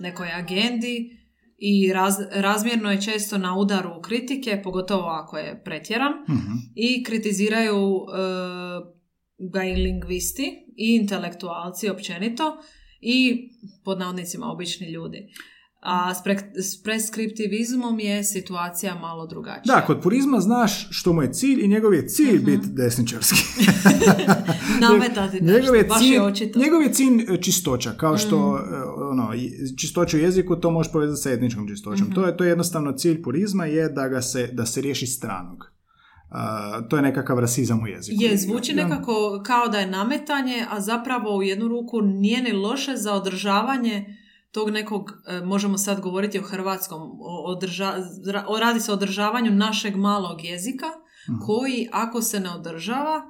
nekoj 0.00 0.28
agendi 0.32 1.16
i 1.58 1.92
raz, 1.92 2.14
razmjerno 2.32 2.90
je 2.90 3.00
često 3.02 3.38
na 3.38 3.56
udaru 3.58 4.02
kritike, 4.02 4.60
pogotovo 4.64 5.06
ako 5.06 5.38
je 5.38 5.62
pretjeran, 5.64 6.12
Mhm. 6.28 6.52
i 6.74 7.04
kritiziraju 7.04 7.76
e, 7.76 8.16
ga 9.52 9.64
i 9.64 9.74
lingvisti 9.74 10.66
i 10.76 10.96
intelektualci 11.00 11.88
općenito 11.90 12.56
i 13.00 13.48
pod 13.84 13.98
navodnicima 13.98 14.46
obični 14.46 14.92
ljudi. 14.92 15.28
A 15.82 16.14
s, 16.14 16.22
pre, 16.24 16.36
s 16.54 16.82
preskriptivizmom 16.82 18.00
je 18.00 18.24
situacija 18.24 18.94
malo 18.94 19.26
drugačija. 19.26 19.74
Da, 19.74 19.86
kod 19.86 20.00
purizma 20.02 20.40
znaš 20.40 20.88
što 20.90 21.12
mu 21.12 21.22
je 21.22 21.32
cilj 21.32 21.64
i 21.64 21.68
njegov 21.68 21.94
je 21.94 22.08
cilj 22.08 22.36
Mhm. 22.36 22.44
biti 22.44 22.66
desničarski. 22.68 23.36
Nametati 24.80 25.40
njegov 25.40 25.76
je 25.76 25.84
baš 25.84 25.98
cilj, 25.98 26.12
je 26.12 26.22
očito. 26.22 26.58
Mhm. 26.58 26.64
njegov 26.64 26.82
je 26.82 26.92
cilj 26.92 27.40
čistoća, 27.40 27.92
kao 27.92 28.18
što 28.18 28.36
e, 28.36 28.60
ono, 29.10 29.32
čistoću 29.78 30.16
u 30.16 30.20
jeziku 30.20 30.56
to 30.56 30.70
možeš 30.70 30.92
povezati 30.92 31.22
sa 31.22 31.30
etničkom 31.32 31.68
čistoćom. 31.68 32.06
Mhm. 32.06 32.14
To 32.14 32.26
je 32.26 32.36
to 32.36 32.44
je 32.44 32.48
jednostavno 32.48 32.92
cilj 32.92 33.22
purizma 33.22 33.64
je 33.66 33.88
da 33.88 34.08
ga 34.08 34.22
se 34.22 34.46
da 34.52 34.66
se 34.66 34.80
riješi 34.80 35.06
stranog. 35.06 35.72
A, 36.30 36.80
to 36.88 36.96
je 36.96 37.02
nekakav 37.02 37.38
rasizam 37.38 37.82
u 37.82 37.86
jeziku. 37.86 38.22
Je, 38.22 38.36
zvuči 38.36 38.74
nekako 38.74 39.42
kao 39.46 39.68
da 39.68 39.78
je 39.78 39.86
nametanje, 39.86 40.66
a 40.70 40.80
zapravo 40.80 41.36
u 41.36 41.42
jednu 41.42 41.68
ruku 41.68 42.00
nije 42.00 42.42
ni 42.42 42.52
loše 42.52 42.96
za 42.96 43.14
održavanje 43.14 44.16
tog 44.52 44.70
nekog, 44.70 45.10
e, 45.26 45.40
možemo 45.40 45.78
sad 45.78 46.00
govoriti 46.00 46.38
o 46.38 46.42
hrvatskom, 46.42 47.02
o, 47.02 47.52
održa, 47.52 47.94
radi 48.60 48.80
se 48.80 48.90
o 48.92 48.94
održavanju 48.94 49.50
našeg 49.50 49.96
malog 49.96 50.44
jezika, 50.44 50.86
Mhm. 51.28 51.38
koji 51.46 51.88
ako 51.92 52.22
se 52.22 52.40
ne 52.40 52.50
održava, 52.50 53.22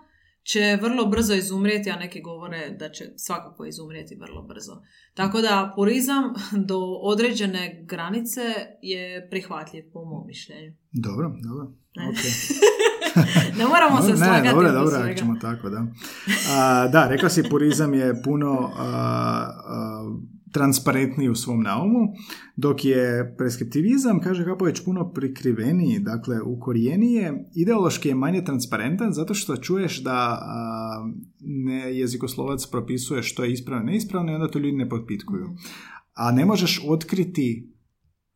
će 0.53 0.79
vrlo 0.83 1.07
brzo 1.07 1.35
izumrijeti, 1.35 1.91
a 1.91 1.97
neki 1.97 2.21
govore 2.23 2.71
da 2.79 2.91
će 2.91 3.05
svakako 3.17 3.65
izumrijeti 3.67 4.15
vrlo 4.15 4.43
brzo. 4.43 4.83
Tako 5.15 5.41
da 5.41 5.73
purizam 5.77 6.25
do 6.69 6.79
određene 7.03 7.85
granice 7.85 8.41
je 8.83 9.29
prihvatljiv 9.31 9.85
po 9.93 10.05
mom 10.05 10.27
mišljenju. 10.27 10.73
Dobro, 10.93 11.33
dobro. 11.49 11.73
Ne. 11.97 12.09
ok. 12.09 12.17
Ne 13.59 13.67
moramo 13.67 14.03
se 14.03 14.11
ne, 14.11 14.17
slagati 14.17 14.49
dobro, 14.49 14.69
oko 14.69 14.79
dobro, 14.79 14.91
svega. 14.91 15.05
ako 15.05 15.19
ćemo 15.19 15.37
tako, 15.41 15.71
da. 15.71 15.87
A, 16.51 16.89
da, 16.89 17.09
rekla 17.09 17.29
si, 17.29 17.43
purizam 17.51 17.95
je 17.95 18.23
puno 18.23 18.73
a, 18.77 18.87
a, 19.67 20.05
transparentniji 20.53 21.29
u 21.29 21.35
svom 21.35 21.63
naumu, 21.63 21.99
dok 22.57 22.85
je 22.85 23.35
preskriptivizam, 23.39 24.21
kaže 24.21 24.45
Kapović, 24.45 24.81
puno 24.85 25.13
prikriveniji, 25.13 25.99
dakle, 25.99 26.43
ukorijenije, 26.43 27.45
ideološki 27.55 28.09
je 28.09 28.15
manje 28.15 28.45
transparentan, 28.45 29.13
zato 29.13 29.35
što 29.35 29.57
čuješ 29.57 30.03
da 30.03 30.39
a, 30.43 31.13
ne 31.41 31.99
jezikoslovac 31.99 32.67
propisuje 32.67 33.23
što 33.23 33.45
je 33.45 33.53
ispravno 33.53 33.83
i 33.83 33.93
neispravno 33.93 34.33
i 34.33 34.35
onda 34.35 34.49
to 34.49 34.59
ljudi 34.59 34.77
ne 34.77 34.89
potpitkuju. 34.89 35.49
A 36.15 36.33
ne 36.33 36.45
možeš 36.45 36.85
otkriti 36.89 37.71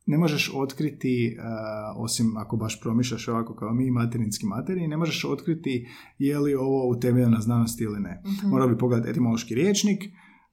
ne 0.06 0.18
možeš 0.18 0.50
otkriti, 0.54 1.36
uh, 1.38 2.02
osim 2.04 2.36
ako 2.36 2.56
baš 2.56 2.80
promišljaš 2.80 3.28
ovako 3.28 3.54
kao 3.54 3.74
mi, 3.74 3.90
materinski 3.90 4.46
materiji, 4.46 4.88
ne 4.88 4.96
možeš 4.96 5.24
otkriti 5.24 5.86
je 6.18 6.38
li 6.38 6.54
ovo 6.54 6.88
utemeljeno 6.88 7.30
na 7.30 7.40
znanosti 7.40 7.84
ili 7.84 8.00
ne. 8.00 8.22
Mhm. 8.26 8.48
Morao 8.48 8.68
bi 8.68 8.78
pogledati 8.78 9.10
etimološki 9.10 9.54
riječnik, 9.54 10.04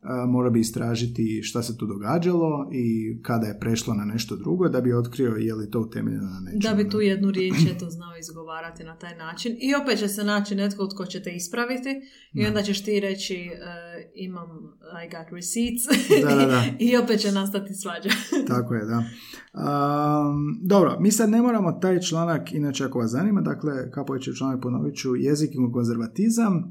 uh, 0.01 0.29
morao 0.29 0.51
bi 0.51 0.59
istražiti 0.59 1.41
šta 1.43 1.63
se 1.63 1.77
tu 1.77 1.85
događalo 1.85 2.69
i 2.71 3.17
kada 3.21 3.47
je 3.47 3.59
prešlo 3.59 3.93
na 3.93 4.05
nešto 4.05 4.35
drugo 4.35 4.69
da 4.69 4.81
bi 4.81 4.93
otkrio 4.93 5.35
je 5.35 5.55
li 5.55 5.71
to 5.71 5.79
utemeljeno 5.79 6.29
na 6.29 6.39
nečemu. 6.39 6.75
Da 6.75 6.83
bi 6.83 6.89
tu 6.89 7.01
jednu 7.01 7.31
riječ 7.37 7.55
eto 7.75 7.89
znao 7.89 8.17
izgovarati 8.19 8.83
na 8.83 8.97
taj 8.97 9.15
način. 9.17 9.57
I 9.59 9.75
opet 9.83 9.99
će 9.99 10.07
se 10.07 10.23
naći 10.23 10.55
netko 10.55 10.87
tko 10.87 11.05
će 11.05 11.23
te 11.23 11.31
ispraviti 11.35 11.89
i 12.33 12.41
Da. 12.41 12.47
onda 12.47 12.61
ćeš 12.61 12.83
ti 12.83 12.99
reći 12.99 13.35
e, 13.35 13.51
imam 14.15 14.47
I 15.05 15.09
got 15.09 15.27
receipts 15.31 15.83
Da, 16.23 16.35
da, 16.35 16.45
da. 16.45 16.63
i 16.85 16.97
opet 16.97 17.19
će 17.19 17.31
nastati 17.31 17.73
svađa. 17.73 18.09
Tako 18.53 18.75
je, 18.75 18.85
da. 18.85 19.03
Um, 19.53 20.59
dobro, 20.61 20.97
mi 20.99 21.11
sad 21.11 21.29
ne 21.29 21.41
moramo 21.41 21.71
taj 21.71 21.99
članak, 21.99 22.53
inače 22.53 22.83
ako 22.85 22.99
vas 22.99 23.11
zanima, 23.11 23.41
dakle, 23.41 23.91
Kapović 23.91 24.27
je 24.27 24.35
članak, 24.35 24.61
ponovit 24.61 24.95
ću, 24.95 25.15
jezik 25.15 25.51
i 25.51 25.71
konzervatizam, 25.73 26.57
uh, 26.57 26.63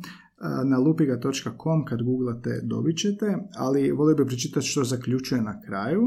na 0.64 0.78
lupiga.com 0.78 1.84
kad 1.84 2.03
googlate 2.03 2.61
dobit 2.62 2.99
ćete, 2.99 3.38
ali 3.57 3.93
volio 3.93 4.16
bih 4.16 4.26
pročitati 4.26 4.66
što 4.66 4.84
zaključuje 4.84 5.43
na 5.43 5.61
kraju. 5.61 6.03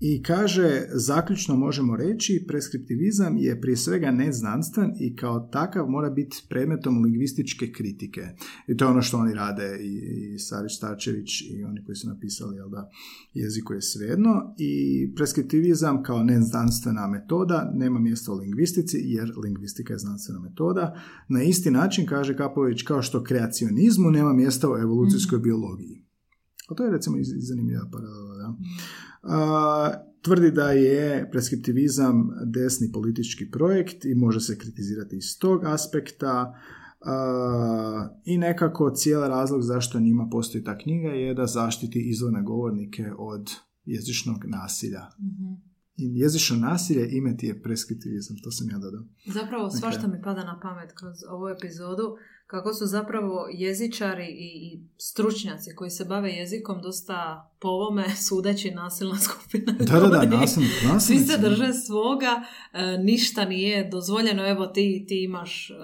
I 0.00 0.22
kaže, 0.22 0.86
zaključno 0.92 1.56
možemo 1.56 1.96
reći, 1.96 2.44
preskriptivizam 2.48 3.36
je 3.36 3.60
prije 3.60 3.76
svega 3.76 4.10
neznanstven 4.10 4.92
i 5.00 5.16
kao 5.16 5.40
takav 5.40 5.88
mora 5.88 6.10
biti 6.10 6.36
predmetom 6.48 7.04
lingvističke 7.04 7.72
kritike. 7.72 8.20
I 8.66 8.76
to 8.76 8.84
je 8.84 8.90
ono 8.90 9.02
što 9.02 9.18
oni 9.18 9.34
rade 9.34 9.78
i, 9.82 9.94
i 10.34 10.38
Sarić 10.38 10.72
Starčević 10.76 11.42
i 11.50 11.64
oni 11.64 11.84
koji 11.84 11.96
su 11.96 12.08
napisali, 12.08 12.56
jel 12.56 12.68
da, 12.68 12.90
jeziku 13.34 13.74
je 13.74 13.82
svejedno 13.82 14.54
i 14.58 14.72
preskriptivizam 15.16 16.02
kao 16.02 16.22
neznanstvena 16.22 17.06
metoda 17.06 17.72
nema 17.74 18.00
mjesta 18.00 18.32
u 18.32 18.36
lingvistici 18.36 18.96
jer 19.04 19.32
lingvistika 19.44 19.92
je 19.92 19.98
znanstvena 19.98 20.40
metoda. 20.40 21.00
Na 21.28 21.42
isti 21.42 21.70
način, 21.70 22.06
kaže 22.06 22.36
Kapović, 22.36 22.82
kao 22.82 23.02
što 23.02 23.24
kreacionizmu 23.24 24.10
nema 24.10 24.32
mjesta 24.32 24.70
u 24.70 24.76
evolucijskoj 24.76 25.38
biologiji. 25.38 26.04
A 26.70 26.74
to 26.74 26.84
je 26.84 26.90
recimo 26.90 27.16
zanimljiva 27.22 27.88
paralela, 27.92 28.34
da. 28.50 29.34
A, 29.34 29.90
tvrdi 30.22 30.50
da 30.50 30.70
je 30.70 31.30
preskriptivizam 31.30 32.30
desni 32.46 32.92
politički 32.92 33.50
projekt 33.50 34.04
i 34.04 34.14
može 34.14 34.40
se 34.40 34.58
kritizirati 34.58 35.16
iz 35.16 35.38
tog 35.38 35.64
aspekta. 35.64 36.54
A, 37.00 38.08
I 38.24 38.38
nekako 38.38 38.90
cijeli 38.90 39.28
razlog 39.28 39.62
zašto 39.62 40.00
njima 40.00 40.28
postoji 40.32 40.64
ta 40.64 40.78
knjiga 40.78 41.08
je 41.08 41.34
da 41.34 41.46
zaštiti 41.46 42.10
izvorne 42.10 42.42
govornike 42.42 43.12
od 43.18 43.50
jezičnog 43.84 44.44
nasilja. 44.44 45.00
Mhm. 45.18 45.69
Jezično 46.00 46.56
nasilje 46.56 47.08
ime 47.10 47.36
ti 47.36 47.46
je 47.46 47.62
preskriptivizam, 47.62 48.36
to 48.44 48.50
sam 48.50 48.70
ja 48.70 48.78
dodao. 48.78 49.02
Zapravo 49.26 49.70
svašta 49.70 50.06
mi 50.06 50.22
pada 50.22 50.44
na 50.44 50.60
pamet 50.62 50.92
kroz 50.92 51.14
ovu 51.28 51.48
epizodu 51.48 52.16
kako 52.50 52.74
su 52.74 52.86
zapravo 52.86 53.48
jezičari 53.52 54.26
i, 54.26 54.80
stručnjaci 54.96 55.74
koji 55.76 55.90
se 55.90 56.04
bave 56.04 56.30
jezikom 56.30 56.82
dosta 56.82 57.50
po 57.60 57.68
ovome 57.68 58.04
sudeći 58.28 58.70
nasilna 58.70 59.16
skupina. 59.18 59.72
Da, 59.72 60.00
da, 60.00 60.08
da, 60.08 60.36
nasilni, 60.36 60.68
Svi 61.00 61.18
se 61.18 61.38
drže 61.38 61.72
svoga, 61.72 62.42
e, 62.72 62.98
ništa 62.98 63.44
nije 63.44 63.88
dozvoljeno, 63.88 64.48
evo 64.48 64.66
ti, 64.66 65.04
ti 65.08 65.24
imaš 65.24 65.70
e, 65.70 65.74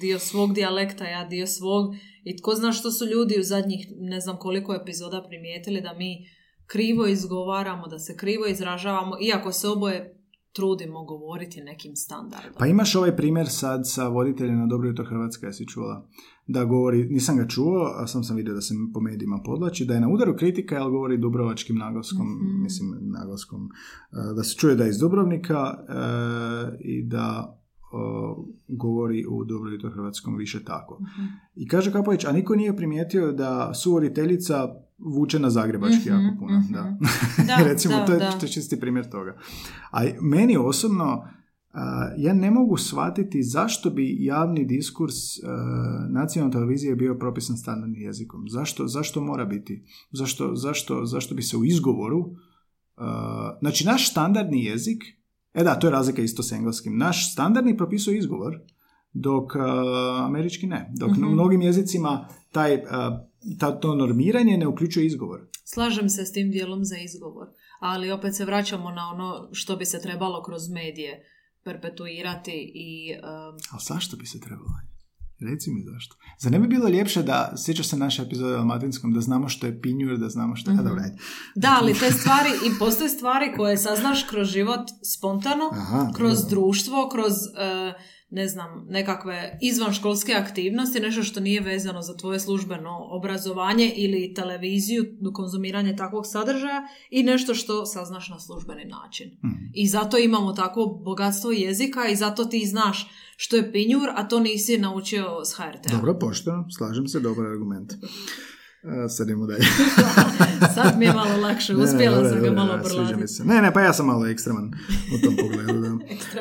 dio 0.00 0.18
svog 0.18 0.54
dijalekta, 0.54 1.04
ja 1.04 1.24
dio 1.24 1.46
svog 1.46 1.94
i 2.24 2.36
tko 2.36 2.54
zna 2.54 2.72
što 2.72 2.90
su 2.90 3.06
ljudi 3.06 3.40
u 3.40 3.42
zadnjih 3.42 3.86
ne 3.96 4.20
znam 4.20 4.36
koliko 4.38 4.74
epizoda 4.74 5.24
primijetili 5.28 5.80
da 5.80 5.94
mi 5.94 6.28
krivo 6.66 7.06
izgovaramo, 7.06 7.86
da 7.88 7.98
se 7.98 8.16
krivo 8.16 8.46
izražavamo, 8.46 9.16
iako 9.20 9.52
se 9.52 9.68
oboje 9.68 10.12
trudimo 10.52 11.04
govoriti 11.04 11.60
nekim 11.60 11.96
standardom. 11.96 12.52
Pa 12.58 12.66
imaš 12.66 12.94
ovaj 12.94 13.16
primjer 13.16 13.48
sad 13.48 13.80
sa 13.84 14.08
voditeljem 14.08 14.58
na 14.58 14.66
Dobro 14.66 14.88
jutro 14.88 15.04
Hrvatska, 15.04 15.46
jesi 15.46 15.68
čula? 15.68 16.08
Da 16.46 16.64
govori, 16.64 17.04
nisam 17.08 17.36
ga 17.36 17.46
čuo, 17.46 17.92
a 17.96 18.06
sam 18.06 18.24
sam 18.24 18.36
vidio 18.36 18.54
da 18.54 18.60
se 18.60 18.74
po 18.94 19.00
medijima 19.00 19.40
podlači, 19.44 19.84
da 19.84 19.94
je 19.94 20.00
na 20.00 20.08
udaru 20.08 20.36
kritika, 20.36 20.76
ali 20.76 20.90
govori 20.90 21.18
dubrovačkim 21.18 21.76
naglaskom, 21.76 22.26
Mhm. 22.26 22.62
mislim 22.62 22.98
naglaskom, 23.00 23.68
e, 24.12 24.34
da 24.36 24.44
se 24.44 24.54
čuje 24.56 24.74
da 24.74 24.84
je 24.84 24.90
iz 24.90 24.98
Dubrovnika 24.98 25.74
e, 25.88 25.92
i 26.80 27.02
da 27.02 27.58
o, 27.92 28.44
govori 28.68 29.26
u 29.28 29.44
Dobro 29.44 29.70
jutro 29.70 29.90
Hrvatskom 29.90 30.36
više 30.36 30.64
tako. 30.64 30.98
Mhm. 31.02 31.26
I 31.54 31.68
kaže 31.68 31.92
Kapović, 31.92 32.24
a 32.24 32.32
niko 32.32 32.54
nije 32.56 32.76
primijetio 32.76 33.32
da 33.32 33.74
suvoditeljica 33.74 34.85
vuče 34.98 35.38
na 35.38 35.50
zagrebački 35.50 36.10
Mhm, 36.10 36.20
jako 36.20 36.36
puno. 36.38 36.58
mhm. 36.58 36.72
Da. 36.72 36.96
Da, 37.46 37.64
Recimo, 37.64 37.96
da, 37.96 38.04
to, 38.04 38.12
je, 38.12 38.18
da. 38.18 38.48
čisti 38.48 38.80
primjer 38.80 39.10
toga. 39.10 39.36
A 39.90 40.00
meni 40.20 40.56
osobno, 40.56 41.28
a, 41.72 42.10
ja 42.16 42.34
ne 42.34 42.50
mogu 42.50 42.76
shvatiti 42.76 43.42
zašto 43.42 43.90
bi 43.90 44.16
javni 44.20 44.64
diskurs 44.64 45.14
a, 45.14 45.46
nacionalne 46.10 46.52
televizije 46.52 46.96
bio 46.96 47.14
propisan 47.14 47.56
standardnim 47.56 48.02
jezikom. 48.02 48.48
Zašto, 48.48 48.86
zašto 48.88 49.20
mora 49.20 49.44
biti? 49.44 49.84
Zašto, 50.12 50.54
zašto, 50.54 51.04
zašto 51.06 51.34
bi 51.34 51.42
se 51.42 51.56
u 51.56 51.64
izgovoru... 51.64 52.30
a, 52.96 53.58
znači, 53.60 53.86
naš 53.86 54.10
standardni 54.10 54.64
jezik, 54.64 55.02
e 55.54 55.64
da, 55.64 55.74
to 55.74 55.86
je 55.86 55.90
razlika 55.90 56.22
isto 56.22 56.42
s 56.42 56.52
engleskim, 56.52 56.96
naš 56.98 57.32
standardni 57.32 57.76
propisuje 57.76 58.18
izgovor, 58.18 58.58
dok 59.20 59.56
a, 59.56 59.60
američki 60.26 60.66
ne. 60.66 60.92
Dok 60.98 61.10
Mhm. 61.10 61.24
u 61.24 61.30
mnogim 61.30 61.62
jezicima 61.62 62.28
taj, 62.52 62.74
a, 62.74 63.26
ta, 63.58 63.80
to 63.80 63.94
normiranje 63.94 64.56
ne 64.56 64.66
uključuje 64.66 65.06
izgovor. 65.06 65.40
Slažem 65.64 66.08
se 66.08 66.24
s 66.24 66.32
tim 66.32 66.50
dijelom 66.50 66.84
za 66.84 66.96
izgovor, 66.96 67.46
ali 67.80 68.10
opet 68.10 68.34
se 68.36 68.44
vraćamo 68.44 68.90
na 68.90 69.08
ono 69.14 69.48
što 69.52 69.76
bi 69.76 69.84
se 69.84 70.02
trebalo 70.02 70.42
kroz 70.42 70.68
medije 70.68 71.24
perpetuirati 71.64 72.72
i 72.74 73.14
um, 73.14 73.58
Ali 73.72 73.82
zašto 73.88 74.16
bi 74.16 74.26
se 74.26 74.40
trebalo? 74.40 74.68
Reci 75.50 75.70
mi 75.70 75.82
zašto. 75.82 76.16
Zar 76.38 76.52
ne 76.52 76.58
bi 76.58 76.68
bilo 76.68 76.88
ljepše 76.88 77.22
da, 77.22 77.52
sjećaš 77.64 77.88
se 77.88 77.96
naše 77.96 78.22
epizode 78.22 78.54
o 78.54 78.56
Dalmatinskom, 78.56 79.12
da 79.12 79.20
znamo 79.20 79.48
što 79.48 79.66
je 79.66 79.80
pinjur, 79.80 80.18
da 80.18 80.28
znamo 80.28 80.56
što 80.56 80.70
je... 80.70 80.74
Mhm. 80.74 80.86
A, 80.86 80.88
dobro, 80.88 81.02
ajde. 81.04 81.16
Da, 81.54 81.78
ali 81.80 81.94
te 81.94 82.10
stvari, 82.10 82.50
i 82.66 82.78
postoje 82.78 83.08
stvari 83.10 83.46
koje 83.56 83.76
saznaš 83.78 84.22
kroz 84.22 84.48
život 84.48 84.80
spontano, 85.16 85.70
Aha, 85.72 86.12
kroz 86.16 86.38
dobro. 86.42 86.50
društvo, 86.50 87.08
kroz, 87.12 87.32
e, 87.58 87.92
ne 88.30 88.48
znam, 88.48 88.86
nekakve 88.88 89.58
izvanškolske 89.62 90.32
aktivnosti, 90.32 91.00
nešto 91.00 91.22
što 91.22 91.40
nije 91.40 91.60
vezano 91.60 92.02
za 92.02 92.16
tvoje 92.16 92.40
službeno 92.40 92.98
obrazovanje 93.10 93.92
ili 93.96 94.34
televiziju, 94.34 95.04
konzumiranje 95.32 95.96
takvog 95.96 96.26
sadržaja 96.26 96.88
i 97.10 97.22
nešto 97.22 97.54
što 97.54 97.86
saznaš 97.86 98.28
na 98.28 98.40
službeni 98.40 98.84
način. 98.84 99.30
Mhm. 99.44 99.64
I 99.74 99.88
zato 99.88 100.18
imamo 100.18 100.52
takvo 100.52 100.86
bogatstvo 101.04 101.50
jezika 101.50 102.08
i 102.08 102.16
zato 102.16 102.44
ti 102.44 102.66
znaš 102.66 103.10
što 103.36 103.56
je 103.56 103.72
pinjur, 103.72 104.08
a 104.14 104.28
to 104.28 104.40
nisi 104.40 104.78
naučio 104.78 105.44
s 105.44 105.54
HRT-a. 105.56 105.96
Dobro, 105.96 106.18
pošteno, 106.20 106.66
slažem 106.78 107.08
se, 107.08 107.20
dobar 107.20 107.46
argument. 107.46 107.92
Sad 109.08 109.28
idemo 109.28 109.46
dalje. 109.46 109.64
Sad 110.74 110.98
mi 110.98 111.04
je 111.04 111.12
malo 111.12 111.40
lakše, 111.42 111.72
Ne, 111.72 111.78
ne, 111.78 111.84
uspjela 111.84 112.16
dobro, 112.16 112.30
sam 112.30 112.42
ga 112.42 112.50
malo 112.50 112.78
proladiti. 112.84 113.42
Ne, 113.44 113.62
ne, 113.62 113.72
pa 113.72 113.80
ja 113.80 113.92
sam 113.92 114.06
malo 114.06 114.26
ekstreman 114.26 114.70
u 115.14 115.24
tom 115.24 115.36
pogledu. 115.36 115.80
Da. 115.80 115.86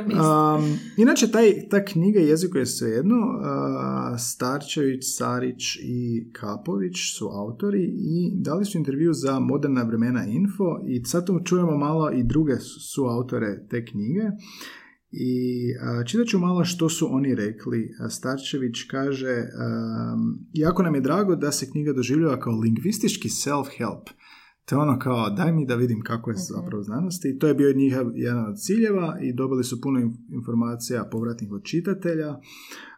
Um, 0.06 0.80
inače, 0.98 1.32
taj, 1.32 1.54
ta 1.70 1.86
knjiga 1.86 2.20
Jeziku 2.20 2.58
je 2.58 2.66
svejedno. 2.66 3.16
Uh, 3.16 4.20
Starčević, 4.20 5.04
Sarić 5.18 5.76
i 5.76 6.30
Kapović 6.34 6.96
su 7.18 7.28
autori 7.28 7.84
i 7.84 8.32
dali 8.34 8.66
su 8.66 8.78
intervju 8.78 9.14
za 9.14 9.40
Moderna 9.40 9.84
vremena 9.84 10.26
Info 10.26 10.80
i 10.88 11.06
sad 11.06 11.26
tu 11.26 11.40
čujemo 11.46 11.78
malo 11.78 12.12
i 12.12 12.24
druge 12.24 12.56
su, 12.56 12.80
su 12.80 13.06
autore 13.06 13.68
te 13.70 13.86
knjige. 13.86 14.22
I 15.18 15.66
uh, 15.76 16.06
čitat 16.06 16.28
ću 16.28 16.40
malo 16.40 16.66
što 16.66 16.90
su 16.90 17.08
oni 17.12 17.36
rekli. 17.36 17.90
Starčević 18.10 18.84
kaže 18.92 19.36
um, 19.36 20.40
jako 20.54 20.84
nam 20.84 20.96
je 20.96 21.02
drago 21.02 21.36
da 21.36 21.52
se 21.52 21.72
knjiga 21.72 21.94
doživljava 21.94 22.40
kao 22.40 22.60
lingvistički 22.60 23.30
self-help 23.30 24.10
To 24.66 24.76
je 24.76 24.80
ono 24.80 25.00
kao, 25.00 25.30
daj 25.30 25.54
mi 25.54 25.66
da 25.66 25.76
vidim 25.76 26.02
kako 26.02 26.32
je 26.32 26.38
zapravo 26.38 26.84
znanost 26.84 27.26
i 27.26 27.40
to 27.40 27.48
je 27.48 27.54
bio 27.54 27.74
njihov 27.74 28.12
jedan 28.16 28.46
od 28.46 28.58
ciljeva 28.58 29.18
i 29.22 29.34
dobili 29.34 29.64
su 29.64 29.82
puno 29.82 30.00
in- 30.00 30.18
informacija 30.30 31.10
povratnih 31.12 31.52
od 31.52 31.64
čitatelja. 31.64 32.40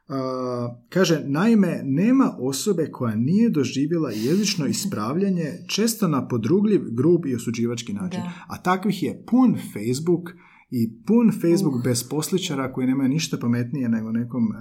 A, 0.08 0.78
kaže, 0.90 1.24
naime, 1.26 1.82
nema 1.84 2.36
osobe 2.40 2.92
koja 2.92 3.16
nije 3.16 3.50
doživjela 3.50 4.12
jezično 4.12 4.66
ispravljanje 4.76 5.54
često 5.70 6.08
na 6.08 6.28
podrugljiv, 6.28 6.82
grub 6.92 7.26
i 7.26 7.36
osuđivački 7.36 7.94
način. 7.94 8.22
Da. 8.22 8.32
A 8.48 8.62
takvih 8.62 9.04
je 9.04 9.24
pun 9.28 9.58
Facebook 9.74 10.30
i 10.70 11.04
pun 11.08 11.32
Facebook 11.42 11.76
Uh. 11.76 11.84
bez 11.84 12.10
posličara 12.10 12.74
koji 12.74 12.88
nemaju 12.88 13.10
ništa 13.10 13.38
pametnije 13.38 13.90
nego 13.90 14.12
nekom 14.12 14.44
e, 14.44 14.56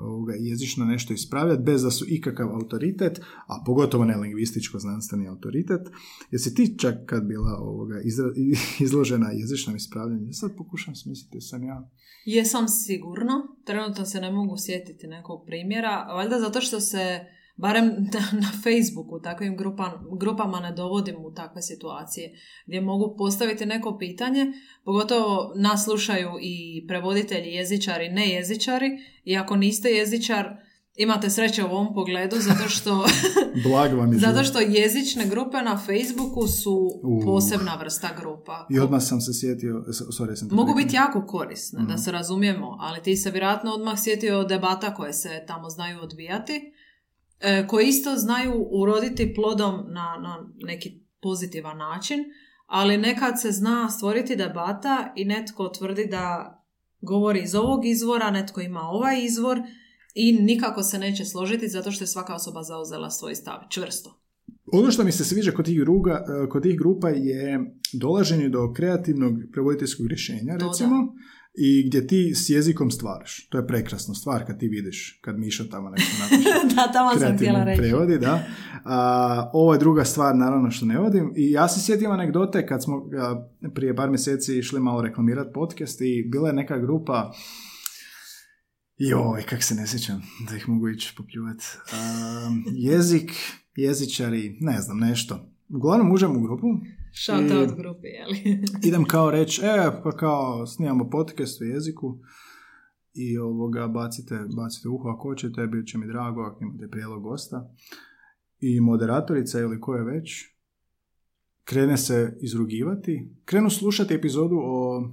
ovoga, 0.00 0.32
jezično 0.38 0.84
nešto 0.84 1.12
ispravljati 1.12 1.62
bez 1.62 1.82
da 1.82 1.90
su 1.90 2.04
ikakav 2.08 2.54
autoritet, 2.54 3.18
a 3.46 3.62
pogotovo 3.66 4.04
ne 4.04 4.16
lingvističko 4.16 4.78
znanstveni 4.78 5.28
autoritet. 5.28 5.80
Jesi 6.30 6.54
ti 6.54 6.78
čak 6.78 6.94
kad 7.06 7.24
bila 7.26 7.58
ovoga, 7.60 8.00
izra- 8.04 8.34
izložena 8.84 9.30
jezičnom 9.30 9.76
ispravljanju? 9.76 10.32
Sad 10.32 10.56
pokušam 10.56 10.94
smisliti, 10.94 11.40
sam 11.40 11.64
ja. 11.64 11.88
Jesam 12.24 12.68
sigurno, 12.68 13.34
trenutno 13.64 14.04
se 14.04 14.20
ne 14.20 14.32
mogu 14.32 14.54
sjetiti 14.58 15.06
nekog 15.06 15.42
primjera, 15.46 16.04
valjda 16.14 16.38
zato 16.40 16.60
što 16.60 16.80
se 16.80 17.20
barem 17.56 17.86
na, 18.32 18.48
Facebooku 18.54 19.20
takvim 19.20 19.56
grupa, 19.56 19.90
grupama 20.12 20.60
ne 20.60 20.72
dovodim 20.72 21.16
u 21.16 21.32
takve 21.32 21.62
situacije 21.62 22.32
gdje 22.66 22.80
mogu 22.82 23.14
postaviti 23.16 23.66
neko 23.66 23.98
pitanje, 23.98 24.46
pogotovo 24.84 25.52
nas 25.56 25.84
slušaju 25.84 26.30
i 26.40 26.54
prevoditelji, 26.88 27.48
jezičari, 27.50 28.08
ne 28.08 28.28
jezičari 28.28 28.90
i 29.24 29.36
ako 29.36 29.56
niste 29.56 29.88
jezičar 29.90 30.46
imate 30.96 31.30
sreće 31.30 31.64
u 31.64 31.68
ovom 31.68 31.94
pogledu 31.94 32.36
zato 32.38 32.68
što, 32.68 33.04
Blag 33.64 33.92
vam 33.92 34.12
je 34.12 34.18
zato 34.26 34.44
što 34.44 34.60
jezične 34.60 35.26
grupe 35.26 35.56
na 35.58 35.78
Facebooku 35.78 36.46
su 36.48 36.90
Uh. 37.02 37.24
posebna 37.24 37.76
vrsta 37.76 38.08
grupa. 38.16 38.66
I 38.70 38.78
odmah 38.78 39.02
sam 39.02 39.20
se 39.20 39.32
sjetio, 39.34 39.84
s- 39.88 40.18
sorry, 40.18 40.36
sam 40.36 40.48
Mogu 40.52 40.74
biti 40.74 40.96
jako 40.96 41.26
korisne, 41.26 41.78
da 41.78 41.84
Mhm. 41.86 41.96
se 41.96 42.12
razumijemo, 42.12 42.76
ali 42.80 43.02
ti 43.02 43.16
se 43.16 43.30
vjerojatno 43.30 43.72
odmah 43.72 43.94
sjetio 43.96 44.44
debata 44.44 44.94
koje 44.94 45.12
se 45.12 45.44
tamo 45.46 45.70
znaju 45.70 45.98
odvijati, 46.00 46.52
e, 46.52 46.79
koje 47.68 47.88
isto 47.88 48.16
znaju 48.16 48.66
uroditi 48.70 49.34
plodom 49.34 49.74
na, 49.74 50.18
na 50.22 50.48
neki 50.58 51.00
pozitivan 51.22 51.78
način, 51.78 52.18
ali 52.66 52.96
nekad 52.96 53.40
se 53.40 53.52
zna 53.52 53.90
stvoriti 53.90 54.36
debata 54.36 55.12
i 55.16 55.24
netko 55.24 55.68
tvrdi 55.68 56.06
da 56.06 56.56
govori 57.00 57.42
iz 57.42 57.54
ovog 57.54 57.86
izvora, 57.86 58.30
netko 58.30 58.60
ima 58.60 58.80
ovaj 58.80 59.24
izvor 59.24 59.58
i 60.14 60.32
nikako 60.32 60.82
se 60.82 60.98
neće 60.98 61.24
složiti 61.24 61.68
zato 61.68 61.90
što 61.90 62.04
je 62.04 62.08
svaka 62.08 62.34
osoba 62.34 62.62
zauzela 62.62 63.10
svoj 63.10 63.34
stav 63.34 63.58
čvrsto. 63.68 64.20
Ono 64.72 64.90
što 64.90 65.04
mi 65.04 65.12
se 65.12 65.24
sviđa 65.24 65.52
kod 65.52 65.64
tih, 65.64 65.82
ruga, 65.82 66.24
eh, 66.28 66.48
kod 66.48 66.62
tih 66.62 66.78
grupa 66.78 67.08
je 67.08 67.60
dolaženje 67.92 68.48
do 68.48 68.72
kreativnog 68.72 69.32
prevoditeljskog 69.52 70.06
rješenja, 70.06 70.52
recimo, 70.52 71.14
i 71.54 71.86
gdje 71.86 72.06
ti 72.06 72.34
s 72.34 72.50
jezikom 72.50 72.90
stvaraš. 72.90 73.48
To 73.48 73.58
je 73.58 73.66
prekrasna 73.66 74.14
stvar 74.14 74.46
kad 74.46 74.58
ti 74.58 74.68
vidiš, 74.68 75.18
kad 75.20 75.38
Miša 75.38 75.64
tamo 75.70 75.90
nešto 75.90 76.12
napiše. 76.22 76.74
da, 76.76 76.92
tamo 76.92 77.18
sam 77.18 77.36
htjela 77.36 77.64
reći. 77.64 77.80
prevodi, 77.82 78.18
da. 78.18 78.42
A, 78.84 79.50
ovo 79.52 79.72
je 79.72 79.78
druga 79.78 80.04
stvar, 80.04 80.36
naravno, 80.36 80.70
što 80.70 80.86
ne 80.86 80.98
vodim. 80.98 81.32
I 81.36 81.50
ja 81.50 81.68
se 81.68 81.80
sjetim 81.80 82.10
anegdote 82.10 82.66
kad 82.66 82.82
smo 82.82 82.96
a, 83.18 83.48
prije 83.74 83.96
par 83.96 84.10
mjeseci 84.10 84.58
išli 84.58 84.80
malo 84.80 85.02
reklamirati 85.02 85.50
podcast 85.54 86.00
i 86.00 86.28
bila 86.32 86.48
je 86.48 86.54
neka 86.54 86.78
grupa 86.78 87.32
Joj, 88.98 89.42
kak 89.42 89.62
se 89.62 89.74
ne 89.74 89.86
sjećam 89.86 90.22
da 90.50 90.56
ih 90.56 90.68
mogu 90.68 90.88
ići 90.88 91.14
popljuvat. 91.16 91.56
A, 91.92 92.50
jezik, 92.72 93.32
jezičari, 93.76 94.56
ne 94.60 94.80
znam, 94.80 94.98
nešto. 94.98 95.46
Uglavnom 95.68 96.12
uđem 96.12 96.36
u 96.36 96.40
grupu, 96.40 96.66
Shout 97.12 97.50
out 97.50 97.76
grupi, 97.76 98.06
jeli? 98.06 98.62
idem 98.88 99.04
kao 99.04 99.30
reći, 99.30 99.60
e, 99.64 100.02
pa 100.02 100.10
kao 100.10 100.66
snimamo 100.66 101.10
podcast 101.10 101.60
u 101.60 101.64
jeziku 101.64 102.18
i 103.14 103.38
ovoga 103.38 103.88
bacite, 103.88 104.34
bacite 104.56 104.88
uho 104.88 105.08
ako 105.08 105.28
hoćete, 105.28 105.66
bit 105.66 105.88
će 105.88 105.98
mi 105.98 106.06
drago 106.06 106.42
ako 106.42 106.64
imate 106.64 106.88
prijelog 106.88 107.22
gosta. 107.22 107.70
I 108.60 108.80
moderatorica 108.80 109.60
ili 109.60 109.80
ko 109.80 109.94
je 109.94 110.04
već 110.04 110.44
krene 111.64 111.96
se 111.96 112.38
izrugivati, 112.40 113.28
krenu 113.44 113.70
slušati 113.70 114.14
epizodu 114.14 114.56
o 114.62 115.08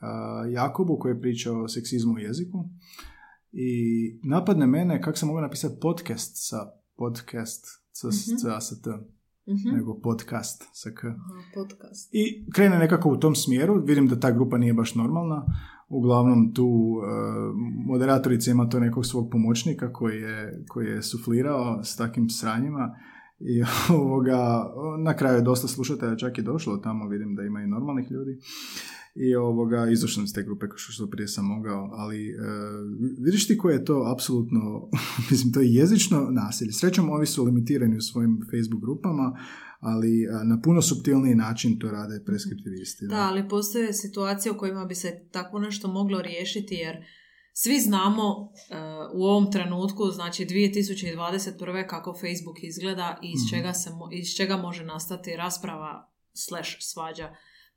a, 0.00 0.44
Jakobu 0.50 0.98
koji 0.98 1.20
priča 1.20 1.52
o 1.52 1.68
seksizmu 1.68 2.14
u 2.14 2.18
jeziku 2.18 2.64
i 3.52 3.80
napadne 4.22 4.66
mene 4.66 5.02
kako 5.02 5.18
sam 5.18 5.28
mogao 5.28 5.42
napisati 5.42 5.80
podcast 5.80 6.32
sa 6.48 6.56
podcast 6.96 7.64
c, 7.92 8.06
Mhm. 8.06 9.17
Mhm. 9.48 9.76
nego 9.76 10.00
podcast 10.00 10.68
sa 10.72 10.90
k. 10.90 11.04
Aha, 11.04 11.16
podcast. 11.54 12.10
I 12.12 12.44
krene 12.52 12.78
nekako 12.78 13.10
u 13.10 13.16
tom 13.16 13.34
smjeru, 13.34 13.82
vidim 13.84 14.06
da 14.06 14.20
ta 14.20 14.30
grupa 14.30 14.58
nije 14.58 14.74
baš 14.74 14.94
normalna. 14.94 15.44
Uglavnom 15.88 16.54
tu 16.54 16.66
e, 16.66 17.08
moderatorica 17.86 18.50
ima 18.50 18.68
to 18.68 18.80
nekog 18.80 19.06
svog 19.06 19.30
pomoćnika 19.30 19.92
koji 19.92 20.20
je, 20.20 20.64
koji 20.68 20.86
je 20.86 21.02
suflirao 21.02 21.84
s 21.84 21.96
takvim 21.96 22.28
sranjima 22.28 22.96
i 23.40 23.62
ovoga, 24.02 24.64
na 24.98 25.16
kraju 25.16 25.36
je 25.36 25.42
dosta 25.42 25.68
slušatelja 25.68 26.16
čak 26.16 26.38
i 26.38 26.42
došlo 26.42 26.76
tamo, 26.76 27.08
vidim 27.08 27.34
da 27.34 27.42
ima 27.42 27.62
i 27.62 27.66
normalnih 27.66 28.10
ljudi. 28.10 28.38
I 29.20 29.34
ovoga, 29.34 29.88
izašao 29.90 30.24
iz 30.24 30.32
te 30.32 30.42
grupe 30.42 30.68
kao 30.68 30.76
što 30.78 31.06
prije 31.06 31.28
sam 31.28 31.44
mogao, 31.46 31.90
ali 31.92 32.28
e, 32.28 32.34
vidiš 33.18 33.46
ti 33.46 33.58
koje 33.58 33.74
je 33.74 33.84
to 33.84 34.12
apsolutno, 34.14 34.88
mislim, 35.30 35.52
to 35.52 35.60
je 35.60 35.74
jezično 35.74 36.28
nasilje. 36.32 36.72
Srećom, 36.72 37.10
ovi 37.10 37.26
su 37.26 37.44
limitirani 37.44 37.96
u 37.96 38.00
svojim 38.00 38.40
Facebook 38.50 38.82
grupama, 38.82 39.38
ali 39.80 40.28
a, 40.28 40.44
na 40.44 40.60
puno 40.60 40.82
subtilniji 40.82 41.34
način 41.34 41.78
to 41.78 41.90
rade 41.90 42.22
preskriptivisti. 42.26 43.06
Da, 43.06 43.16
ali 43.20 43.48
postoje 43.48 43.92
situacije 43.92 44.52
u 44.52 44.58
kojima 44.58 44.84
bi 44.84 44.94
se 44.94 45.28
takvo 45.30 45.58
nešto 45.58 45.88
moglo 45.88 46.22
riješiti 46.22 46.74
jer 46.74 46.96
svi 47.52 47.80
znamo 47.80 48.22
e, 48.22 48.74
u 49.14 49.24
ovom 49.24 49.52
trenutku, 49.52 50.04
znači 50.10 50.44
2021. 50.44 51.86
kako 51.86 52.12
Facebook 52.14 52.56
izgleda 52.62 53.18
i 53.22 53.32
iz, 53.32 53.40
Mhm. 53.42 53.48
čega, 53.50 53.72
se, 53.72 53.90
mo- 53.90 54.18
iz 54.20 54.28
čega 54.36 54.56
može 54.56 54.84
nastati 54.84 55.36
rasprava 55.36 56.10
slash 56.34 56.70
svađa. 56.80 57.28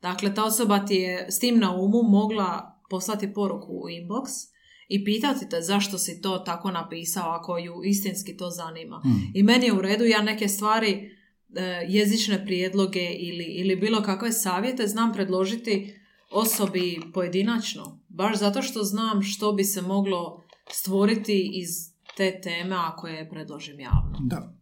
Dakle, 0.01 0.33
ta 0.33 0.45
osoba 0.45 0.79
ti 0.85 0.95
je 0.95 1.27
s 1.31 1.39
tim 1.39 1.59
na 1.59 1.75
umu 1.75 2.03
mogla 2.03 2.79
poslati 2.89 3.33
poruku 3.33 3.73
u 3.73 3.89
inbox 3.89 4.51
i 4.87 5.05
pitati 5.05 5.49
te 5.49 5.61
zašto 5.61 5.97
si 5.97 6.21
to 6.21 6.37
tako 6.37 6.71
napisao 6.71 7.29
ako 7.29 7.57
ju 7.57 7.81
istinski 7.83 8.37
to 8.37 8.49
zanima. 8.49 8.99
Hmm. 9.03 9.31
I 9.33 9.43
meni 9.43 9.65
je 9.65 9.73
u 9.73 9.81
redu, 9.81 10.05
ja 10.05 10.21
neke 10.21 10.47
stvari, 10.47 11.17
e, 11.55 11.85
jezične 11.87 12.45
prijedloge 12.45 13.09
ili, 13.11 13.43
ili 13.43 13.75
bilo 13.75 14.03
kakve 14.03 14.31
savjete 14.31 14.87
znam 14.87 15.13
predložiti 15.13 15.99
osobi 16.31 17.01
pojedinačno. 17.13 17.99
Baš 18.09 18.37
zato 18.39 18.61
što 18.61 18.83
znam 18.83 19.21
što 19.21 19.51
bi 19.51 19.63
se 19.63 19.81
moglo 19.81 20.43
stvoriti 20.71 21.51
iz 21.53 21.69
te 22.17 22.41
teme 22.41 22.75
ako 22.79 23.07
je 23.07 23.29
predložim 23.29 23.79
javno. 23.79 24.17
Da. 24.19 24.53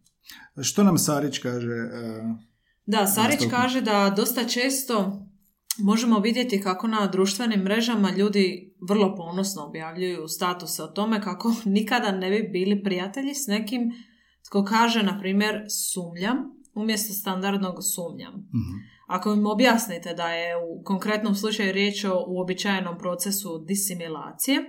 Što 0.62 0.84
nam 0.84 0.98
Sarić 0.98 1.38
kaže? 1.38 1.72
e, 1.72 2.34
Da, 2.86 3.06
Sarić 3.06 3.40
Nastavku. 3.40 3.56
kaže 3.56 3.80
da 3.80 4.14
dosta 4.16 4.44
često 4.44 5.26
možemo 5.82 6.18
vidjeti 6.18 6.62
kako 6.62 6.86
na 6.86 7.06
društvenim 7.06 7.60
mrežama 7.60 8.10
ljudi 8.10 8.74
vrlo 8.88 9.14
ponosno 9.16 9.64
objavljuju 9.64 10.28
statuse 10.28 10.82
o 10.82 10.86
tome 10.86 11.22
kako 11.22 11.54
nikada 11.64 12.12
ne 12.12 12.30
bi 12.30 12.48
bili 12.48 12.82
prijatelji 12.82 13.34
s 13.34 13.46
nekim 13.46 13.92
tko 14.48 14.64
kaže, 14.64 15.02
na 15.02 15.18
primjer, 15.20 15.54
sumnjam 15.92 16.60
umjesto 16.74 17.14
standardnog 17.14 17.74
sumnjam. 17.94 18.34
mhm. 18.34 18.76
Ako 19.06 19.32
im 19.32 19.46
objasnite 19.46 20.14
da 20.14 20.28
je 20.28 20.56
u 20.56 20.82
konkretnom 20.84 21.34
slučaju 21.34 21.72
riječ 21.72 22.04
o 22.04 22.24
uobičajenom 22.28 22.98
procesu 22.98 23.64
disimilacije, 23.68 24.62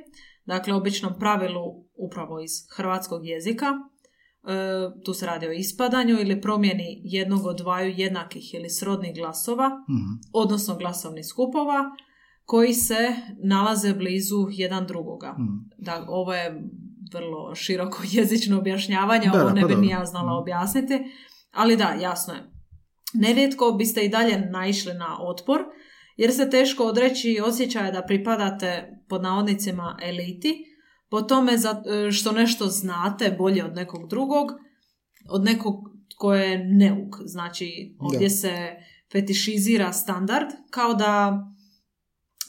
dakle 0.46 0.74
običnom 0.74 1.14
pravilu 1.20 1.86
upravo 1.96 2.40
iz 2.40 2.52
hrvatskog 2.76 3.26
jezika, 3.26 3.66
tu 5.06 5.14
se 5.14 5.26
radi 5.26 5.48
o 5.48 5.52
ispadanju 5.52 6.20
ili 6.20 6.42
promjeni 6.42 7.02
jednog 7.04 7.46
od 7.46 7.58
dvaju 7.58 7.94
jednakih 7.98 8.54
ili 8.54 8.70
srodnih 8.70 9.16
glasova, 9.16 9.68
Mhm. 9.68 10.06
odnosno 10.34 10.76
glasovnih 10.76 11.26
skupova, 11.26 11.84
koji 12.44 12.74
se 12.74 13.14
nalaze 13.44 13.94
blizu 13.94 14.48
jedan 14.52 14.88
drugoga. 14.88 15.32
Mhm. 15.32 15.48
Da, 15.78 16.06
ovo 16.08 16.34
je 16.34 16.62
vrlo 17.14 17.56
široko 17.56 17.98
jezično 18.12 18.58
objašnjavanje, 18.58 19.30
Da, 19.34 19.42
ovo 19.42 19.50
ne 19.50 19.62
pa 19.62 19.68
bi 19.68 19.76
ni 19.76 19.88
ja 19.88 20.06
znala 20.06 20.32
Mhm. 20.32 20.42
objasniti, 20.42 21.00
ali 21.52 21.78
da, 21.78 21.90
jasno 21.92 22.34
je. 22.34 22.52
Nerijetko 23.14 23.72
biste 23.72 24.02
i 24.02 24.10
dalje 24.10 24.40
naišli 24.42 24.94
na 24.94 25.18
otpor, 25.22 25.60
jer 26.18 26.34
se 26.34 26.50
teško 26.50 26.84
odreći 26.84 27.40
osjećaja 27.46 27.92
da 27.92 28.02
pripadate 28.02 28.70
pod 29.10 29.22
navodnicima 29.22 29.98
eliti, 30.04 30.66
po 31.12 31.22
tome 31.22 31.58
za- 31.58 31.84
što 32.12 32.32
nešto 32.32 32.68
znate 32.68 33.36
bolje 33.38 33.66
od 33.66 33.76
nekog 33.76 34.10
drugog, 34.10 34.52
od 35.30 35.44
nekog 35.44 35.76
tko 36.10 36.34
je 36.34 36.66
neuk. 36.66 37.16
Znači, 37.26 37.96
ovdje 38.00 38.20
Da. 38.20 38.30
se 38.30 38.70
fetišizira 39.12 39.94
standard, 39.94 40.48
kao 40.70 40.94
da 40.94 41.44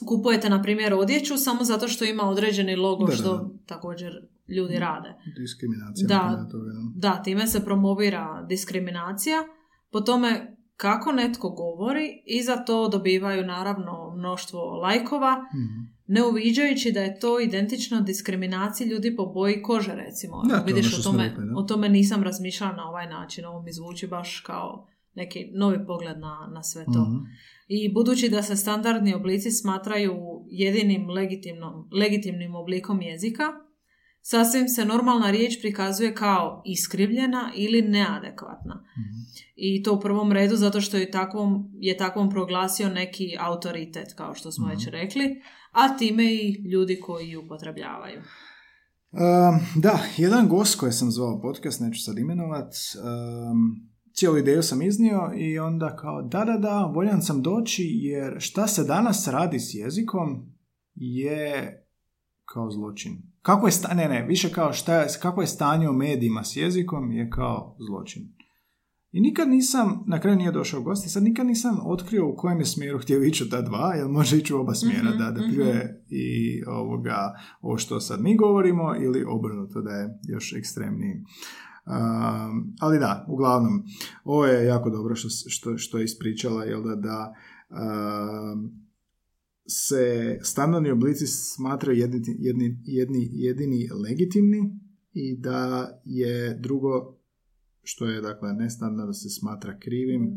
kupujete, 0.07 0.49
na 0.49 0.61
primjer, 0.61 0.93
odjeću 0.93 1.37
samo 1.37 1.63
zato 1.63 1.87
što 1.87 2.05
ima 2.05 2.23
određeni 2.23 2.75
logo, 2.75 3.05
Da, 3.05 3.09
da, 3.09 3.15
što 3.15 3.49
također 3.65 4.11
ljudi 4.49 4.79
rade. 4.79 5.13
Diskriminacija. 5.37 6.07
Da. 6.07 6.47
toga, 6.51 6.65
da. 6.95 7.09
Da, 7.09 7.23
time 7.23 7.47
se 7.47 7.65
promovira 7.65 8.45
diskriminacija, 8.49 9.43
po 9.91 10.01
tome 10.01 10.57
kako 10.75 11.11
netko 11.11 11.49
govori 11.49 12.23
i 12.25 12.43
za 12.43 12.55
to 12.55 12.87
dobivaju 12.87 13.45
naravno 13.45 14.13
mnoštvo 14.17 14.59
lajkova, 14.59 15.31
Mhm. 15.35 15.93
ne 16.07 16.23
uviđajući 16.23 16.91
da 16.91 16.99
je 17.01 17.19
to 17.19 17.39
identično 17.39 18.01
diskriminaciji 18.01 18.87
ljudi 18.87 19.15
po 19.15 19.25
boji 19.25 19.61
kože, 19.61 19.95
recimo. 19.95 20.43
Da, 20.49 20.63
Vidiš, 20.67 20.85
ono 20.85 21.01
što 21.01 21.09
o, 21.09 21.11
tome, 21.11 21.23
rekli, 21.23 21.43
o 21.55 21.63
tome 21.63 21.89
nisam 21.89 22.23
razmišljala 22.23 22.73
na 22.75 22.89
ovaj 22.89 23.07
način. 23.09 23.45
Ovo 23.45 23.61
mi 23.61 23.71
zvuči 23.71 24.07
baš 24.07 24.39
kao 24.39 24.87
neki 25.15 25.51
novi 25.53 25.85
pogled 25.87 26.19
na, 26.19 26.49
na 26.53 26.63
sve 26.63 26.85
to. 26.85 27.01
Mhm. 27.01 27.17
I 27.67 27.93
budući 27.93 28.29
da 28.29 28.41
se 28.41 28.55
standardni 28.55 29.13
oblici 29.13 29.51
smatraju 29.51 30.13
jedinim 30.47 31.09
legitimnom, 31.09 31.89
legitimnim 31.99 32.55
oblikom 32.55 33.01
jezika, 33.01 33.43
sasvim 34.25 34.67
se 34.67 34.85
normalna 34.85 35.31
riječ 35.31 35.61
prikazuje 35.61 36.15
kao 36.15 36.61
iskrivljena 36.65 37.51
ili 37.55 37.81
neadekvatna. 37.81 38.75
Mhm. 38.75 39.19
I 39.55 39.83
to 39.83 39.93
u 39.93 39.99
prvom 39.99 40.31
redu 40.31 40.55
zato 40.55 40.81
što 40.81 40.97
je 40.97 41.11
takvom, 41.11 41.71
je 41.79 41.97
takvom 41.97 42.29
proglasio 42.29 42.89
neki 42.89 43.37
autoritet, 43.39 44.13
kao 44.17 44.35
što 44.35 44.51
smo 44.51 44.67
Mhm. 44.67 44.75
već 44.75 44.87
rekli, 44.87 45.41
a 45.71 45.97
time 45.97 46.33
i 46.33 46.69
ljudi 46.71 46.99
koji 46.99 47.29
ju 47.29 47.41
upotrebljavaju. 47.45 48.21
Um, 49.11 49.59
da, 49.81 49.99
jedan 50.17 50.47
gost 50.49 50.79
koji 50.79 50.91
sam 50.91 51.11
zvao 51.11 51.41
podcast, 51.41 51.81
neću 51.81 52.03
sad 52.03 52.17
imenovat, 52.17 52.73
um, 52.95 53.89
cijelu 54.13 54.37
ideju 54.37 54.63
sam 54.63 54.81
iznio 54.81 55.31
i 55.37 55.59
onda 55.59 55.95
kao 55.95 56.21
da, 56.21 56.45
da, 56.45 56.57
da, 56.57 56.91
voljan 56.95 57.21
sam 57.21 57.41
doći 57.41 57.83
jer 57.83 58.35
šta 58.39 58.67
se 58.67 58.83
danas 58.83 59.27
radi 59.27 59.59
s 59.59 59.73
jezikom 59.73 60.53
je 60.95 61.79
kao 62.45 62.71
zločin. 62.71 63.32
Kako 63.43 63.67
je 63.67 63.71
sta- 63.71 63.93
ne, 63.93 64.09
ne, 64.09 64.25
više 64.27 64.51
kao 64.51 64.73
šta 64.73 64.95
je, 64.95 65.07
kako 65.21 65.41
je 65.41 65.47
stanje 65.47 65.89
u 65.89 65.93
medijima 65.93 66.43
s 66.43 66.55
jezikom 66.55 67.11
je 67.11 67.29
kao 67.29 67.75
zločin. 67.79 68.23
I 69.11 69.21
nikad 69.21 69.49
nisam, 69.49 70.03
na 70.07 70.19
kraju 70.19 70.37
nije 70.37 70.51
došao 70.51 70.81
gost, 70.81 71.05
i 71.05 71.09
sad 71.09 71.23
nikad 71.23 71.45
nisam 71.45 71.77
otkrio 71.83 72.27
u 72.29 72.35
kojem 72.35 72.59
je 72.59 72.65
smjeru 72.65 72.99
htio 72.99 73.23
ići 73.23 73.43
u 73.43 73.49
ta 73.49 73.61
dva, 73.61 73.93
jer 73.95 74.07
može 74.07 74.37
ići 74.37 74.53
u 74.53 74.59
oba 74.59 74.73
smjera, 74.73 75.09
Mhm, 75.09 75.17
da, 75.17 75.31
da 75.31 75.41
mhm. 75.41 75.53
pljuje 75.53 76.03
i 76.09 76.27
ovoga, 76.67 77.33
ovo 77.61 77.77
što 77.77 77.99
sad 77.99 78.21
mi 78.21 78.37
govorimo, 78.37 78.95
ili 78.95 79.25
obrnuto 79.27 79.81
da 79.81 79.91
je 79.91 80.19
još 80.23 80.53
ekstremniji. 80.53 81.13
Um, 81.85 82.75
ali 82.79 82.99
da, 82.99 83.25
uglavnom, 83.29 83.83
ovo 84.23 84.45
je 84.45 84.65
jako 84.65 84.89
dobro 84.89 85.15
što, 85.15 85.29
što, 85.49 85.77
što 85.77 85.97
je 85.97 86.03
ispričala, 86.03 86.63
jel 86.63 86.83
da, 86.83 86.95
da 86.95 87.33
um, 87.69 88.82
se 89.67 90.37
standardni 90.41 90.91
oblici 90.91 91.27
smatraju 91.27 91.99
jedni, 91.99 92.21
jedni, 92.39 92.79
jedni, 92.83 93.29
jedini 93.31 93.89
legitimni 94.09 94.79
i 95.13 95.37
da 95.37 95.89
je 96.05 96.57
drugo 96.59 97.19
što 97.83 98.05
je 98.05 98.21
dakle 98.21 98.53
nestandardno 98.53 99.13
se 99.13 99.29
smatra 99.29 99.79
krivim, 99.79 100.31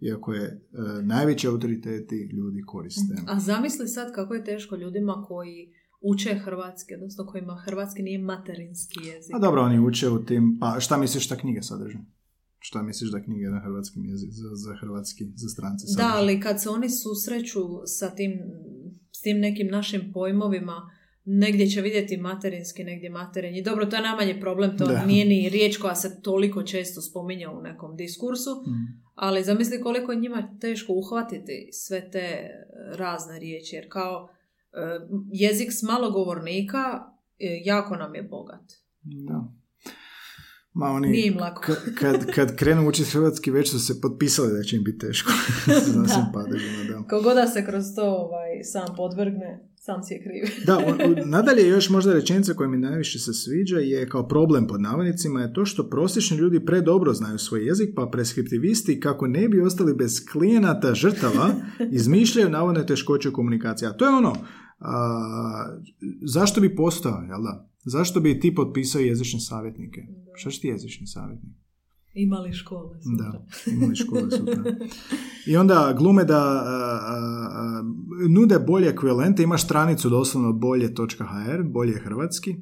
iako 0.00 0.32
je 0.32 0.44
e, 0.44 0.58
najveći 1.02 1.46
autoriteti 1.46 2.16
ljudi 2.32 2.62
koriste. 2.66 3.14
A 3.26 3.40
zamisli 3.40 3.88
sad 3.88 4.14
kako 4.14 4.34
je 4.34 4.44
teško 4.44 4.76
ljudima 4.76 5.24
koji 5.28 5.72
uče 6.00 6.34
hrvatski, 6.34 6.94
odnosno 6.94 7.26
kojima 7.26 7.62
hrvatski 7.64 8.02
nije 8.02 8.18
materinski 8.18 9.00
jezik. 9.04 9.34
A 9.34 9.38
dobro, 9.38 9.62
oni 9.62 9.80
uče 9.80 10.08
u 10.08 10.24
tim, 10.24 10.58
pa 10.60 10.80
šta 10.80 10.96
misliš 10.96 11.28
da 11.28 11.36
knjige 11.36 11.62
sadrže? 11.62 11.98
Šta 12.58 12.82
misliš 12.82 13.10
da 13.10 13.22
knjige 13.22 13.46
na 13.46 13.60
hrvatskim 13.60 14.04
jeziku, 14.04 14.32
za, 14.32 14.48
za 14.54 14.76
hrvatski, 14.80 15.24
za 15.34 15.48
strance 15.48 15.84
Da, 15.86 15.92
sadrže? 15.92 16.16
ali 16.16 16.40
kad 16.40 16.62
se 16.62 16.68
oni 16.68 16.90
susreću 16.90 17.60
sa 17.86 18.10
tim, 18.10 18.32
s 19.12 19.20
tim 19.20 19.40
nekim 19.40 19.68
našim 19.68 20.12
pojmovima, 20.12 20.90
negdje 21.24 21.66
će 21.66 21.80
vidjeti 21.80 22.16
materinski, 22.16 22.84
negdje 22.84 23.10
materinji. 23.10 23.62
Dobro, 23.62 23.86
to 23.86 23.96
je 23.96 24.02
najmanji 24.02 24.40
problem, 24.40 24.78
to 24.78 24.86
Da. 24.86 25.04
nije 25.06 25.24
ni 25.24 25.48
riječ 25.48 25.76
koja 25.76 25.94
se 25.94 26.22
toliko 26.22 26.62
često 26.62 27.00
spominje 27.02 27.48
u 27.48 27.62
nekom 27.62 27.96
diskursu, 27.96 28.50
Mm. 28.50 29.02
ali 29.14 29.44
zamisli 29.44 29.80
koliko 29.80 30.12
je 30.12 30.18
njima 30.20 30.56
teško 30.60 30.92
uhvatiti 30.92 31.68
sve 31.72 32.10
te 32.10 32.50
razne 32.94 33.38
riječi, 33.38 33.76
jer 33.76 33.86
kao 33.88 34.28
e, 34.72 34.76
jezik 35.32 35.72
s 35.72 35.82
malogovornika 35.82 36.78
e, 37.38 37.60
jako 37.64 37.96
nam 37.96 38.14
je 38.14 38.22
bogat. 38.22 38.72
Da. 39.02 39.44
Ma 40.74 40.86
oni, 40.86 41.08
Nije 41.08 41.26
im 41.26 41.38
lako. 41.38 41.62
Kad, 41.62 41.94
kad, 41.94 42.30
kad 42.34 42.56
krenu 42.56 42.88
učiti 42.88 43.10
hrvatski, 43.10 43.50
već 43.50 43.70
su 43.70 43.80
se 43.80 44.00
potpisali 44.00 44.52
da 44.52 44.62
će 44.62 44.76
im 44.76 44.84
biti 44.84 44.98
teško. 44.98 45.32
da. 45.94 46.02
da. 46.94 47.02
Kogo 47.10 47.34
da 47.34 47.46
se 47.46 47.66
kroz 47.66 47.84
to 47.96 48.04
ovaj, 48.04 48.62
sam 48.64 48.96
podvrgne, 48.96 49.68
sam 49.76 50.02
si 50.02 50.14
je 50.14 50.22
kriv. 50.22 50.56
Da, 50.66 50.78
on- 50.78 51.30
nadalje 51.30 51.68
još 51.68 51.90
možda 51.90 52.12
rečenica 52.12 52.54
koja 52.54 52.68
mi 52.68 52.78
najviše 52.78 53.18
se 53.18 53.32
sviđa 53.32 53.78
je 53.78 54.08
kao 54.08 54.28
problem 54.28 54.66
pod 54.66 54.80
navodnicima 54.80 55.40
je 55.40 55.52
to 55.52 55.64
što 55.64 55.88
prosječni 55.88 56.36
ljudi 56.36 56.64
predobro 56.64 57.12
znaju 57.12 57.38
svoj 57.38 57.66
jezik, 57.66 57.88
pa 57.96 58.08
preskriptivisti 58.12 59.00
kako 59.00 59.26
ne 59.26 59.48
bi 59.48 59.60
ostali 59.60 59.94
bez 59.94 60.26
klijenata 60.32 60.94
žrtava 60.94 61.50
izmišljaju 61.98 62.50
navodne 62.50 62.86
teškoće 62.86 63.28
u 63.28 63.32
komunikaciji. 63.32 63.86
A 63.88 63.92
to 63.92 64.04
je 64.04 64.14
ono, 64.16 64.36
a, 64.78 65.78
zašto 66.24 66.60
bi 66.60 66.76
postao, 66.76 67.22
jel 67.28 67.42
da? 67.42 67.71
Zašto 67.84 68.20
bi 68.20 68.40
ti 68.40 68.54
potpisao 68.54 69.00
jezične 69.00 69.40
savjetnike? 69.40 70.00
Šta 70.34 70.50
će 70.50 70.60
ti 70.60 70.68
jezični 70.68 71.06
savjetnik? 71.06 71.52
Imali 72.14 72.52
škole. 72.52 72.96
sutra. 73.02 73.30
Da, 73.32 73.46
imali 73.72 73.96
škole 73.96 74.30
sutra. 74.30 74.64
I 75.46 75.56
onda 75.56 75.94
glume 75.98 76.24
da 76.24 76.38
a, 76.38 77.00
a, 77.02 77.82
nude 78.28 78.58
bolje 78.58 78.88
ekvivalente, 78.88 79.42
imaš 79.42 79.64
stranicu 79.64 80.10
doslovno 80.10 80.52
bolje.hr, 80.52 81.62
bolje 81.64 81.92
je 81.92 82.00
hrvatski, 82.00 82.56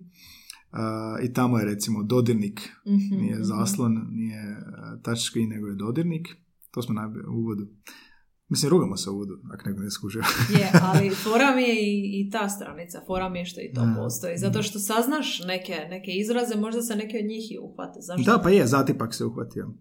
a, 0.70 1.16
i 1.22 1.32
tamo 1.32 1.58
je 1.58 1.64
recimo 1.64 2.02
dodirnik, 2.02 2.60
Mhm, 2.86 3.20
nije 3.20 3.34
mhm. 3.34 3.44
zaslon, 3.44 4.06
nije 4.10 4.56
a, 4.76 4.96
touchscreen, 5.02 5.48
nego 5.48 5.66
je 5.66 5.74
dodirnik. 5.74 6.28
To 6.70 6.82
smo 6.82 6.94
u 7.32 7.36
uvodu. 7.38 7.68
Mislim, 8.50 8.70
rugamo 8.70 8.96
se 8.96 9.10
uvodu, 9.10 9.32
ako 9.52 9.68
neko 9.68 9.80
ne 9.80 9.90
skužio. 9.90 10.22
Je, 10.58 10.70
ali 10.82 11.10
fora 11.24 11.54
mi 11.56 11.62
je 11.62 11.74
i, 11.82 12.20
i 12.20 12.30
ta 12.30 12.48
stranica, 12.48 13.02
fora 13.06 13.28
mi 13.28 13.38
je 13.38 13.44
što 13.44 13.60
i 13.60 13.72
to 13.74 13.80
Da. 13.80 13.94
postoji. 13.98 14.38
Zato 14.38 14.62
što 14.62 14.78
saznaš 14.78 15.40
neke, 15.46 15.76
neke 15.90 16.10
izraze, 16.12 16.56
možda 16.56 16.82
se 16.82 16.96
neke 16.96 17.18
od 17.18 17.24
njih 17.26 17.52
i 17.52 17.58
uhvate. 17.58 18.00
Zašto? 18.00 18.32
Da, 18.32 18.38
pa 18.42 18.50
je, 18.50 18.66
zatipak 18.66 19.14
se 19.14 19.24
uhvatio. 19.24 19.74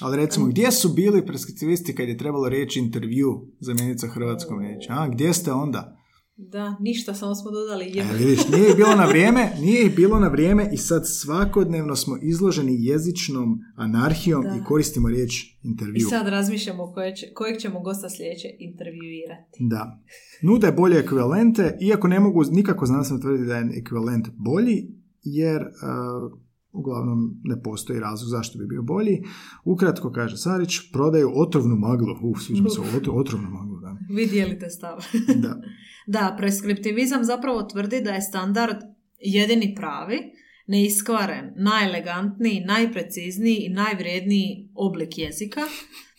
Ali 0.00 0.16
recimo, 0.16 0.46
gdje 0.46 0.72
su 0.72 0.88
bili 0.88 1.26
preskriptivisti 1.26 1.94
kad 1.94 2.08
je 2.08 2.18
trebalo 2.18 2.48
reći 2.48 2.78
intervju 2.78 3.46
zamijeniti 3.60 3.98
sa 3.98 4.06
hrvatskom 4.08 4.60
riječi? 4.60 4.88
A, 4.90 5.08
gdje 5.08 5.32
ste 5.32 5.52
onda? 5.52 5.96
Da, 6.36 6.76
ništa, 6.80 7.14
samo 7.14 7.34
smo 7.34 7.50
dodali 7.50 7.84
E, 7.84 7.88
je. 7.88 8.04
vidiš, 8.18 8.48
nije 8.48 8.68
ih 8.70 8.76
bilo 8.76 8.94
na 8.96 9.04
vrijeme, 9.12 9.52
nije 9.60 9.86
ih 9.86 9.96
bilo 9.96 10.20
na 10.20 10.28
vrijeme 10.28 10.68
i 10.72 10.76
sad 10.76 11.02
svakodnevno 11.06 11.96
smo 11.96 12.16
izloženi 12.22 12.76
jezičnom 12.80 13.58
anarhijom 13.76 14.42
Da. 14.42 14.48
i 14.50 14.64
koristimo 14.64 15.08
riječ 15.08 15.32
I 15.44 15.58
intervju. 15.62 16.06
sad 16.08 16.28
razmišljamo 16.28 16.92
koje 16.92 17.16
će, 17.16 17.26
kojeg 17.34 17.58
ćemo 17.58 17.80
gosta 17.80 18.08
sljedeće 18.10 18.48
intervjuirati. 18.58 19.56
Da. 19.60 20.00
Nude 20.42 20.72
bolje 20.72 20.98
ekvivalente, 20.98 21.78
iako 21.80 22.08
ne 22.08 22.20
mogu 22.20 22.42
nikako 22.50 22.86
znanstveno 22.86 23.20
tvrditi 23.20 23.46
da 23.46 23.56
je 23.56 23.70
ekvivalent 23.74 24.28
bolji, 24.34 24.88
jer 25.22 25.62
uh, 25.62 26.32
uglavnom 26.72 27.18
ne 27.44 27.62
postoji 27.62 28.00
razlog 28.00 28.28
zašto 28.30 28.58
bi 28.58 28.66
bio 28.66 28.82
bolji. 28.82 29.22
Ukratko, 29.64 30.12
kaže 30.12 30.36
Sarić, 30.36 30.92
prodaju 30.92 31.30
otrovnu 31.34 31.76
maglu. 31.76 32.06
Uf, 32.22 32.40
sviđa 32.40 32.62
mi 32.62 32.70
se 32.70 32.80
otrovnu 33.10 33.50
maglu, 33.50 33.80
da. 33.80 33.96
Vi 34.10 34.26
dijelite 34.26 34.70
stav. 34.70 34.96
da. 35.36 35.60
Da, 36.06 36.34
preskriptivizam 36.38 37.24
zapravo 37.24 37.62
tvrdi 37.62 38.00
da 38.00 38.10
je 38.10 38.20
standard 38.20 38.76
jedini 39.18 39.74
pravi, 39.74 40.18
neiskvaren, 40.66 41.52
najelegantniji, 41.56 42.64
najprecizniji 42.66 43.56
i 43.56 43.68
najvrijedniji 43.68 44.70
oblik 44.74 45.18
jezika, 45.18 45.60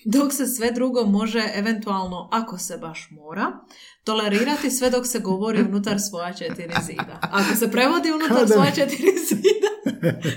dok 0.06 0.34
se 0.34 0.47
sve 0.47 0.72
drugo 0.72 1.06
može 1.06 1.43
eventualno, 1.56 2.30
ako 2.32 2.58
se 2.58 2.78
baš 2.78 3.08
mora, 3.12 3.51
tolerirati 4.04 4.72
sve 4.72 4.89
dok 4.89 5.08
se 5.08 5.20
govori 5.20 5.62
unutar 5.62 5.99
svoja 5.99 6.34
četiri 6.34 6.74
zida. 6.86 7.20
Ako 7.22 7.56
se 7.56 7.72
prevodi 7.72 8.12
unutar 8.12 8.47
svoja 8.47 8.70
mi- 8.70 8.76
četiri 8.76 9.08
zida, 9.30 9.70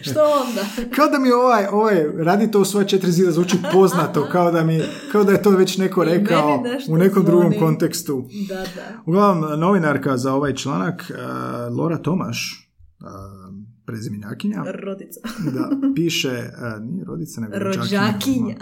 što 0.10 0.20
onda? 0.20 0.64
Kao 0.96 1.08
da 1.08 1.18
mi 1.18 1.30
ovaj, 1.30 1.66
ovaj, 1.66 2.04
radi 2.16 2.50
to 2.50 2.60
u 2.60 2.64
svoje 2.64 2.88
četiri 2.88 3.12
zida 3.12 3.30
zvuči 3.32 3.56
poznato, 3.72 4.28
kao 4.32 4.50
da, 4.50 4.64
mi, 4.64 4.82
kao 5.12 5.24
da 5.24 5.32
je 5.32 5.42
to 5.42 5.50
već 5.50 5.78
neko 5.78 6.04
rekao 6.04 6.64
u 6.88 6.96
nekom 6.96 7.24
drugom 7.24 7.46
zvoni. 7.52 7.58
kontekstu. 7.58 8.28
Da, 8.48 8.54
da. 8.54 9.02
Uglavnom, 9.06 9.60
novinarka 9.60 10.16
za 10.16 10.34
ovaj 10.34 10.54
članak, 10.54 11.10
uh, 11.10 11.76
Lora 11.78 11.98
Tomaš, 11.98 12.70
uh, 13.00 13.55
prezimenjakinja, 13.86 14.64
Rodica. 14.84 15.20
da, 15.54 15.70
piše, 15.94 16.28
uh, 16.28 16.84
nije 16.84 17.04
rodica, 17.04 17.40
nego 17.40 17.54
Rođakinja. 17.58 18.56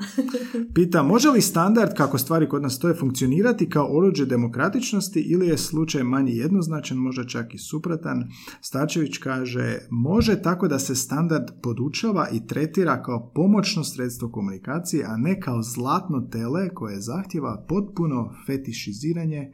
Pita, 0.75 1.03
može 1.03 1.29
li 1.29 1.41
standard, 1.41 1.95
kako 1.97 2.19
stvari 2.19 2.49
kod 2.49 2.63
nas 2.63 2.75
stoje, 2.75 2.95
funkcionirati 2.95 3.69
kao 3.69 3.97
oruđe 3.97 4.27
demokratičnosti 4.27 5.21
ili 5.21 5.49
je 5.49 5.59
slučaj 5.59 6.03
manje 6.03 6.33
jednoznačan, 6.33 6.99
možda 6.99 7.27
čak 7.27 7.55
i 7.55 7.59
suprotan? 7.59 8.25
Stačević 8.61 9.19
kaže, 9.19 9.79
može 9.91 10.43
tako 10.43 10.69
da 10.69 10.79
se 10.79 10.95
standard 10.95 11.45
podučava 11.63 12.29
i 12.33 12.47
tretira 12.47 13.03
kao 13.03 13.33
pomoćno 13.35 13.85
sredstvo 13.85 14.31
komunikacije, 14.31 15.05
a 15.05 15.17
ne 15.17 15.41
kao 15.41 15.63
zlatno 15.63 16.21
tele 16.21 16.75
koje 16.75 17.01
zahtjeva 17.01 17.65
potpuno 17.69 18.31
fetišiziranje 18.47 19.53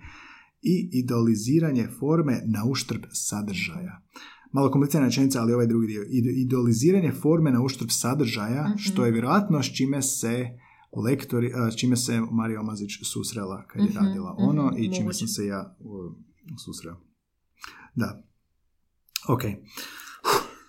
i 0.63 0.91
idoliziranje 0.93 1.89
forme 2.01 2.43
na 2.47 2.65
uštrb 2.71 3.03
sadržaja. 3.13 4.03
Malo 4.53 4.71
komplicirana 4.71 5.07
rečenica, 5.07 5.41
ali 5.41 5.55
ovaj 5.55 5.67
drugi 5.67 5.87
dio. 5.87 6.03
Ide- 6.03 6.33
Idoliziranje 6.33 7.13
forme 7.13 7.51
na 7.53 7.63
uštrb 7.63 7.89
sadržaja, 7.91 8.63
Mhm. 8.65 8.79
što 8.79 9.05
je 9.05 9.13
vjerojatno 9.13 9.63
s 9.63 9.67
čime 9.69 10.03
se 10.03 10.49
lektori, 10.97 11.51
s 11.73 11.77
čime 11.77 11.97
se 11.97 12.21
Marija 12.33 12.61
Omazić 12.61 12.91
susrela 13.05 13.67
kad 13.67 13.83
je 13.83 13.89
Mhm, 13.89 13.99
radila 13.99 14.35
ono 14.39 14.67
mhm, 14.67 14.77
i 14.77 14.85
čime 14.85 15.01
moguće. 15.01 15.19
sam 15.19 15.29
se 15.29 15.47
ja 15.47 15.77
susreo. 16.65 16.97
Da. 17.95 18.23
Ok. 19.29 19.41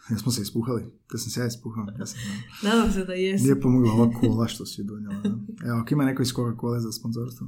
Jesmo 0.09 0.31
se 0.31 0.41
ispuhali? 0.41 0.81
Da 1.11 1.17
sam 1.17 1.31
se 1.31 1.39
ja 1.39 1.47
ispuhao. 1.47 1.85
Ja 1.99 2.05
sam, 2.05 2.19
Nadam 2.63 2.91
se 2.91 3.05
da 3.05 3.13
jesi. 3.13 3.43
nije 3.43 3.61
pomogla 3.61 3.93
ova 3.93 4.11
kola 4.11 4.47
što 4.47 4.65
si 4.65 4.81
je 4.81 4.85
donijela. 4.85 5.15
Evo, 5.65 5.77
ako 5.77 5.93
ima 5.93 6.05
neko 6.05 6.21
iz 6.21 6.27
Coca-Cola 6.29 6.79
za 6.79 6.91
sponzorstvo. 6.91 7.47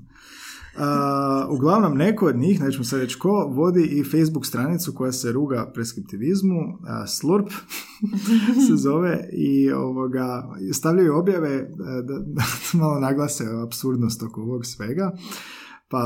A, 0.78 1.48
uglavnom, 1.50 1.98
neko 1.98 2.26
od 2.26 2.36
njih, 2.36 2.62
nećemo 2.62 2.84
sad 2.84 3.00
reći 3.00 3.20
ko, 3.20 3.48
vodi 3.56 3.84
i 3.84 4.04
Facebook 4.04 4.46
stranicu 4.46 4.94
koja 4.96 5.12
se 5.12 5.32
ruga 5.32 5.72
preskriptivizmu, 5.74 6.60
a, 6.88 7.08
Slurp 7.08 7.50
se 8.68 8.76
zove, 8.76 9.30
i 9.34 9.72
ovoga, 9.72 10.50
stavljaju 10.74 11.18
objave 11.18 11.70
da, 12.04 12.20
da 12.26 12.44
malo 12.80 13.00
naglase 13.00 13.44
absurdnost 13.64 14.24
oko 14.24 14.42
ovog 14.42 14.66
svega. 14.66 15.12
Pa 15.88 16.00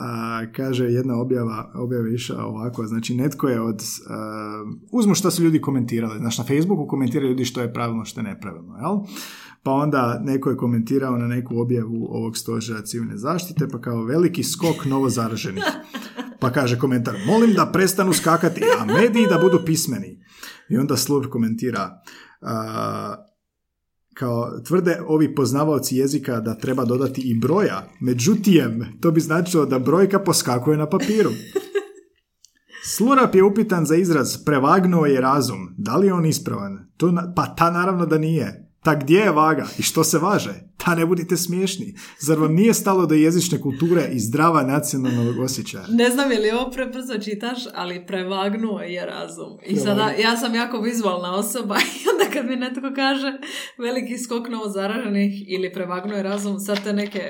a, 0.00 0.46
kaže 0.56 0.84
jedna 0.84 1.20
objava, 1.20 1.72
objava 1.74 2.06
je 2.06 2.14
išla 2.14 2.44
ovako, 2.44 2.86
znači 2.86 3.14
netko 3.14 3.48
je 3.48 3.60
od, 3.60 3.82
a, 4.08 4.64
uzmu 4.92 5.14
što 5.14 5.30
su 5.30 5.42
ljudi 5.42 5.60
komentirali, 5.60 6.18
znači 6.18 6.40
na 6.40 6.44
Facebooku 6.44 6.86
komentiraju 6.86 7.30
ljudi 7.30 7.44
što 7.44 7.60
je 7.60 7.72
pravilno, 7.72 8.04
što 8.04 8.20
je 8.20 8.24
nepravilno, 8.24 8.76
jel? 8.76 8.96
Pa 9.66 9.72
onda 9.72 10.20
neko 10.24 10.50
je 10.50 10.56
komentirao 10.56 11.16
na 11.16 11.26
neku 11.26 11.58
objavu 11.60 12.06
ovog 12.10 12.36
stožera 12.36 12.82
civilne 12.82 13.16
zaštite, 13.16 13.68
pa 13.68 13.80
kao 13.80 14.04
veliki 14.04 14.42
skok 14.42 14.84
novo 14.84 15.08
zaraženih. 15.08 15.64
Pa 16.40 16.52
kaže 16.52 16.78
komentar, 16.78 17.14
molim 17.26 17.54
da 17.54 17.66
prestanu 17.72 18.12
skakati, 18.12 18.60
a 18.80 18.84
mediji 18.84 19.26
da 19.30 19.38
budu 19.38 19.60
pismeni. 19.64 20.18
I 20.70 20.76
onda 20.76 20.96
Slur 20.96 21.30
komentira, 21.30 21.90
a, 22.40 23.16
kao 24.14 24.60
tvrde 24.66 25.00
ovi 25.06 25.34
poznavaoci 25.34 25.96
jezika 25.96 26.40
da 26.40 26.58
treba 26.58 26.84
dodati 26.84 27.20
i 27.20 27.38
broja, 27.38 27.88
međutim, 28.00 28.84
to 29.00 29.10
bi 29.10 29.20
značilo 29.20 29.66
da 29.66 29.78
brojka 29.78 30.18
poskakuje 30.18 30.76
na 30.76 30.88
papiru. 30.88 31.30
Slurap 32.84 33.34
je 33.34 33.42
upitan 33.42 33.86
za 33.86 33.96
izraz 33.96 34.44
prevagnuo 34.44 35.06
je 35.06 35.20
razum. 35.20 35.74
Da 35.78 35.96
li 35.96 36.06
je 36.06 36.14
on 36.14 36.26
ispravan? 36.26 36.92
To 36.96 37.10
na- 37.10 37.32
pa 37.36 37.54
ta 37.54 37.70
naravno 37.70 38.06
da 38.06 38.18
nije. 38.18 38.65
Ta 38.82 38.94
gdje 38.94 39.18
je 39.18 39.30
vaga 39.30 39.66
i 39.78 39.82
što 39.82 40.04
se 40.04 40.18
važe? 40.18 40.54
Ta 40.76 40.94
ne 40.94 41.06
budite 41.06 41.36
smiješni. 41.36 41.94
Zar 42.18 42.38
vam 42.38 42.54
nije 42.54 42.74
stalo 42.74 43.06
do 43.06 43.14
jezične 43.14 43.60
kulture 43.60 44.08
i 44.12 44.20
zdrava 44.20 44.62
nacionalnog 44.62 45.38
osjećaja? 45.38 45.86
Ne 45.88 46.10
znam 46.10 46.32
je 46.32 46.38
li 46.38 46.50
ovo 46.50 46.70
prebrzo 46.70 47.18
čitaš, 47.18 47.58
ali 47.74 48.06
prevagnuo 48.06 48.80
je 48.80 49.06
razum. 49.06 49.58
I 49.66 49.76
sada, 49.76 50.10
ja 50.22 50.36
sam 50.36 50.54
jako 50.54 50.80
vizualna 50.80 51.34
osoba 51.34 51.76
i 51.96 52.08
onda 52.12 52.32
kad 52.32 52.46
mi 52.46 52.56
netko 52.56 52.92
kaže 52.96 53.32
veliki 53.78 54.18
skok 54.18 54.48
novo 54.48 54.68
zaraženih 54.68 55.44
ili 55.48 55.72
prevagnuo 55.72 56.16
je 56.16 56.22
razum, 56.22 56.58
sad 56.58 56.84
te 56.84 56.92
neke 56.92 57.20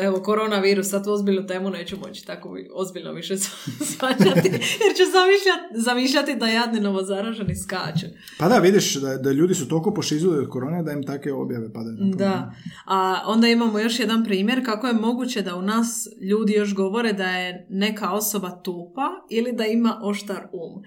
evo, 0.00 0.22
koronavirus, 0.22 0.90
sad 0.90 1.08
ozbiljnu 1.08 1.46
temu 1.46 1.70
neću 1.70 1.96
moći 2.06 2.26
tako 2.26 2.56
ozbiljno 2.74 3.12
više 3.12 3.36
svađati, 3.90 4.48
jer 4.84 4.96
ću 4.96 5.04
zamišljati, 5.12 5.74
zamišljati 5.74 6.36
da 6.36 6.46
jadni 6.46 6.80
novozaraženi 6.80 7.56
skače. 7.56 8.06
Pa 8.38 8.48
da, 8.48 8.58
vidiš 8.58 8.94
da, 8.94 9.16
da 9.16 9.32
ljudi 9.32 9.54
su 9.54 9.68
toliko 9.68 9.94
pošizuli 9.94 10.38
od 10.38 10.48
korone 10.48 10.82
da 10.82 10.92
im 10.92 11.02
takve 11.02 11.32
objave 11.32 11.72
padaju 11.72 11.96
na. 11.98 12.16
Da, 12.16 12.54
a 12.86 13.22
onda 13.26 13.48
imamo 13.48 13.78
još 13.78 14.00
jedan 14.00 14.24
primjer 14.24 14.64
kako 14.64 14.86
je 14.86 14.92
moguće 14.92 15.42
da 15.42 15.56
u 15.56 15.62
nas 15.62 16.08
ljudi 16.30 16.52
još 16.52 16.74
govore 16.74 17.12
da 17.12 17.30
je 17.30 17.66
neka 17.70 18.10
osoba 18.10 18.50
tupa 18.50 19.08
ili 19.30 19.52
da 19.52 19.64
ima 19.64 20.00
oštar 20.02 20.48
um. 20.52 20.82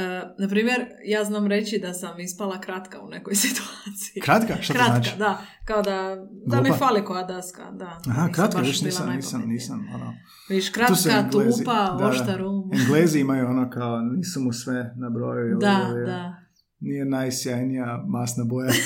E, 0.00 0.34
na 0.38 0.48
primjer, 0.48 0.80
ja 1.04 1.24
znam 1.24 1.46
reći 1.46 1.78
da 1.78 1.92
sam 1.92 2.20
ispala 2.20 2.60
kratka 2.60 3.00
u 3.00 3.08
nekoj 3.08 3.34
situaciji. 3.44 4.20
Kratka? 4.22 4.62
Šta 4.62 4.72
to 4.72 4.78
kratka, 4.78 4.92
znači? 4.94 5.18
da. 5.18 5.40
Kao 5.64 5.82
da, 5.82 6.16
da 6.46 6.60
mi 6.62 6.70
fali 6.78 7.04
koja 7.04 7.24
daska, 7.24 7.70
da. 7.70 7.84
Aha, 8.08 8.26
Nisam 8.26 8.32
kratka, 8.32 8.58
bila 8.58 8.72
nisam, 8.84 9.10
nisam, 9.10 9.42
nisam, 9.46 9.88
ono. 9.94 10.14
Viš, 10.48 10.66
Tu 10.66 10.72
kratka, 10.74 11.10
Englezi, 11.18 11.58
tupa, 11.64 11.74
da, 11.90 11.96
da. 11.98 12.08
oštar 12.08 12.42
um. 12.42 12.70
Englezi 12.74 13.20
imaju 13.20 13.46
ono 13.46 13.70
kao, 13.70 14.00
nisu 14.00 14.40
mu 14.40 14.52
sve 14.52 14.94
na 14.96 15.10
broju. 15.10 15.58
Da, 15.58 15.86
ili- 15.90 16.06
da. 16.06 16.34
Nije 16.80 17.04
najsjajnija 17.04 18.04
masna 18.08 18.44
boja. 18.44 18.70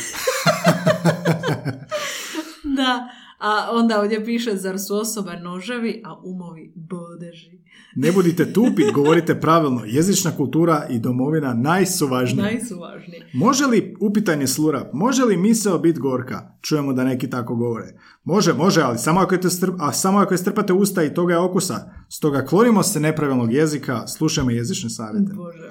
Da, 2.76 3.08
a 3.45 3.68
onda 3.72 4.01
ovdje 4.01 4.24
piše, 4.24 4.57
zar 4.57 4.78
su 4.78 4.97
osobe 4.97 5.36
noževi, 5.36 6.03
a 6.05 6.20
umovi 6.24 6.72
bodeži. 6.74 7.64
Ne 7.97 8.12
budite 8.12 8.53
tupi, 8.53 8.82
govorite 8.95 9.40
pravilno. 9.40 9.80
Jezična 9.86 10.36
kultura 10.36 10.86
i 10.90 10.99
domovina 10.99 11.55
najsu 11.55 12.07
važnije. 12.07 12.42
Naj 12.42 12.61
su 12.61 12.78
važniji. 12.78 13.22
Može 13.32 13.66
li, 13.66 13.97
upitanje 14.01 14.47
slura, 14.47 14.90
može 14.92 15.24
li 15.24 15.36
misao 15.36 15.78
biti 15.78 16.01
gorka? 16.01 16.57
Čujemo 16.61 16.92
da 16.92 17.05
neki 17.05 17.30
tako 17.30 17.57
govore. 17.57 17.86
Može, 18.24 18.53
može, 18.53 18.80
ali 18.80 18.99
samo 18.99 19.20
ako, 19.20 19.34
je 19.34 19.40
te 19.40 19.49
strp- 19.49 19.76
a 19.80 19.92
samo 19.92 20.18
ako 20.18 20.34
je 20.34 20.38
strpate 20.38 20.72
usta 20.72 21.05
i 21.05 21.14
toga 21.14 21.32
je 21.32 21.38
okusa. 21.38 21.90
Stoga 22.09 22.45
klonimo 22.45 22.82
se 22.82 23.01
nepravilnog 23.01 23.53
jezika, 23.53 24.07
slušajmo 24.07 24.51
jezične 24.51 24.90
savjete. 24.90 25.32
Bože. 25.34 25.68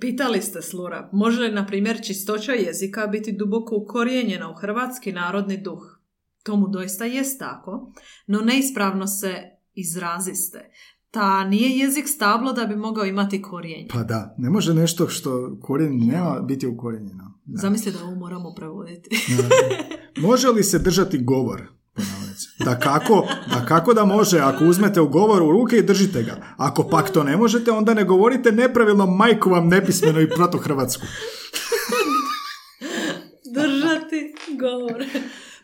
Pitali 0.00 0.42
ste 0.42 0.62
Slura, 0.62 1.08
može 1.12 1.42
li, 1.42 1.52
na 1.52 1.66
primjer, 1.66 2.00
čistoća 2.02 2.52
jezika 2.52 3.06
biti 3.06 3.32
duboko 3.32 3.76
ukorijenjena 3.76 4.50
u 4.50 4.54
hrvatski 4.54 5.12
narodni 5.12 5.56
duh? 5.56 5.99
Tomu 6.42 6.68
doista 6.68 7.04
jest 7.04 7.38
tako, 7.38 7.92
no 8.26 8.40
neispravno 8.40 9.06
se 9.06 9.34
izraziste. 9.74 10.70
Ta 11.10 11.44
nije 11.44 11.78
jezik 11.78 12.08
stablo 12.08 12.52
da 12.52 12.64
bi 12.64 12.76
mogao 12.76 13.04
imati 13.04 13.42
korijenje. 13.42 13.88
Pa 13.92 14.02
da, 14.02 14.34
ne 14.38 14.50
može 14.50 14.74
nešto 14.74 15.08
što 15.08 15.58
korijen 15.60 16.06
nema 16.06 16.40
biti 16.40 16.66
ukorijenjeno. 16.66 17.40
Da. 17.44 17.60
Zamisli 17.60 17.92
da 17.92 18.04
ovo 18.04 18.14
moramo 18.14 18.54
prevoditi. 18.54 19.10
Može 20.28 20.48
li 20.48 20.62
se 20.62 20.78
držati 20.78 21.18
govor? 21.18 21.62
Da 22.64 22.78
kako, 22.78 23.26
da 23.50 23.66
kako 23.66 23.94
da 23.94 24.04
može, 24.04 24.38
ako 24.38 24.64
uzmete 24.64 25.00
u 25.00 25.08
govor 25.08 25.42
u 25.42 25.50
ruke 25.50 25.76
i 25.76 25.82
držite 25.82 26.22
ga. 26.22 26.36
Ako 26.56 26.88
pak 26.88 27.10
to 27.10 27.24
ne 27.24 27.36
možete, 27.36 27.70
onda 27.70 27.94
ne 27.94 28.04
govorite 28.04 28.52
nepravilno 28.52 29.06
majku 29.06 29.50
vam 29.50 29.68
nepismeno 29.68 30.20
i 30.20 30.28
protohrvatsku. 30.28 31.06
Držati 33.56 34.34
govor. 34.60 35.04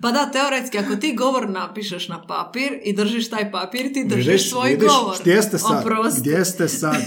Pa 0.00 0.12
da, 0.12 0.30
teoretski, 0.32 0.78
ako 0.78 0.96
ti 0.96 1.14
govor 1.16 1.50
napišeš 1.50 2.08
na 2.08 2.26
papir 2.26 2.72
i 2.84 2.92
držiš 2.92 3.30
taj 3.30 3.50
papir, 3.52 3.92
ti 3.92 4.04
držiš 4.04 4.26
Vidiš, 4.26 4.50
svoj 4.50 4.70
vidiš, 4.70 4.88
govor. 4.88 5.16
Gdje 5.20 5.42
ste 5.42 5.58
sad? 5.58 5.80
Oprosti. 5.80 6.20
Gdje 6.20 6.44
ste 6.44 6.68
sad? 6.68 7.02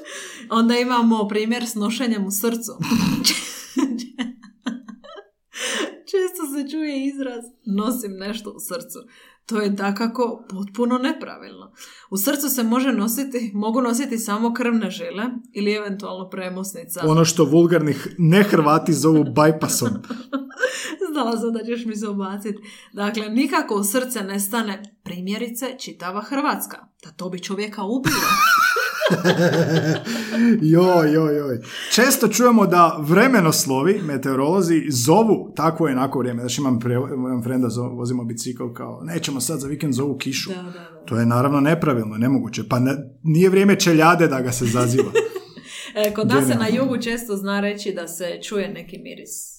Onda 0.50 0.78
imamo 0.78 1.28
primjer 1.28 1.66
s 1.66 1.74
nošenjem 1.74 2.26
u 2.26 2.30
srcu. 2.30 2.72
Često 6.10 6.42
se 6.54 6.70
čuje 6.70 7.06
izraz 7.06 7.44
nosim 7.64 8.12
nešto 8.12 8.50
u 8.50 8.60
srcu. 8.60 8.98
To 9.46 9.60
je 9.60 9.70
dakako 9.70 10.44
potpuno 10.50 10.98
nepravilno. 10.98 11.72
U 12.10 12.16
srcu 12.16 12.48
se 12.48 12.62
može 12.62 12.92
nositi, 12.92 13.50
mogu 13.54 13.80
nositi 13.80 14.18
samo 14.18 14.54
krvne 14.54 14.90
žile 14.90 15.22
ili 15.52 15.72
eventualno 15.72 16.30
premosnica. 16.30 17.00
Ono 17.04 17.24
što 17.24 17.44
vulgarni 17.44 17.92
h- 17.92 18.10
ne 18.18 18.42
Hrvati 18.42 18.92
zovu 18.92 19.24
bajpasom. 19.26 19.88
Znala 21.12 21.36
sam 21.36 21.52
da 21.52 21.64
ćeš 21.64 21.84
mi 21.84 21.96
se 21.96 22.08
ubaciti. 22.08 22.58
Dakle, 22.92 23.28
nikako 23.28 23.74
u 23.74 23.84
srce 23.84 24.22
ne 24.22 24.40
stane 24.40 24.82
primjerice 25.04 25.66
čitava 25.78 26.20
Hrvatska. 26.20 26.76
Da 27.04 27.10
to 27.10 27.28
bi 27.28 27.42
čovjeka 27.42 27.82
ubilo. 27.82 28.16
Joj, 30.62 31.12
joj, 31.12 31.36
joj. 31.36 31.60
Često 31.92 32.28
čujemo 32.28 32.66
da 32.66 32.96
vremenoslovi, 33.00 34.00
meteorolozi, 34.02 34.82
zovu 34.88 35.52
takvo 35.56 35.88
i 35.88 35.92
onako 35.92 36.18
vrijeme. 36.18 36.40
Znači 36.40 36.60
imam, 36.60 36.78
pre, 36.80 36.94
imam 36.94 37.42
frenda, 37.42 37.68
zo- 37.68 37.88
vozimo 37.88 38.24
bicikl 38.24 38.64
kao, 38.68 39.00
nećemo 39.04 39.40
sad 39.40 39.60
za 39.60 39.68
vikend 39.68 39.94
zovu 39.94 40.16
kišu. 40.16 40.50
Da, 40.50 40.56
da, 40.56 40.70
da. 40.70 41.04
To 41.06 41.18
je 41.18 41.26
naravno 41.26 41.60
nepravilno, 41.60 42.16
nemoguće. 42.16 42.62
Pa 42.68 42.78
ne- 42.78 42.96
nije 43.22 43.50
vrijeme 43.50 43.76
čeljade 43.76 44.28
da 44.28 44.40
ga 44.40 44.52
se 44.52 44.64
zaziva. 44.64 45.10
E, 45.98 46.14
kod 46.14 46.28
nas 46.28 46.46
se 46.46 46.54
na 46.54 46.68
jugu 46.68 46.98
često 46.98 47.36
zna 47.36 47.60
reći 47.60 47.92
da 47.92 48.08
se 48.08 48.38
čuje 48.42 48.68
neki 48.68 48.98
miris. 48.98 49.55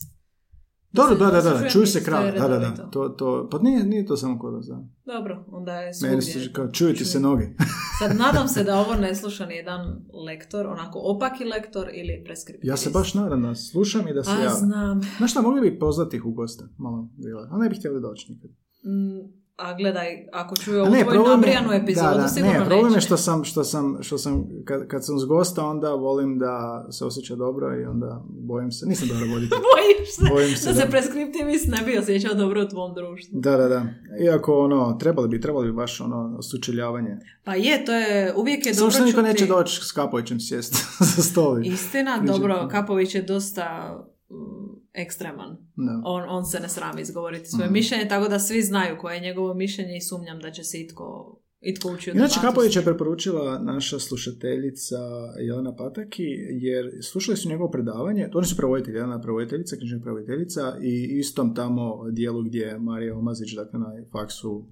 Dobro, 0.91 1.15
da, 1.15 1.25
da, 1.25 1.41
da, 1.41 1.57
čuje 1.59 1.69
čuju 1.69 1.88
se 1.88 2.03
krave. 2.03 2.31
Da, 2.31 2.47
da, 2.47 2.59
da. 2.59 2.89
To, 2.91 3.09
to, 3.09 3.49
pa 3.51 3.59
nije, 3.59 3.83
nije 3.83 4.05
to 4.05 4.17
samo 4.17 4.39
kod 4.39 4.53
nas, 4.53 4.65
da. 4.65 4.88
Dobro, 5.05 5.45
onda 5.51 5.73
je 5.73 5.91
Meni 6.01 6.21
svugdje. 6.21 6.43
se 6.43 6.53
kao, 6.53 6.71
čuju 6.71 6.93
ti 6.93 7.05
se 7.05 7.19
noge. 7.19 7.43
Sad 7.99 8.17
nadam 8.17 8.47
se 8.47 8.63
da 8.63 8.75
ovo 8.83 8.95
ne 8.95 9.15
sluša 9.15 9.45
ni 9.45 9.55
jedan 9.55 9.81
lektor, 10.27 10.67
onako 10.67 10.99
opaki 11.03 11.43
lektor 11.45 11.89
ili 11.93 12.23
preskriptivist. 12.25 12.69
Ja 12.69 12.77
se 12.77 12.89
baš 12.89 13.13
nadam 13.13 13.41
da 13.41 13.55
slušam 13.55 14.07
i 14.07 14.13
da 14.13 14.23
se 14.23 14.31
A, 14.31 14.33
javim. 14.33 14.49
znam. 14.49 15.01
Znaš 15.17 15.31
šta, 15.31 15.41
mogli 15.41 15.61
bi 15.61 15.79
pozvati 15.79 16.15
ih 16.15 16.25
u 16.25 16.31
goste, 16.31 16.63
malo 16.77 17.09
bila. 17.17 17.47
A 17.51 17.57
ne 17.57 17.69
bi 17.69 17.75
htjeli 17.75 18.01
doći 18.01 18.31
nikad. 18.31 18.51
Mm, 18.83 19.46
a 19.57 19.73
gledaj, 19.73 20.05
ako 20.33 20.55
čuje 20.55 20.81
ovu 20.81 20.91
tvoju 20.93 21.21
je- 21.21 21.27
nabrijanu 21.27 21.71
epizodu, 21.73 22.07
da, 22.09 22.17
da, 22.17 22.27
sigurno 22.27 22.53
ne, 22.53 22.59
problem 22.59 22.79
je 22.81 22.89
neće. 22.89 23.01
što 23.01 23.17
sam, 23.17 23.43
što 23.43 23.63
sam, 23.63 23.97
što 24.01 24.17
sam 24.17 24.33
kad, 24.65 24.87
kad 24.87 25.05
sam 25.05 25.19
s 25.19 25.25
gosta, 25.25 25.65
onda 25.65 25.89
volim 25.89 26.39
da 26.39 26.53
se 26.91 27.05
osjeća 27.05 27.35
dobro 27.35 27.75
i 27.75 27.85
onda 27.85 28.21
bojim 28.29 28.71
se, 28.71 28.85
nisam 28.85 29.07
dobro 29.07 29.25
voditelj. 29.27 29.57
Bojiš 29.67 30.15
se 30.15 30.21
Bojim 30.31 30.55
se, 30.55 30.67
da 30.67 30.75
se 30.75 30.81
da. 30.81 30.91
preskriptivist 30.91 31.67
ne 31.69 31.85
bi 31.85 31.97
osjećao 31.97 32.33
dobro 32.35 32.61
u 32.61 32.67
tvom 32.67 32.93
društvu. 32.93 33.39
Da, 33.39 33.51
da, 33.53 33.67
da. 33.67 33.85
Iako, 34.23 34.59
ono, 34.59 34.93
trebali 34.93 35.27
bi, 35.29 35.41
trebali 35.41 35.67
bi 35.67 35.73
baš, 35.73 36.01
ono, 36.01 36.41
sučeljavanje. 36.41 37.17
Pa 37.43 37.55
je, 37.55 37.85
to 37.85 37.93
je, 37.93 38.33
uvijek 38.35 38.65
je 38.65 38.73
Samo 38.73 38.79
dobro 38.81 38.91
što 38.91 39.05
niko 39.05 39.17
čuti- 39.17 39.27
neće 39.27 39.45
doći 39.47 39.79
s 39.83 39.91
Kapovićem 39.91 40.39
sjest 40.39 40.73
za 41.15 41.23
stol. 41.23 41.59
Istina, 41.59 42.17
Pričati. 42.17 42.39
dobro, 42.39 42.67
Kapović 42.71 43.15
je 43.15 43.21
dosta 43.23 43.97
mm, 44.29 44.76
ekstreman. 44.97 45.49
Da. 45.75 46.01
On, 46.05 46.23
on 46.29 46.45
se 46.45 46.59
ne 46.59 46.69
srami 46.69 47.01
izgovoriti 47.01 47.49
svoje 47.49 47.65
Mhm. 47.65 47.73
mišljenje, 47.73 48.07
tako 48.07 48.27
da 48.27 48.39
svi 48.39 48.61
znaju 48.61 48.97
koje 49.01 49.15
je 49.15 49.21
njegovo 49.21 49.53
mišljenje 49.53 49.97
i 49.97 50.01
sumnjam 50.01 50.39
da 50.39 50.51
će 50.51 50.63
se 50.63 50.81
itko, 50.81 51.39
itko 51.61 51.91
ući 51.93 52.11
u 52.11 52.15
Inače, 52.15 52.39
Kapović 52.41 52.75
je 52.75 52.81
preporučila 52.83 53.59
naša 53.59 53.99
slušateljica 53.99 54.97
Jelena 55.39 55.75
Pataki, 55.75 56.27
jer 56.51 56.85
slušali 57.11 57.37
su 57.37 57.49
njegovo 57.49 57.71
predavanje, 57.71 58.29
oni 58.33 58.47
su 58.47 58.57
prevoditelji, 58.57 58.95
Jelena 58.95 59.15
je 59.15 59.21
prevoditeljica, 59.21 59.75
knjižna 59.75 59.99
prevoditeljica, 60.03 60.61
i 60.81 61.17
istom 61.19 61.55
tamo 61.55 62.09
dijelu 62.11 62.43
gdje 62.43 62.59
je 62.59 62.79
Marija 62.79 63.17
Omazić, 63.17 63.55
dakle 63.55 63.79
na 63.79 63.91
faksu 64.11 64.51
uh, 64.51 64.65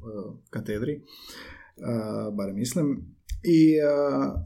katedri, 0.50 1.02
uh, 1.02 2.36
barem 2.38 2.56
mislim, 2.56 3.16
i 3.44 3.76
uh, 3.80 3.86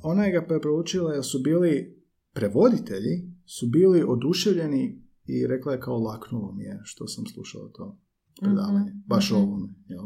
ona 0.03 0.25
je 0.25 0.31
ga 0.31 0.45
preporučila 0.47 1.13
jer 1.13 1.23
su 1.23 1.39
bili 1.39 1.99
prevoditelji, 2.33 3.15
su 3.45 3.67
bili 3.67 4.03
oduševljeni 4.07 5.08
i 5.29 5.47
rekla 5.47 5.71
je 5.71 5.79
kao 5.79 5.97
laknulo 5.97 6.51
mi 6.51 6.63
je 6.63 6.79
što 6.83 7.07
sam 7.07 7.25
slušala 7.25 7.69
to 7.73 7.97
predavanje, 8.41 8.91
Mhm, 8.91 8.99
baš 9.07 9.31
o 9.31 9.39
mhm. 9.39 9.43
ovome, 9.43 9.67
jel? 9.87 10.05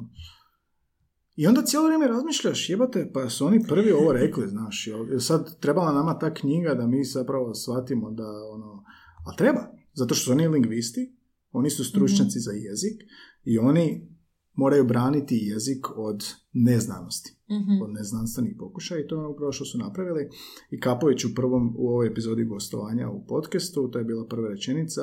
I 1.35 1.47
onda 1.47 1.61
cijelo 1.61 1.85
vrijeme 1.85 2.07
razmišljaš, 2.07 2.69
jebate, 2.69 3.11
pa 3.13 3.29
su 3.29 3.45
oni 3.45 3.63
prvi 3.67 3.91
ovo 3.91 4.11
rekli, 4.11 4.47
znaš, 4.47 4.87
jel, 4.87 5.19
sad 5.19 5.59
trebala 5.59 5.93
nama 5.93 6.19
ta 6.19 6.33
knjiga 6.33 6.73
da 6.73 6.87
mi 6.87 7.03
zapravo 7.03 7.55
shvatimo 7.55 8.11
da, 8.11 8.27
ono, 8.53 8.83
a 9.25 9.35
treba, 9.37 9.71
zato 9.93 10.15
što 10.15 10.25
su 10.25 10.31
oni 10.31 10.47
lingvisti, 10.47 11.15
oni 11.51 11.69
su 11.69 11.83
stručnjaci 11.83 12.39
za 12.39 12.51
jezik 12.51 13.01
i 13.43 13.57
oni 13.57 14.12
moraju 14.53 14.87
braniti 14.87 15.39
jezik 15.41 15.87
od 15.97 16.23
neznanosti, 16.53 17.35
Mhm. 17.51 17.81
od 17.81 17.89
neznanstvenih 17.93 18.55
pokušaja 18.59 19.01
i 19.01 19.07
to 19.07 19.15
je 19.15 19.19
ono 19.19 19.29
upravo 19.31 19.51
što 19.51 19.65
su 19.65 19.77
napravili. 19.77 20.29
I 20.71 20.79
Kapović 20.79 21.25
u 21.25 21.35
prvom, 21.35 21.75
u 21.77 21.89
ovoj 21.89 22.07
epizodi 22.07 22.45
gostovanja 22.45 23.09
u 23.09 23.25
podcastu, 23.27 23.87
to 23.91 23.99
je 23.99 24.05
bila 24.05 24.25
prva 24.27 24.49
rečenica, 24.49 25.01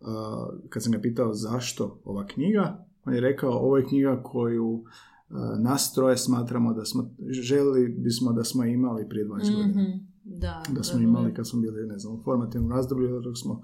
a, 0.00 0.46
kad 0.68 0.82
sam 0.82 0.92
ga 0.92 1.00
pitao 1.00 1.34
zašto 1.34 2.00
ova 2.04 2.26
knjiga, 2.26 2.86
on 3.04 3.14
je 3.14 3.20
rekao 3.20 3.52
ovo 3.52 3.76
je 3.76 3.86
knjiga 3.86 4.22
koju 4.22 4.84
a, 5.28 5.56
nas 5.62 5.92
troje 5.94 6.16
smatramo 6.16 6.72
da 6.74 6.84
smo, 6.84 7.10
željeli 7.28 7.88
bismo 7.88 8.32
da 8.32 8.44
smo 8.44 8.64
imali 8.64 9.08
prije 9.08 9.26
20 9.26 9.56
godina. 9.56 9.82
Mhm. 9.82 9.90
Da, 10.24 10.62
Da 10.70 10.82
smo 10.82 11.00
imali 11.00 11.34
kad 11.34 11.48
smo 11.48 11.60
bili, 11.60 11.86
ne 11.86 11.98
znam, 11.98 12.14
u 12.14 12.22
formativnom 12.22 12.70
razdoblju 12.70 13.20
dok 13.20 13.38
smo 13.38 13.62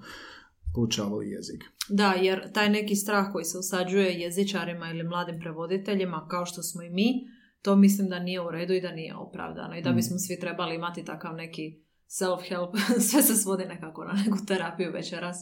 poučavali 0.75 1.29
jezik. 1.29 1.63
Da, 1.89 2.13
jer 2.13 2.51
taj 2.51 2.69
neki 2.69 2.95
strah 2.95 3.25
koji 3.31 3.45
se 3.45 3.57
usađuje 3.57 4.19
jezičarima 4.19 4.89
ili 4.89 5.03
mladim 5.03 5.39
prevoditeljima, 5.39 6.27
kao 6.27 6.45
što 6.45 6.63
smo 6.63 6.81
i 6.83 6.89
mi, 6.89 7.13
to 7.61 7.75
mislim 7.75 8.09
da 8.09 8.19
nije 8.19 8.41
u 8.41 8.51
redu 8.51 8.73
i 8.73 8.81
da 8.81 8.91
nije 8.91 9.15
opravdano. 9.15 9.77
I 9.77 9.81
da 9.81 9.91
Mm. 9.91 9.95
bismo 9.95 10.17
svi 10.17 10.39
trebali 10.39 10.75
imati 10.75 11.05
takav 11.05 11.35
neki 11.35 11.83
self-help, 12.07 12.77
sve 13.09 13.21
se 13.21 13.35
svodi 13.35 13.65
nekako 13.65 14.03
na 14.05 14.13
neku 14.13 14.37
terapiju 14.47 14.91
večeras, 14.91 15.37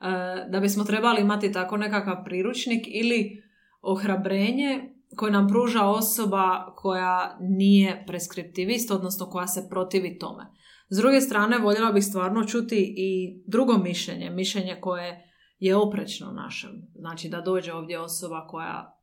E, 0.00 0.50
da 0.50 0.60
bismo 0.60 0.84
trebali 0.84 1.20
imati 1.20 1.52
tako 1.52 1.76
nekakav 1.76 2.24
priručnik 2.24 2.84
ili 2.88 3.42
ohrabrenje 3.80 4.94
koje 5.16 5.32
nam 5.32 5.48
pruža 5.48 5.84
osoba 5.84 6.74
koja 6.76 7.36
nije 7.40 8.04
preskriptivist, 8.06 8.90
odnosno 8.90 9.26
koja 9.26 9.46
se 9.46 9.66
protivi 9.70 10.18
tome. 10.18 10.46
S 10.90 10.96
druge 10.96 11.20
strane, 11.20 11.58
voljela 11.58 11.92
bih 11.92 12.04
stvarno 12.04 12.44
čuti 12.44 12.94
i 12.96 13.42
drugo 13.46 13.78
mišljenje, 13.78 14.30
mišljenje 14.30 14.76
koje 14.80 15.32
je 15.58 15.76
oprečno 15.76 16.32
našem. 16.32 16.70
Znači 16.94 17.28
da 17.28 17.40
dođe 17.40 17.72
ovdje 17.72 18.00
osoba 18.00 18.46
koja 18.46 19.00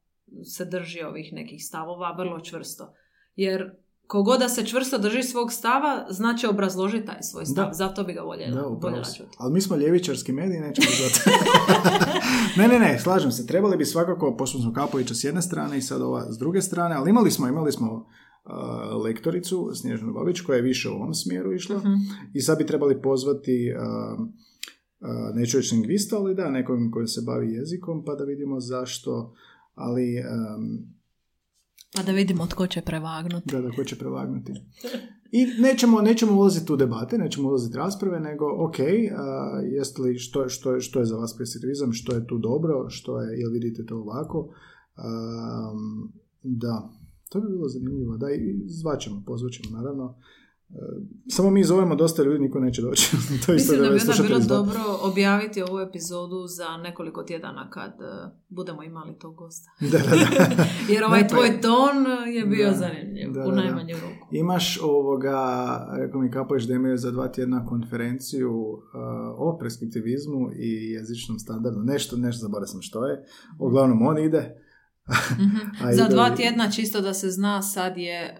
se 0.56 0.66
drži 0.66 1.02
ovih 1.02 1.34
nekih 1.34 1.66
stavova 1.66 2.16
vrlo 2.18 2.40
čvrsto. 2.40 2.94
Jer 3.36 3.72
kogod 4.08 4.40
da 4.40 4.50
se 4.50 4.66
čvrsto 4.66 4.98
drži 4.98 5.24
svog 5.24 5.54
stava, 5.54 6.06
znači 6.10 6.48
obrazložiti 6.48 7.06
taj 7.06 7.22
svoj 7.22 7.46
stav. 7.46 7.66
Da. 7.68 7.74
Zato 7.74 8.04
bi 8.04 8.14
ga 8.14 8.22
voljela, 8.22 8.62
Da, 8.62 8.62
voljela 8.62 9.04
čuti. 9.04 9.38
Ali 9.38 9.54
mi 9.54 9.62
smo 9.62 9.76
ljevičarski 9.76 10.32
mediji, 10.32 10.60
nećemo 10.60 10.88
zato. 10.88 11.38
ne, 12.58 12.68
ne, 12.68 12.80
ne, 12.80 13.00
slažem 13.00 13.32
se. 13.32 13.48
Trebali 13.48 13.78
bi 13.78 13.86
svakako, 13.86 14.36
pošto 14.38 14.60
smo 14.60 14.74
Kapovića 14.74 15.14
s 15.14 15.24
jedne 15.24 15.42
strane 15.42 15.78
i 15.78 15.82
sad 15.82 16.02
ova 16.02 16.32
s 16.32 16.38
druge 16.38 16.62
strane, 16.62 16.96
ali 16.96 17.10
imali 17.10 17.32
smo, 17.32 17.48
imali 17.48 17.72
smo 17.72 18.08
uh, 18.48 18.54
lektoricu 19.04 19.70
Snježanu 19.74 20.14
Babić 20.14 20.42
koja 20.42 20.56
je 20.56 20.62
više 20.64 20.90
u 20.90 20.94
ovom 20.94 21.14
smjeru 21.14 21.54
išla 21.54 21.78
Mhm. 21.78 21.94
i 22.34 22.42
sad 22.42 22.58
bi 22.58 22.66
trebali 22.66 23.02
pozvati 23.02 23.74
uh, 23.74 24.20
uh, 24.20 24.28
neću 25.36 25.58
reći 25.58 25.76
lingvista, 25.76 26.18
ali 26.18 26.36
da, 26.36 26.50
nekom 26.50 26.92
koji 26.92 27.08
se 27.08 27.22
bavi 27.22 27.54
jezikom, 27.54 28.04
pa 28.06 28.16
da 28.16 28.24
vidimo 28.24 28.60
zašto, 28.60 29.34
ali 29.76 30.16
um, 30.18 30.98
Pa 31.96 32.04
da 32.04 32.12
vidimo 32.12 32.48
tko 32.48 32.68
će 32.68 32.82
prevagnuti. 32.82 33.52
da, 33.52 33.62
da, 33.62 33.72
ko 33.72 33.84
će 33.84 33.96
prevagnuti. 33.96 34.54
I 35.32 35.46
nećemo, 35.60 36.02
nećemo 36.02 36.34
ulaziti 36.34 36.74
u 36.74 36.78
debate, 36.78 37.18
nećemo 37.18 37.48
ulaziti 37.48 37.76
u 37.76 37.80
rasprave, 37.80 38.20
nego 38.20 38.46
ok, 38.60 38.80
jeste 39.66 40.02
li, 40.02 40.18
što, 40.18 40.50
što, 40.50 40.74
je- 40.74 40.82
što 40.82 41.00
je 41.00 41.06
za 41.06 41.16
vas 41.16 41.36
preskriptivizam, 41.38 41.94
što 41.94 42.14
je 42.14 42.28
tu 42.28 42.38
dobro, 42.40 42.86
što 42.90 43.22
je, 43.22 43.40
jel 43.40 43.52
vidite 43.52 43.86
to 43.86 43.98
ovako. 43.98 44.50
Am, 44.96 46.12
da, 46.44 46.90
to 47.30 47.42
bi 47.42 47.48
bilo 47.48 47.68
zanimljivo. 47.68 48.18
Da, 48.18 48.32
i 48.32 48.56
zvaćemo, 48.66 49.24
pozvaćemo, 49.26 49.78
naravno. 49.78 50.16
E, 50.70 50.76
samo 51.28 51.50
mi 51.50 51.64
zovemo 51.64 51.96
dosta 51.96 52.24
ljudi, 52.24 52.40
niko 52.40 52.60
neće 52.60 52.82
doći. 52.82 53.12
to 53.46 53.54
Mislim 53.54 53.82
da 53.82 53.90
bi 53.90 54.00
onda 54.12 54.24
bilo 54.28 54.40
dobro 54.40 54.80
objaviti 55.02 55.62
ovu 55.62 55.80
epizodu 55.80 56.48
za 56.48 56.78
nekoliko 56.78 57.24
tjedana 57.24 57.70
kad 57.70 57.92
e, 57.92 58.30
budemo 58.50 58.84
imali 58.84 59.20
tog 59.20 59.36
gosta. 59.36 59.72
Da, 59.92 59.98
da, 59.98 60.16
da. 60.58 60.66
Jer 60.94 61.04
ovaj 61.04 61.22
Ne, 61.22 61.28
tvoj 61.28 61.62
ton 61.62 61.96
je 62.34 62.46
bio 62.46 62.68
Da. 62.68 62.74
zanimljiv, 62.74 63.32
Da, 63.32 63.46
u 63.48 63.52
najmanju 63.52 63.96
ruku. 63.96 64.28
Imaš 64.32 64.80
ovoga, 64.84 65.40
rekao 65.98 66.22
mi 66.22 66.32
Kapović 66.32 66.64
da 66.64 66.74
imaju 66.74 66.98
za 66.98 67.12
dva 67.12 67.28
tjedna 67.28 67.66
konferenciju 67.66 68.52
uh, 68.52 68.80
o 69.38 69.58
preskriptivizmu 69.60 70.50
i 70.56 70.92
jezičnom 70.92 71.40
standardu. 71.40 71.80
Nešto, 71.84 72.18
nešto 72.18 72.42
zaboravio 72.42 72.68
sam 72.68 72.82
što 72.82 73.06
je. 73.06 73.26
Uglavnom 73.60 74.02
on 74.02 74.18
ide. 74.18 74.67
Mhm. 75.34 75.58
A 75.84 75.94
Za 75.94 76.08
dva 76.08 76.30
tjedna, 76.32 76.72
čisto 76.72 77.02
da 77.02 77.14
se 77.14 77.30
zna, 77.30 77.62
sad 77.64 77.98
je 77.98 78.38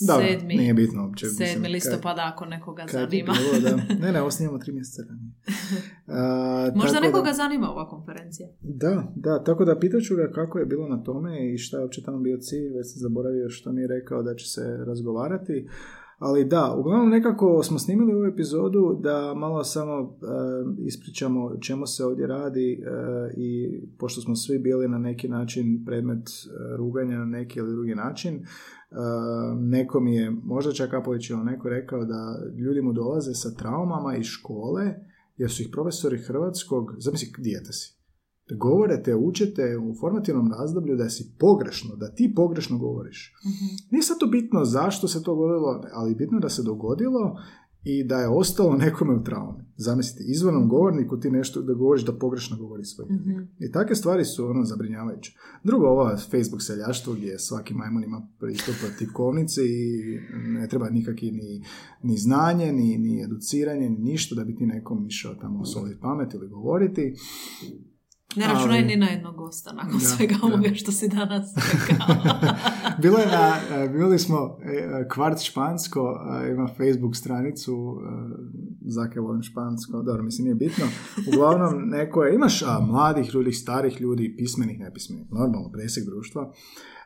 Dobro, 0.00 0.26
sedmi, 0.28 0.54
nije 0.54 0.74
bitno 0.74 1.04
uopće. 1.04 1.26
mislim, 1.26 1.48
sedmi 1.48 1.62
kad- 1.62 1.72
listopada 1.72 2.22
ako 2.24 2.44
nekoga 2.46 2.82
kad 2.82 2.90
zanima. 2.92 3.32
bilo, 3.34 3.70
da. 3.70 3.76
Ne, 4.00 4.12
ne, 4.12 4.20
ovo 4.20 4.30
snimamo 4.30 4.58
tri 4.58 4.72
mjeseca 4.72 5.02
ranije. 5.02 5.32
A, 6.08 6.70
Možda 6.74 7.00
nekoga 7.00 7.26
da, 7.26 7.32
zanima 7.34 7.70
ova 7.70 7.88
konferencija. 7.88 8.48
da, 8.60 9.12
da, 9.16 9.44
tako 9.44 9.64
da 9.64 9.78
pitat 9.78 10.02
ću 10.02 10.16
ga 10.16 10.30
kako 10.30 10.58
je 10.58 10.66
bilo 10.66 10.88
na 10.88 11.02
tome 11.02 11.30
i 11.46 11.58
šta 11.58 11.76
je 11.76 11.82
uopće 11.82 12.02
tamo 12.02 12.18
bio 12.18 12.38
cilj, 12.38 12.68
već 12.68 12.86
sam 12.86 12.98
zaboravio 12.98 13.50
što 13.50 13.72
mi 13.72 13.80
je 13.80 13.88
rekao 13.88 14.22
da 14.22 14.34
će 14.34 14.46
se 14.46 14.62
razgovarati. 14.78 15.68
Ali 16.18 16.44
da, 16.44 16.74
uglavnom 16.78 17.08
nekako 17.08 17.62
smo 17.62 17.78
snimili 17.78 18.14
ovu 18.14 18.24
epizodu 18.24 18.98
da 19.00 19.34
malo 19.34 19.64
samo 19.64 19.92
e, 20.00 20.06
ispričamo 20.78 21.44
o 21.44 21.56
čemu 21.56 21.86
se 21.86 22.04
ovdje 22.04 22.26
radi 22.26 22.72
e, 22.72 22.78
i 23.36 23.80
pošto 23.98 24.20
smo 24.20 24.36
svi 24.36 24.58
bili 24.58 24.88
na 24.88 24.98
neki 24.98 25.28
način 25.28 25.84
predmet 25.86 26.28
e, 26.28 26.76
ruganja 26.76 27.18
na 27.18 27.24
neki 27.24 27.58
ili 27.58 27.72
drugi 27.72 27.94
način, 27.94 28.34
e, 28.34 28.44
neko 29.56 30.00
mi 30.00 30.14
je, 30.14 30.30
možda 30.44 30.72
čak 30.72 30.94
Apović 30.94 31.30
ili 31.30 31.44
neko 31.44 31.68
rekao 31.68 32.04
da 32.04 32.38
ljudi 32.56 32.82
mu 32.82 32.92
dolaze 32.92 33.34
sa 33.34 33.54
traumama 33.54 34.16
iz 34.16 34.26
škole 34.26 34.94
jer 35.36 35.50
su 35.50 35.62
ih 35.62 35.68
profesori 35.72 36.18
hrvatskog, 36.18 36.94
zamisli 36.98 37.28
dijete 37.38 37.72
si, 37.72 37.97
govore 38.56 39.02
te, 39.02 39.14
učete 39.16 39.78
u 39.78 39.94
formativnom 40.00 40.52
razdoblju 40.52 40.96
da 40.96 41.08
si 41.08 41.34
pogrešno, 41.38 41.96
da 41.96 42.14
ti 42.14 42.32
pogrešno 42.36 42.78
govoriš. 42.78 43.34
Nije 43.90 44.02
sad 44.02 44.18
to 44.18 44.26
bitno 44.26 44.64
zašto 44.64 45.08
se 45.08 45.22
to 45.22 45.34
dogodilo, 45.34 45.82
ali 45.92 46.14
bitno 46.14 46.40
da 46.40 46.48
se 46.48 46.62
dogodilo 46.62 47.36
i 47.84 48.04
da 48.04 48.18
je 48.20 48.28
ostalo 48.28 48.76
nekome 48.76 49.14
u 49.14 49.24
traumi. 49.24 49.64
Zamislite, 49.76 50.24
izvornom 50.26 50.68
govorniku 50.68 51.20
ti 51.20 51.30
nešto 51.30 51.62
da 51.62 51.74
govoriš 51.74 52.04
da 52.04 52.18
pogrešno 52.18 52.56
govori 52.56 52.84
svoj 52.84 53.06
jezik. 53.10 53.26
Mhm. 53.26 53.38
I 53.58 53.72
takve 53.72 53.94
stvari 53.94 54.24
su 54.24 54.46
ono 54.46 54.64
zabrinjavajuće. 54.64 55.32
Drugo, 55.64 55.86
ova 55.86 56.16
Facebook 56.16 56.62
seljaštvo 56.62 57.14
gdje 57.14 57.38
svaki 57.38 57.74
majmun 57.74 58.04
ima 58.04 58.28
pristup 58.40 58.74
tipkovnici 58.98 59.60
i 59.60 60.18
ne 60.48 60.68
treba 60.68 60.90
nikakvi 60.90 61.30
ni, 61.30 61.64
ni 62.02 62.16
znanje, 62.16 62.72
ni, 62.72 62.98
ni 62.98 63.22
educiranje, 63.24 63.90
ni 63.90 63.98
ništa 63.98 64.34
da 64.34 64.44
bi 64.44 64.56
ti 64.56 64.66
nekom 64.66 65.06
išao 65.06 65.34
tamo 65.34 65.64
soliti 65.64 66.00
pamet 66.00 66.34
ili 66.34 66.48
govoriti. 66.48 67.14
Ne 68.36 68.46
računaj 68.46 68.84
ni 68.84 68.96
na 68.96 69.06
jednog 69.06 69.36
gosta 69.36 69.72
nakon 69.72 69.92
Da, 69.92 69.98
svega 69.98 70.34
ovoga 70.42 70.74
što 70.74 70.92
si 70.92 71.08
danas 71.08 71.54
rekao. 71.56 72.14
Bilo 73.02 73.18
je 73.18 73.26
na, 73.26 73.54
e, 73.76 73.88
bili 73.88 74.18
smo, 74.18 74.58
e, 74.62 75.08
Kvart 75.08 75.40
Špansko 75.42 76.20
e, 76.46 76.50
ima 76.50 76.68
Facebook 76.68 77.16
stranicu, 77.16 78.00
Zake 78.80 79.20
volim 79.20 79.42
Špansko, 79.42 80.02
dobro, 80.02 80.22
mislim 80.22 80.44
nije 80.44 80.54
bitno. 80.54 80.84
Uglavnom, 81.28 81.88
neko 81.88 82.24
je, 82.24 82.34
imaš 82.34 82.62
a, 82.62 82.80
mladih 82.80 83.34
ljudi, 83.34 83.52
starih 83.52 84.00
ljudi, 84.00 84.34
pismenih, 84.38 84.80
nepismenih, 84.80 85.26
normalno, 85.30 85.70
presjek 85.72 86.06
društva. 86.06 86.52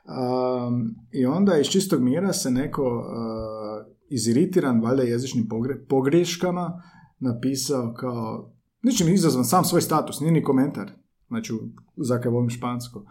Um, 0.04 0.94
I 1.12 1.26
onda 1.26 1.58
iz 1.58 1.66
čistog 1.66 2.02
mira 2.02 2.32
se 2.32 2.50
neko 2.50 2.82
uh, 2.82 3.92
iziritiran, 4.10 4.80
valjda 4.80 5.02
jezičnim 5.02 5.48
pogre, 5.48 5.84
pogreškama, 5.88 6.82
napisao 7.18 7.94
kao, 7.94 8.52
ničim 8.82 9.08
izazvan 9.08 9.44
sam 9.44 9.64
svoj 9.64 9.80
status, 9.80 10.20
nije 10.20 10.32
ni 10.32 10.42
komentar. 10.42 11.01
Znači, 11.32 11.52
Zake 11.96 12.28
volim 12.28 12.50
Špansko. 12.50 13.04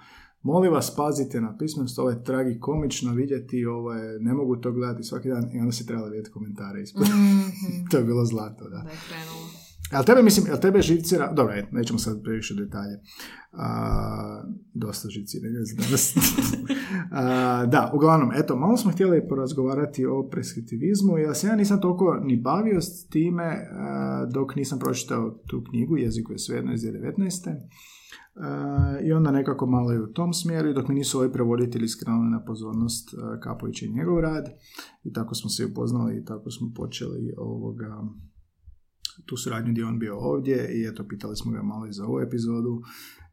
Molim 0.43 0.73
vas, 0.73 0.95
pazite 0.95 1.41
na 1.41 1.57
pismenost, 1.57 1.99
ovo 1.99 2.09
je 2.09 2.23
tragikomično 2.23 3.13
vidjeti, 3.13 3.65
ovo 3.65 3.93
je, 3.93 4.19
ne 4.19 4.33
mogu 4.33 4.55
to 4.55 4.71
gledati 4.71 5.03
svaki 5.03 5.29
dan 5.29 5.49
i 5.53 5.59
onda 5.59 5.71
se 5.71 5.85
trebalo 5.85 6.09
vidjeti 6.09 6.31
komentare 6.31 6.81
ispod. 6.81 7.03
Mhm. 7.03 7.41
to 7.91 7.97
je 7.97 8.03
bilo 8.03 8.25
zlato, 8.25 8.63
da. 8.63 8.69
Da 8.69 8.89
je 8.89 8.97
krenulo. 9.09 9.61
Ali 9.91 10.05
tebe, 10.05 10.21
mislim, 10.23 10.47
jel 10.47 10.57
tebe 10.57 10.81
živcira... 10.81 11.33
Dobro, 11.33 11.53
et, 11.53 11.71
nećemo 11.71 11.99
sad 11.99 12.23
previše 12.23 12.55
detalje. 12.55 12.99
A, 13.51 14.43
dosta 14.73 15.09
živciranja 15.09 15.59
za 15.63 15.75
danas. 15.75 16.15
A, 17.11 17.65
da, 17.65 17.91
uglavnom, 17.93 18.31
eto, 18.35 18.55
malo 18.55 18.77
smo 18.77 18.91
htjeli 18.91 19.27
porazgovarati 19.27 20.05
o 20.05 20.29
preskriptivizmu, 20.31 21.17
ja 21.17 21.33
se 21.33 21.47
ja 21.47 21.55
nisam 21.55 21.81
toliko 21.81 22.19
ni 22.23 22.37
bavio 22.37 22.81
s 22.81 23.07
time 23.07 23.67
a, 23.71 24.25
dok 24.33 24.55
nisam 24.55 24.79
pročitao 24.79 25.29
tu 25.47 25.63
knjigu, 25.69 25.97
jeziku 25.97 26.31
je 26.31 26.39
svejedno 26.39 26.73
iz 26.73 26.81
2019. 26.81 27.55
Uh, 28.35 29.07
I 29.07 29.11
onda 29.11 29.31
nekako 29.31 29.65
malo 29.65 29.93
i 29.93 29.99
u 29.99 30.13
tom 30.13 30.33
smjeru 30.33 30.73
dok 30.73 30.87
mi 30.87 30.95
nisu 30.95 31.19
ovi 31.19 31.31
prevoditelji 31.31 31.87
skrenuli 31.87 32.31
na 32.31 32.43
pozornost 32.45 33.13
uh, 33.13 33.19
Kapović 33.43 33.81
i 33.81 33.89
njegov 33.89 34.19
rad 34.19 34.45
i 35.03 35.13
tako 35.13 35.35
smo 35.35 35.49
se 35.49 35.65
upoznali 35.65 36.17
i 36.17 36.25
tako 36.25 36.51
smo 36.51 36.71
počeli 36.75 37.33
ovoga 37.37 38.01
tu 39.25 39.37
suradnju 39.37 39.71
gdje 39.71 39.85
on 39.85 39.99
bio 39.99 40.17
ovdje 40.17 40.55
i 40.55 40.87
eto 40.87 41.07
pitali 41.07 41.35
smo 41.35 41.51
ga 41.51 41.63
malo 41.63 41.87
i 41.87 41.93
za 41.93 42.05
ovu 42.05 42.19
epizodu 42.19 42.81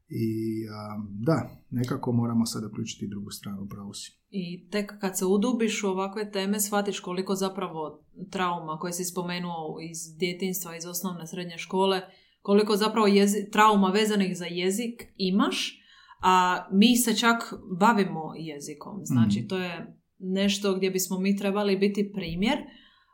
i 0.09 0.65
da, 1.11 1.51
nekako 1.71 2.13
moramo 2.13 2.47
sad 2.47 2.65
uključiti 2.65 3.09
drugu 3.09 3.31
stranu, 3.31 3.69
pravo 3.69 3.95
si. 3.95 4.19
I 4.31 4.69
tek 4.71 4.93
kad 5.01 5.19
se 5.19 5.25
udubiš 5.27 5.85
u 5.85 5.87
ovakve 5.89 6.31
teme, 6.31 6.61
shvatiš 6.61 7.01
koliko 7.01 7.35
zapravo 7.35 8.05
trauma 8.31 8.79
koje 8.79 8.93
si 8.93 9.05
spomenuo 9.05 9.77
iz 9.91 10.17
djetinstva, 10.19 10.77
iz 10.77 10.87
osnovne 10.87 11.27
srednje 11.27 11.59
škole, 11.59 12.01
koliko 12.41 12.77
zapravo 12.77 13.07
jezi, 13.07 13.51
trauma 13.51 13.89
vezanih 13.89 14.37
za 14.37 14.47
jezik 14.47 15.03
imaš, 15.17 15.79
a 16.23 16.67
mi 16.73 16.97
se 16.97 17.17
čak 17.17 17.37
bavimo 17.81 18.33
jezikom. 18.37 19.01
Znači, 19.03 19.39
Mhm. 19.39 19.49
to 19.49 19.59
je 19.59 19.95
nešto 20.19 20.75
gdje 20.75 20.91
bismo 20.91 21.19
mi 21.21 21.37
trebali 21.37 21.77
biti 21.77 22.13
primjer, 22.15 22.59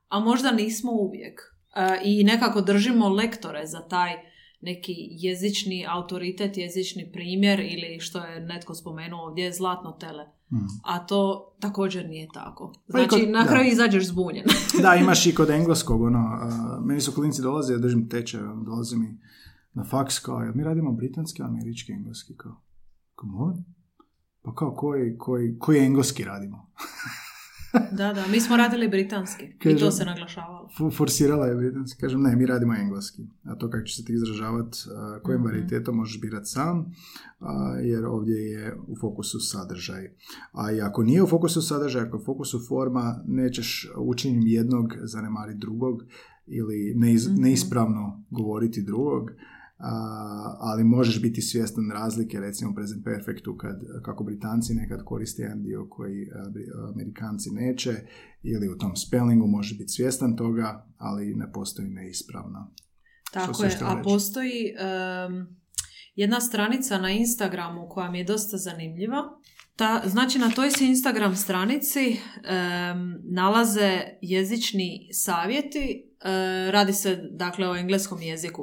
a 0.09 0.21
možda 0.21 0.51
nismo 0.53 0.93
uvijek. 0.93 1.41
E, 1.77 2.01
I 2.05 2.25
nekako 2.25 2.61
držimo 2.61 3.09
lektore 3.09 3.67
za 3.67 3.89
taj 3.89 4.13
neki 4.65 4.95
jezični 5.11 5.87
autoritet, 5.89 6.57
jezični 6.57 7.13
primjer 7.13 7.61
ili 7.61 8.01
što 8.01 8.19
je 8.19 8.41
netko 8.41 8.75
spomenuo 8.75 9.21
ovdje, 9.23 9.53
zlatno 9.53 9.93
tele. 9.93 10.25
Mm. 10.53 10.57
A 10.85 11.07
to 11.07 11.53
također 11.61 12.09
nije 12.09 12.29
tako. 12.35 12.73
Pa 12.93 12.99
Znači, 12.99 13.09
kod- 13.09 13.31
na 13.31 13.43
da. 13.43 13.49
kraju 13.49 13.73
izađeš 13.73 14.07
zbunjen. 14.07 14.45
Da, 14.83 14.95
imaš 14.95 15.27
i 15.27 15.35
kod 15.35 15.51
engleskog, 15.51 16.03
ono, 16.03 16.19
a, 16.19 16.81
meni 16.85 17.01
su 17.01 17.13
klinci 17.13 17.43
dolaze, 17.43 17.73
ja 17.73 17.79
držim 17.79 18.09
tečaj, 18.09 18.41
ono, 18.41 18.63
dolaze 18.65 18.97
mi 18.97 19.19
na 19.73 19.85
faks 19.85 20.19
kao, 20.19 20.53
mi 20.55 20.65
radimo 20.65 20.93
britanski, 20.93 21.43
američki, 21.43 21.93
engleski, 21.93 22.37
kao, 22.37 22.63
kao 23.15 23.29
molim? 23.29 23.65
Pa 24.43 24.55
kao, 24.55 24.75
koji, 24.75 25.19
koji, 25.19 25.59
koji 25.59 25.79
engleski 25.79 26.25
radimo? 26.25 26.71
da, 27.93 28.13
da, 28.13 28.27
mi 28.27 28.41
smo 28.41 28.57
radili 28.57 28.89
britanski 28.89 29.45
i 29.45 29.59
Kažem- 29.61 29.79
to 29.79 29.91
se 29.91 30.05
naglašavalo. 30.05 30.69
Forsirala 30.91 31.47
je 31.47 31.55
britanski, 31.57 32.01
kažem, 32.01 32.23
ne, 32.23 32.37
mi 32.37 32.47
radimo 32.47 32.75
engleski, 32.77 33.23
a 33.45 33.55
to 33.55 33.71
kako 33.71 33.85
će 33.85 33.95
se 33.95 34.05
ti 34.05 34.13
izražavati, 34.15 34.79
kojim 35.23 35.41
Mhm. 35.41 35.47
varijetetom 35.47 35.97
možeš 35.97 36.21
birati 36.21 36.47
sam, 36.47 36.93
a, 37.41 37.53
jer 37.79 38.07
ovdje 38.07 38.37
je 38.37 38.77
u 38.87 38.97
fokusu 38.97 39.41
sadržaj. 39.41 40.11
A 40.53 40.73
i 40.73 40.81
ako 40.81 41.03
nije 41.03 41.23
u 41.23 41.27
fokusu 41.27 41.63
sadržaj, 41.63 42.03
ako 42.03 42.17
je 42.17 42.21
u 42.21 42.25
fokusu 42.25 42.61
forma, 42.61 43.23
nećeš 43.27 43.69
učinjem 43.99 44.43
jednog 44.43 44.93
zanemariti 45.03 45.59
drugog 45.59 46.03
ili 46.47 46.95
neiz- 46.97 47.31
Mhm. 47.31 47.43
neispravno 47.43 48.25
govoriti 48.31 48.83
drugog, 48.83 49.31
ali 50.59 50.85
možeš 50.85 51.23
biti 51.23 51.43
svjestan 51.43 51.91
razlike, 51.91 52.41
recimo 52.41 52.75
present 52.75 53.05
perfectu, 53.05 53.57
kad, 53.57 53.81
kako 54.03 54.25
Britanci 54.25 54.75
nekad 54.75 55.05
koriste 55.05 55.43
jedan 55.43 55.63
dio 55.63 55.87
koji 55.91 56.31
a, 56.35 56.51
Bri- 56.51 56.93
Amerikanci 56.95 57.51
neće, 57.51 57.91
ili 58.43 58.69
u 58.69 58.79
tom 58.79 58.97
spellingu 58.97 59.47
može 59.47 59.75
biti 59.75 59.89
svjestan 59.93 60.37
toga, 60.37 60.87
ali 60.97 61.35
ne 61.35 61.53
postoji 61.53 61.89
neispravno. 61.89 62.75
Tako 63.33 63.65
je, 63.65 63.71
a 63.83 63.95
reći? 63.95 64.05
postoji 64.05 64.75
em, 64.79 65.47
jedna 66.15 66.41
stranica 66.41 66.99
na 66.99 67.11
Instagramu 67.11 67.89
koja 67.89 68.11
mi 68.11 68.19
je 68.19 68.25
dosta 68.25 68.57
zanimljiva. 68.57 69.23
Ta, 69.77 70.03
znači 70.07 70.39
na 70.39 70.51
toj 70.51 70.71
se 70.71 70.87
Instagram 70.87 71.37
stranici 71.37 72.01
em, 72.01 73.19
nalaze 73.25 74.01
jezični 74.21 75.09
savjeti, 75.13 76.13
e, 76.25 76.71
radi 76.71 76.93
se 76.93 77.17
dakle 77.31 77.69
o 77.69 77.77
engleskom 77.77 78.23
jeziku. 78.23 78.63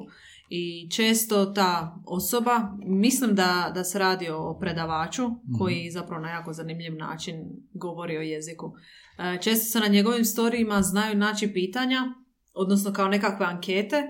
I 0.53 0.89
često 0.89 1.45
ta 1.45 2.01
osoba, 2.05 2.77
mislim 2.85 3.35
da, 3.35 3.71
da 3.75 3.83
se 3.83 3.99
radi 3.99 4.29
o 4.29 4.57
predavaču 4.59 5.23
koji 5.57 5.89
zapravo 5.91 6.21
na 6.21 6.29
jako 6.29 6.53
zanimljiv 6.53 6.95
način 6.95 7.35
govori 7.73 8.17
o 8.17 8.21
jeziku. 8.21 8.73
E, 9.17 9.41
često 9.41 9.65
se 9.65 9.79
na 9.79 9.87
njegovim 9.87 10.25
storijima 10.25 10.81
znaju 10.81 11.17
naći 11.17 11.53
pitanja, 11.53 12.13
odnosno 12.53 12.93
kao 12.93 13.07
nekakve 13.07 13.45
ankete, 13.45 14.03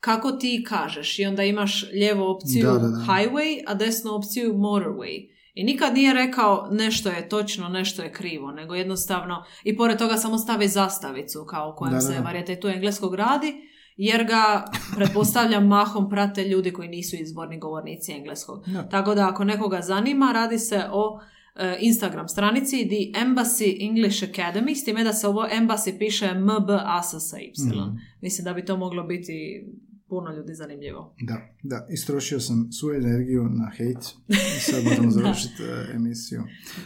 kako 0.00 0.32
ti 0.32 0.64
kažeš 0.68 1.18
i 1.18 1.24
onda 1.24 1.42
imaš 1.42 1.90
lijevu 1.92 2.22
opciju 2.24 2.66
Da, 2.66 2.72
da, 2.72 2.78
da. 2.78 3.04
highway, 3.06 3.62
a 3.66 3.74
desnu 3.74 4.14
opciju 4.14 4.54
motorway. 4.54 5.28
I 5.54 5.64
nikad 5.64 5.94
nije 5.94 6.14
rekao 6.14 6.68
nešto 6.70 7.08
je 7.08 7.28
točno, 7.28 7.68
nešto 7.68 8.02
je 8.02 8.12
krivo, 8.12 8.52
nego 8.52 8.74
jednostavno 8.74 9.44
i 9.64 9.76
pored 9.76 9.98
toga 9.98 10.16
samo 10.16 10.38
stavi 10.38 10.68
zastavicu 10.68 11.44
kao 11.48 11.72
u 11.72 11.76
kojem 11.76 11.90
Da, 11.92 11.96
da, 11.96 12.00
se 12.00 12.14
da. 12.14 12.20
varijetetu 12.20 12.68
engleskog 12.68 13.14
radi, 13.14 13.54
jer 13.96 14.24
ga, 14.24 14.64
pretpostavljam, 14.96 15.66
mahom 15.66 16.10
prate 16.10 16.44
ljudi 16.44 16.72
koji 16.72 16.88
nisu 16.88 17.16
izborni 17.16 17.58
govornici 17.58 18.12
engleskog. 18.12 18.64
Da. 18.66 18.88
Tako 18.88 19.14
da 19.14 19.28
ako 19.28 19.44
nekoga 19.44 19.80
zanima, 19.80 20.32
radi 20.32 20.58
se 20.58 20.82
o 20.92 21.20
e, 21.56 21.76
Instagram 21.80 22.28
stranici 22.28 22.88
The 22.88 23.20
Embassy 23.20 23.88
English 23.88 24.22
Academy, 24.22 24.74
s 24.74 24.84
time 24.84 25.04
da 25.04 25.12
se 25.12 25.28
ovo 25.28 25.42
Embassy 25.42 25.98
piše 25.98 26.34
MB 26.34 26.70
asa 26.84 27.20
sa 27.20 27.38
Y. 27.38 27.52
Mhm. 27.66 27.96
Mislim 28.20 28.44
da 28.44 28.52
bi 28.52 28.64
to 28.64 28.76
moglo 28.76 29.02
biti 29.02 29.64
puno 30.08 30.32
ljudi 30.36 30.54
zanimljivo. 30.54 31.14
Da, 31.20 31.36
da, 31.62 31.86
istrošio 31.90 32.40
sam 32.40 32.72
svu 32.72 32.90
energiju 32.90 33.44
na 33.44 33.70
hejt 33.76 33.98
i 34.28 34.60
sad 34.60 34.84
možemo 34.84 35.10
završiti 35.20 35.62
e, 35.62 35.94
emisiju. 35.94 36.42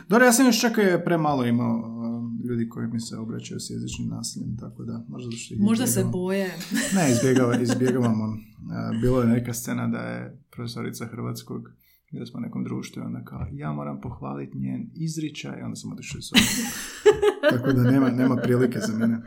Dobro, 0.08 0.26
ja 0.26 0.32
sam 0.32 0.46
još 0.46 0.60
čak 0.60 0.78
je 0.78 1.04
premalo 1.04 1.44
imao 1.44 1.74
e, 1.76 1.97
ljudi 2.48 2.68
koji 2.68 2.88
mi 2.88 3.00
se 3.00 3.16
obraćaju 3.16 3.60
s 3.60 3.70
jezičnim 3.70 4.08
nasiljem, 4.08 4.56
tako 4.56 4.84
da 4.84 5.04
možda 5.08 5.30
što 5.36 5.54
Možda 5.58 5.86
se 5.86 6.04
boje. 6.04 6.50
Ne, 6.94 7.12
izbjegava, 7.12 7.60
izbjegavamo. 7.66 8.36
Bilo 9.00 9.20
je 9.20 9.28
neka 9.28 9.54
scena 9.54 9.88
da 9.88 9.98
je 9.98 10.42
profesorica 10.50 11.06
hrvatskog 11.06 11.70
gdje 12.10 12.26
smo 12.26 12.38
u 12.38 12.40
nekom 12.40 12.64
društvu 12.64 13.02
i 13.02 13.06
onda 13.06 13.24
kao, 13.24 13.46
ja 13.52 13.72
moram 13.72 14.00
pohvaliti 14.00 14.58
njen 14.58 14.90
izričaj, 14.94 15.62
onda 15.62 15.76
sam 15.76 15.92
otišao 15.92 16.18
iz. 16.18 16.30
Tako 17.50 17.72
da 17.72 17.90
nema, 17.90 18.10
nema 18.10 18.36
prilike 18.36 18.78
za 18.78 18.92
mene. 18.98 19.18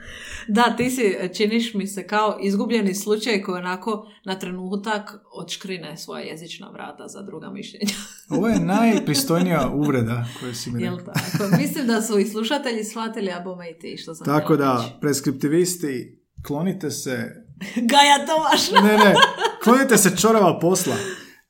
Da, 0.47 0.75
ti 0.77 0.89
si, 0.89 1.15
činiš 1.33 1.73
mi 1.73 1.87
se 1.87 2.07
kao 2.07 2.39
izgubljeni 2.43 2.95
slučaj 2.95 3.41
koji 3.41 3.59
onako 3.59 4.07
na 4.25 4.39
trenutak 4.39 5.15
odškrine 5.33 5.97
svoja 5.97 6.23
jezična 6.23 6.69
vrata 6.71 7.07
za 7.07 7.21
druga 7.21 7.49
mišljenja. 7.49 7.93
Ovo 8.35 8.47
je 8.47 8.59
najpristojnija 8.59 9.71
uvreda 9.73 10.25
koju 10.39 10.55
si 10.55 10.71
mi 10.71 10.83
Jel 10.83 10.97
tako? 10.97 11.57
Mislim 11.61 11.87
da 11.87 12.01
su 12.01 12.19
i 12.19 12.25
slušatelji 12.25 12.83
shvatili, 12.83 13.31
a 13.31 13.39
bome 13.39 13.71
i 13.71 13.79
ti 13.79 13.97
što 13.97 14.15
sam 14.15 14.25
Tako 14.25 14.57
da, 14.57 14.83
reći. 14.83 14.99
preskriptivisti, 15.01 16.21
klonite 16.47 16.91
se 16.91 17.11
Gaja 17.91 18.25
Tomaš! 18.27 18.83
Ne, 18.83 18.97
ne, 18.97 19.15
klonite 19.63 19.97
se 19.97 20.17
čorava 20.17 20.59
posla. 20.59 20.95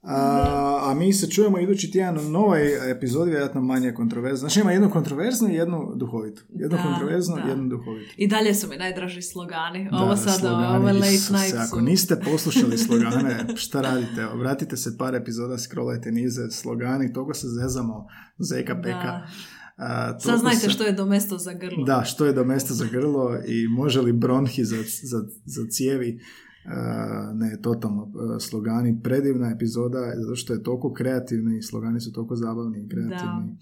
A, 0.01 0.70
a 0.91 0.95
mi 0.95 1.13
se 1.13 1.29
čujemo 1.29 1.59
idući 1.59 1.91
tjedan 1.91 2.17
u 2.17 2.29
novoj 2.29 2.91
epizodi, 2.91 3.29
vjerojatno 3.31 3.61
manje 3.61 3.93
kontroverzno. 3.93 4.37
Znači 4.39 4.59
ima 4.59 4.71
jednu 4.71 4.89
kontroverznu 4.89 5.49
i 5.49 5.53
jednu 5.53 5.93
duhovitu. 5.95 6.43
Jednu 6.49 6.77
Da, 6.77 6.83
kontroverznu 6.83 7.35
i 7.45 7.49
jednu 7.49 7.67
duhovitu. 7.69 8.13
I 8.17 8.27
dalje 8.27 8.55
su 8.55 8.67
mi 8.67 8.77
najdraži 8.77 9.21
slogani. 9.21 9.89
Da, 9.91 9.97
Ovo 9.97 10.17
sad, 10.17 10.45
ove 10.45 10.93
late 10.93 11.07
night 11.07 11.55
Ako 11.57 11.81
niste 11.81 12.19
poslušali 12.19 12.77
slogane, 12.85 13.45
šta 13.55 13.81
radite? 13.81 14.25
Vratite 14.35 14.77
se 14.77 14.97
par 14.97 15.15
epizoda, 15.15 15.57
scrollajte 15.57 16.11
nize 16.11 16.49
slogani, 16.51 17.13
toliko 17.13 17.33
se 17.33 17.47
zezamo 17.47 18.07
zeka 18.39 18.75
peka. 18.75 18.97
Da. 19.01 19.27
A, 19.77 20.07
toliko 20.07 20.21
Saznajte 20.21 20.59
se- 20.59 20.69
što 20.69 20.83
je 20.83 20.91
domesto 20.91 21.37
za 21.37 21.53
grlo. 21.53 21.83
Da, 21.85 22.03
što 22.05 22.25
je 22.25 22.33
do 22.33 22.43
mesta 22.43 22.73
za 22.73 22.85
grlo 22.85 23.37
i 23.47 23.67
može 23.67 24.01
li 24.01 24.13
bronhi 24.13 24.65
za, 24.65 24.75
za, 25.03 25.17
za 25.45 25.61
cijevi. 25.69 26.19
Uh, 26.63 26.71
ne, 27.33 27.57
totalno 27.61 28.03
uh, 28.03 28.11
slogani, 28.39 28.99
predivna 29.03 29.49
epizoda 29.49 29.99
zato 30.17 30.35
što 30.35 30.53
je 30.53 30.63
toliko 30.63 30.93
kreativni 30.93 31.57
i 31.57 31.61
slogani 31.61 31.99
su 31.99 32.13
toliko 32.13 32.35
zabavni 32.35 32.79
i 32.79 32.89
kreativni. 32.89 33.57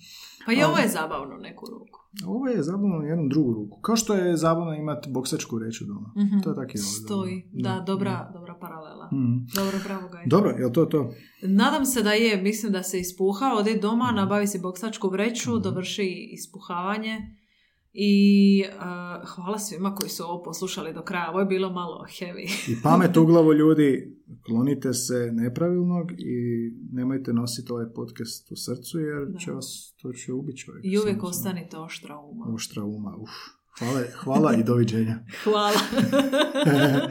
Pa 0.45 0.53
i 0.53 0.63
ovo 0.63 0.77
je 0.77 0.87
zabavno 0.89 1.37
neku 1.37 1.65
ruku. 1.69 1.99
Ovo 2.27 2.47
je 2.47 2.63
zabavno 2.63 2.97
na 2.97 3.05
jednu 3.05 3.27
drugu 3.27 3.53
ruku. 3.53 3.79
Kao 3.81 3.95
što 3.95 4.13
je 4.15 4.37
zabavno 4.37 4.73
imati 4.73 5.09
boksačku 5.09 5.59
reću 5.59 5.85
doma. 5.85 6.11
Mhm. 6.17 6.39
To 6.39 6.49
je 6.49 6.55
tako 6.55 6.69
i 6.69 6.79
ovo 6.79 6.87
Stoji. 7.05 7.43
zabavno. 7.53 7.79
Da, 7.79 7.83
dobra, 7.83 8.29
dobra 8.33 8.55
paralela. 8.55 9.05
Mhm. 9.07 9.33
Dobro, 9.55 9.77
bravo 9.83 10.09
Gaj. 10.09 10.25
Dobro, 10.27 10.49
je 10.49 10.73
to 10.73 10.85
to? 10.85 11.11
Nadam 11.43 11.85
se 11.85 12.03
da 12.03 12.11
je, 12.11 12.41
mislim 12.41 12.71
da 12.71 12.83
se 12.83 12.99
ispuha, 12.99 13.53
odi 13.53 13.79
doma, 13.81 14.05
Mhm. 14.05 14.15
nabavi 14.15 14.47
si 14.47 14.59
boksačku 14.59 15.09
vreću, 15.09 15.59
dovrši 15.59 16.29
ispuhavanje 16.31 17.35
i 17.93 18.13
uh, 18.67 18.81
hvala 19.27 19.59
svima 19.59 19.95
koji 19.95 20.09
su 20.09 20.23
ovo 20.23 20.43
poslušali 20.43 20.93
do 20.93 21.01
kraja. 21.01 21.29
Ovo 21.29 21.39
je 21.39 21.45
bilo 21.45 21.69
malo 21.69 22.05
heavy. 22.09 22.71
I 22.71 22.81
pamet 22.83 23.17
u 23.17 23.25
glavu 23.25 23.53
ljudi, 23.53 24.17
klonite 24.45 24.93
se 24.93 25.29
nepravilnog 25.33 26.11
i 26.11 26.35
nemojte 26.91 27.33
nositi 27.33 27.71
ovaj 27.71 27.85
podcast 27.95 28.51
u 28.51 28.55
srcu 28.57 28.99
jer 28.99 29.25
Da. 29.27 29.39
će 29.39 29.51
vas, 29.51 29.93
to 30.01 30.13
će 30.13 30.33
ubiti 30.33 30.57
čovjek. 30.57 30.85
I 30.85 30.97
uvijek 30.97 31.17
Samo- 31.17 31.27
ostanite 31.29 31.77
oštra 31.77 32.17
uma. 32.17 32.45
Oštra 32.47 32.83
uma, 32.83 33.15
uf. 33.17 33.29
Hvala, 33.79 34.01
hvala 34.15 34.55
i 34.55 34.63
doviđenja. 34.63 35.19
Hvala. 35.43 35.79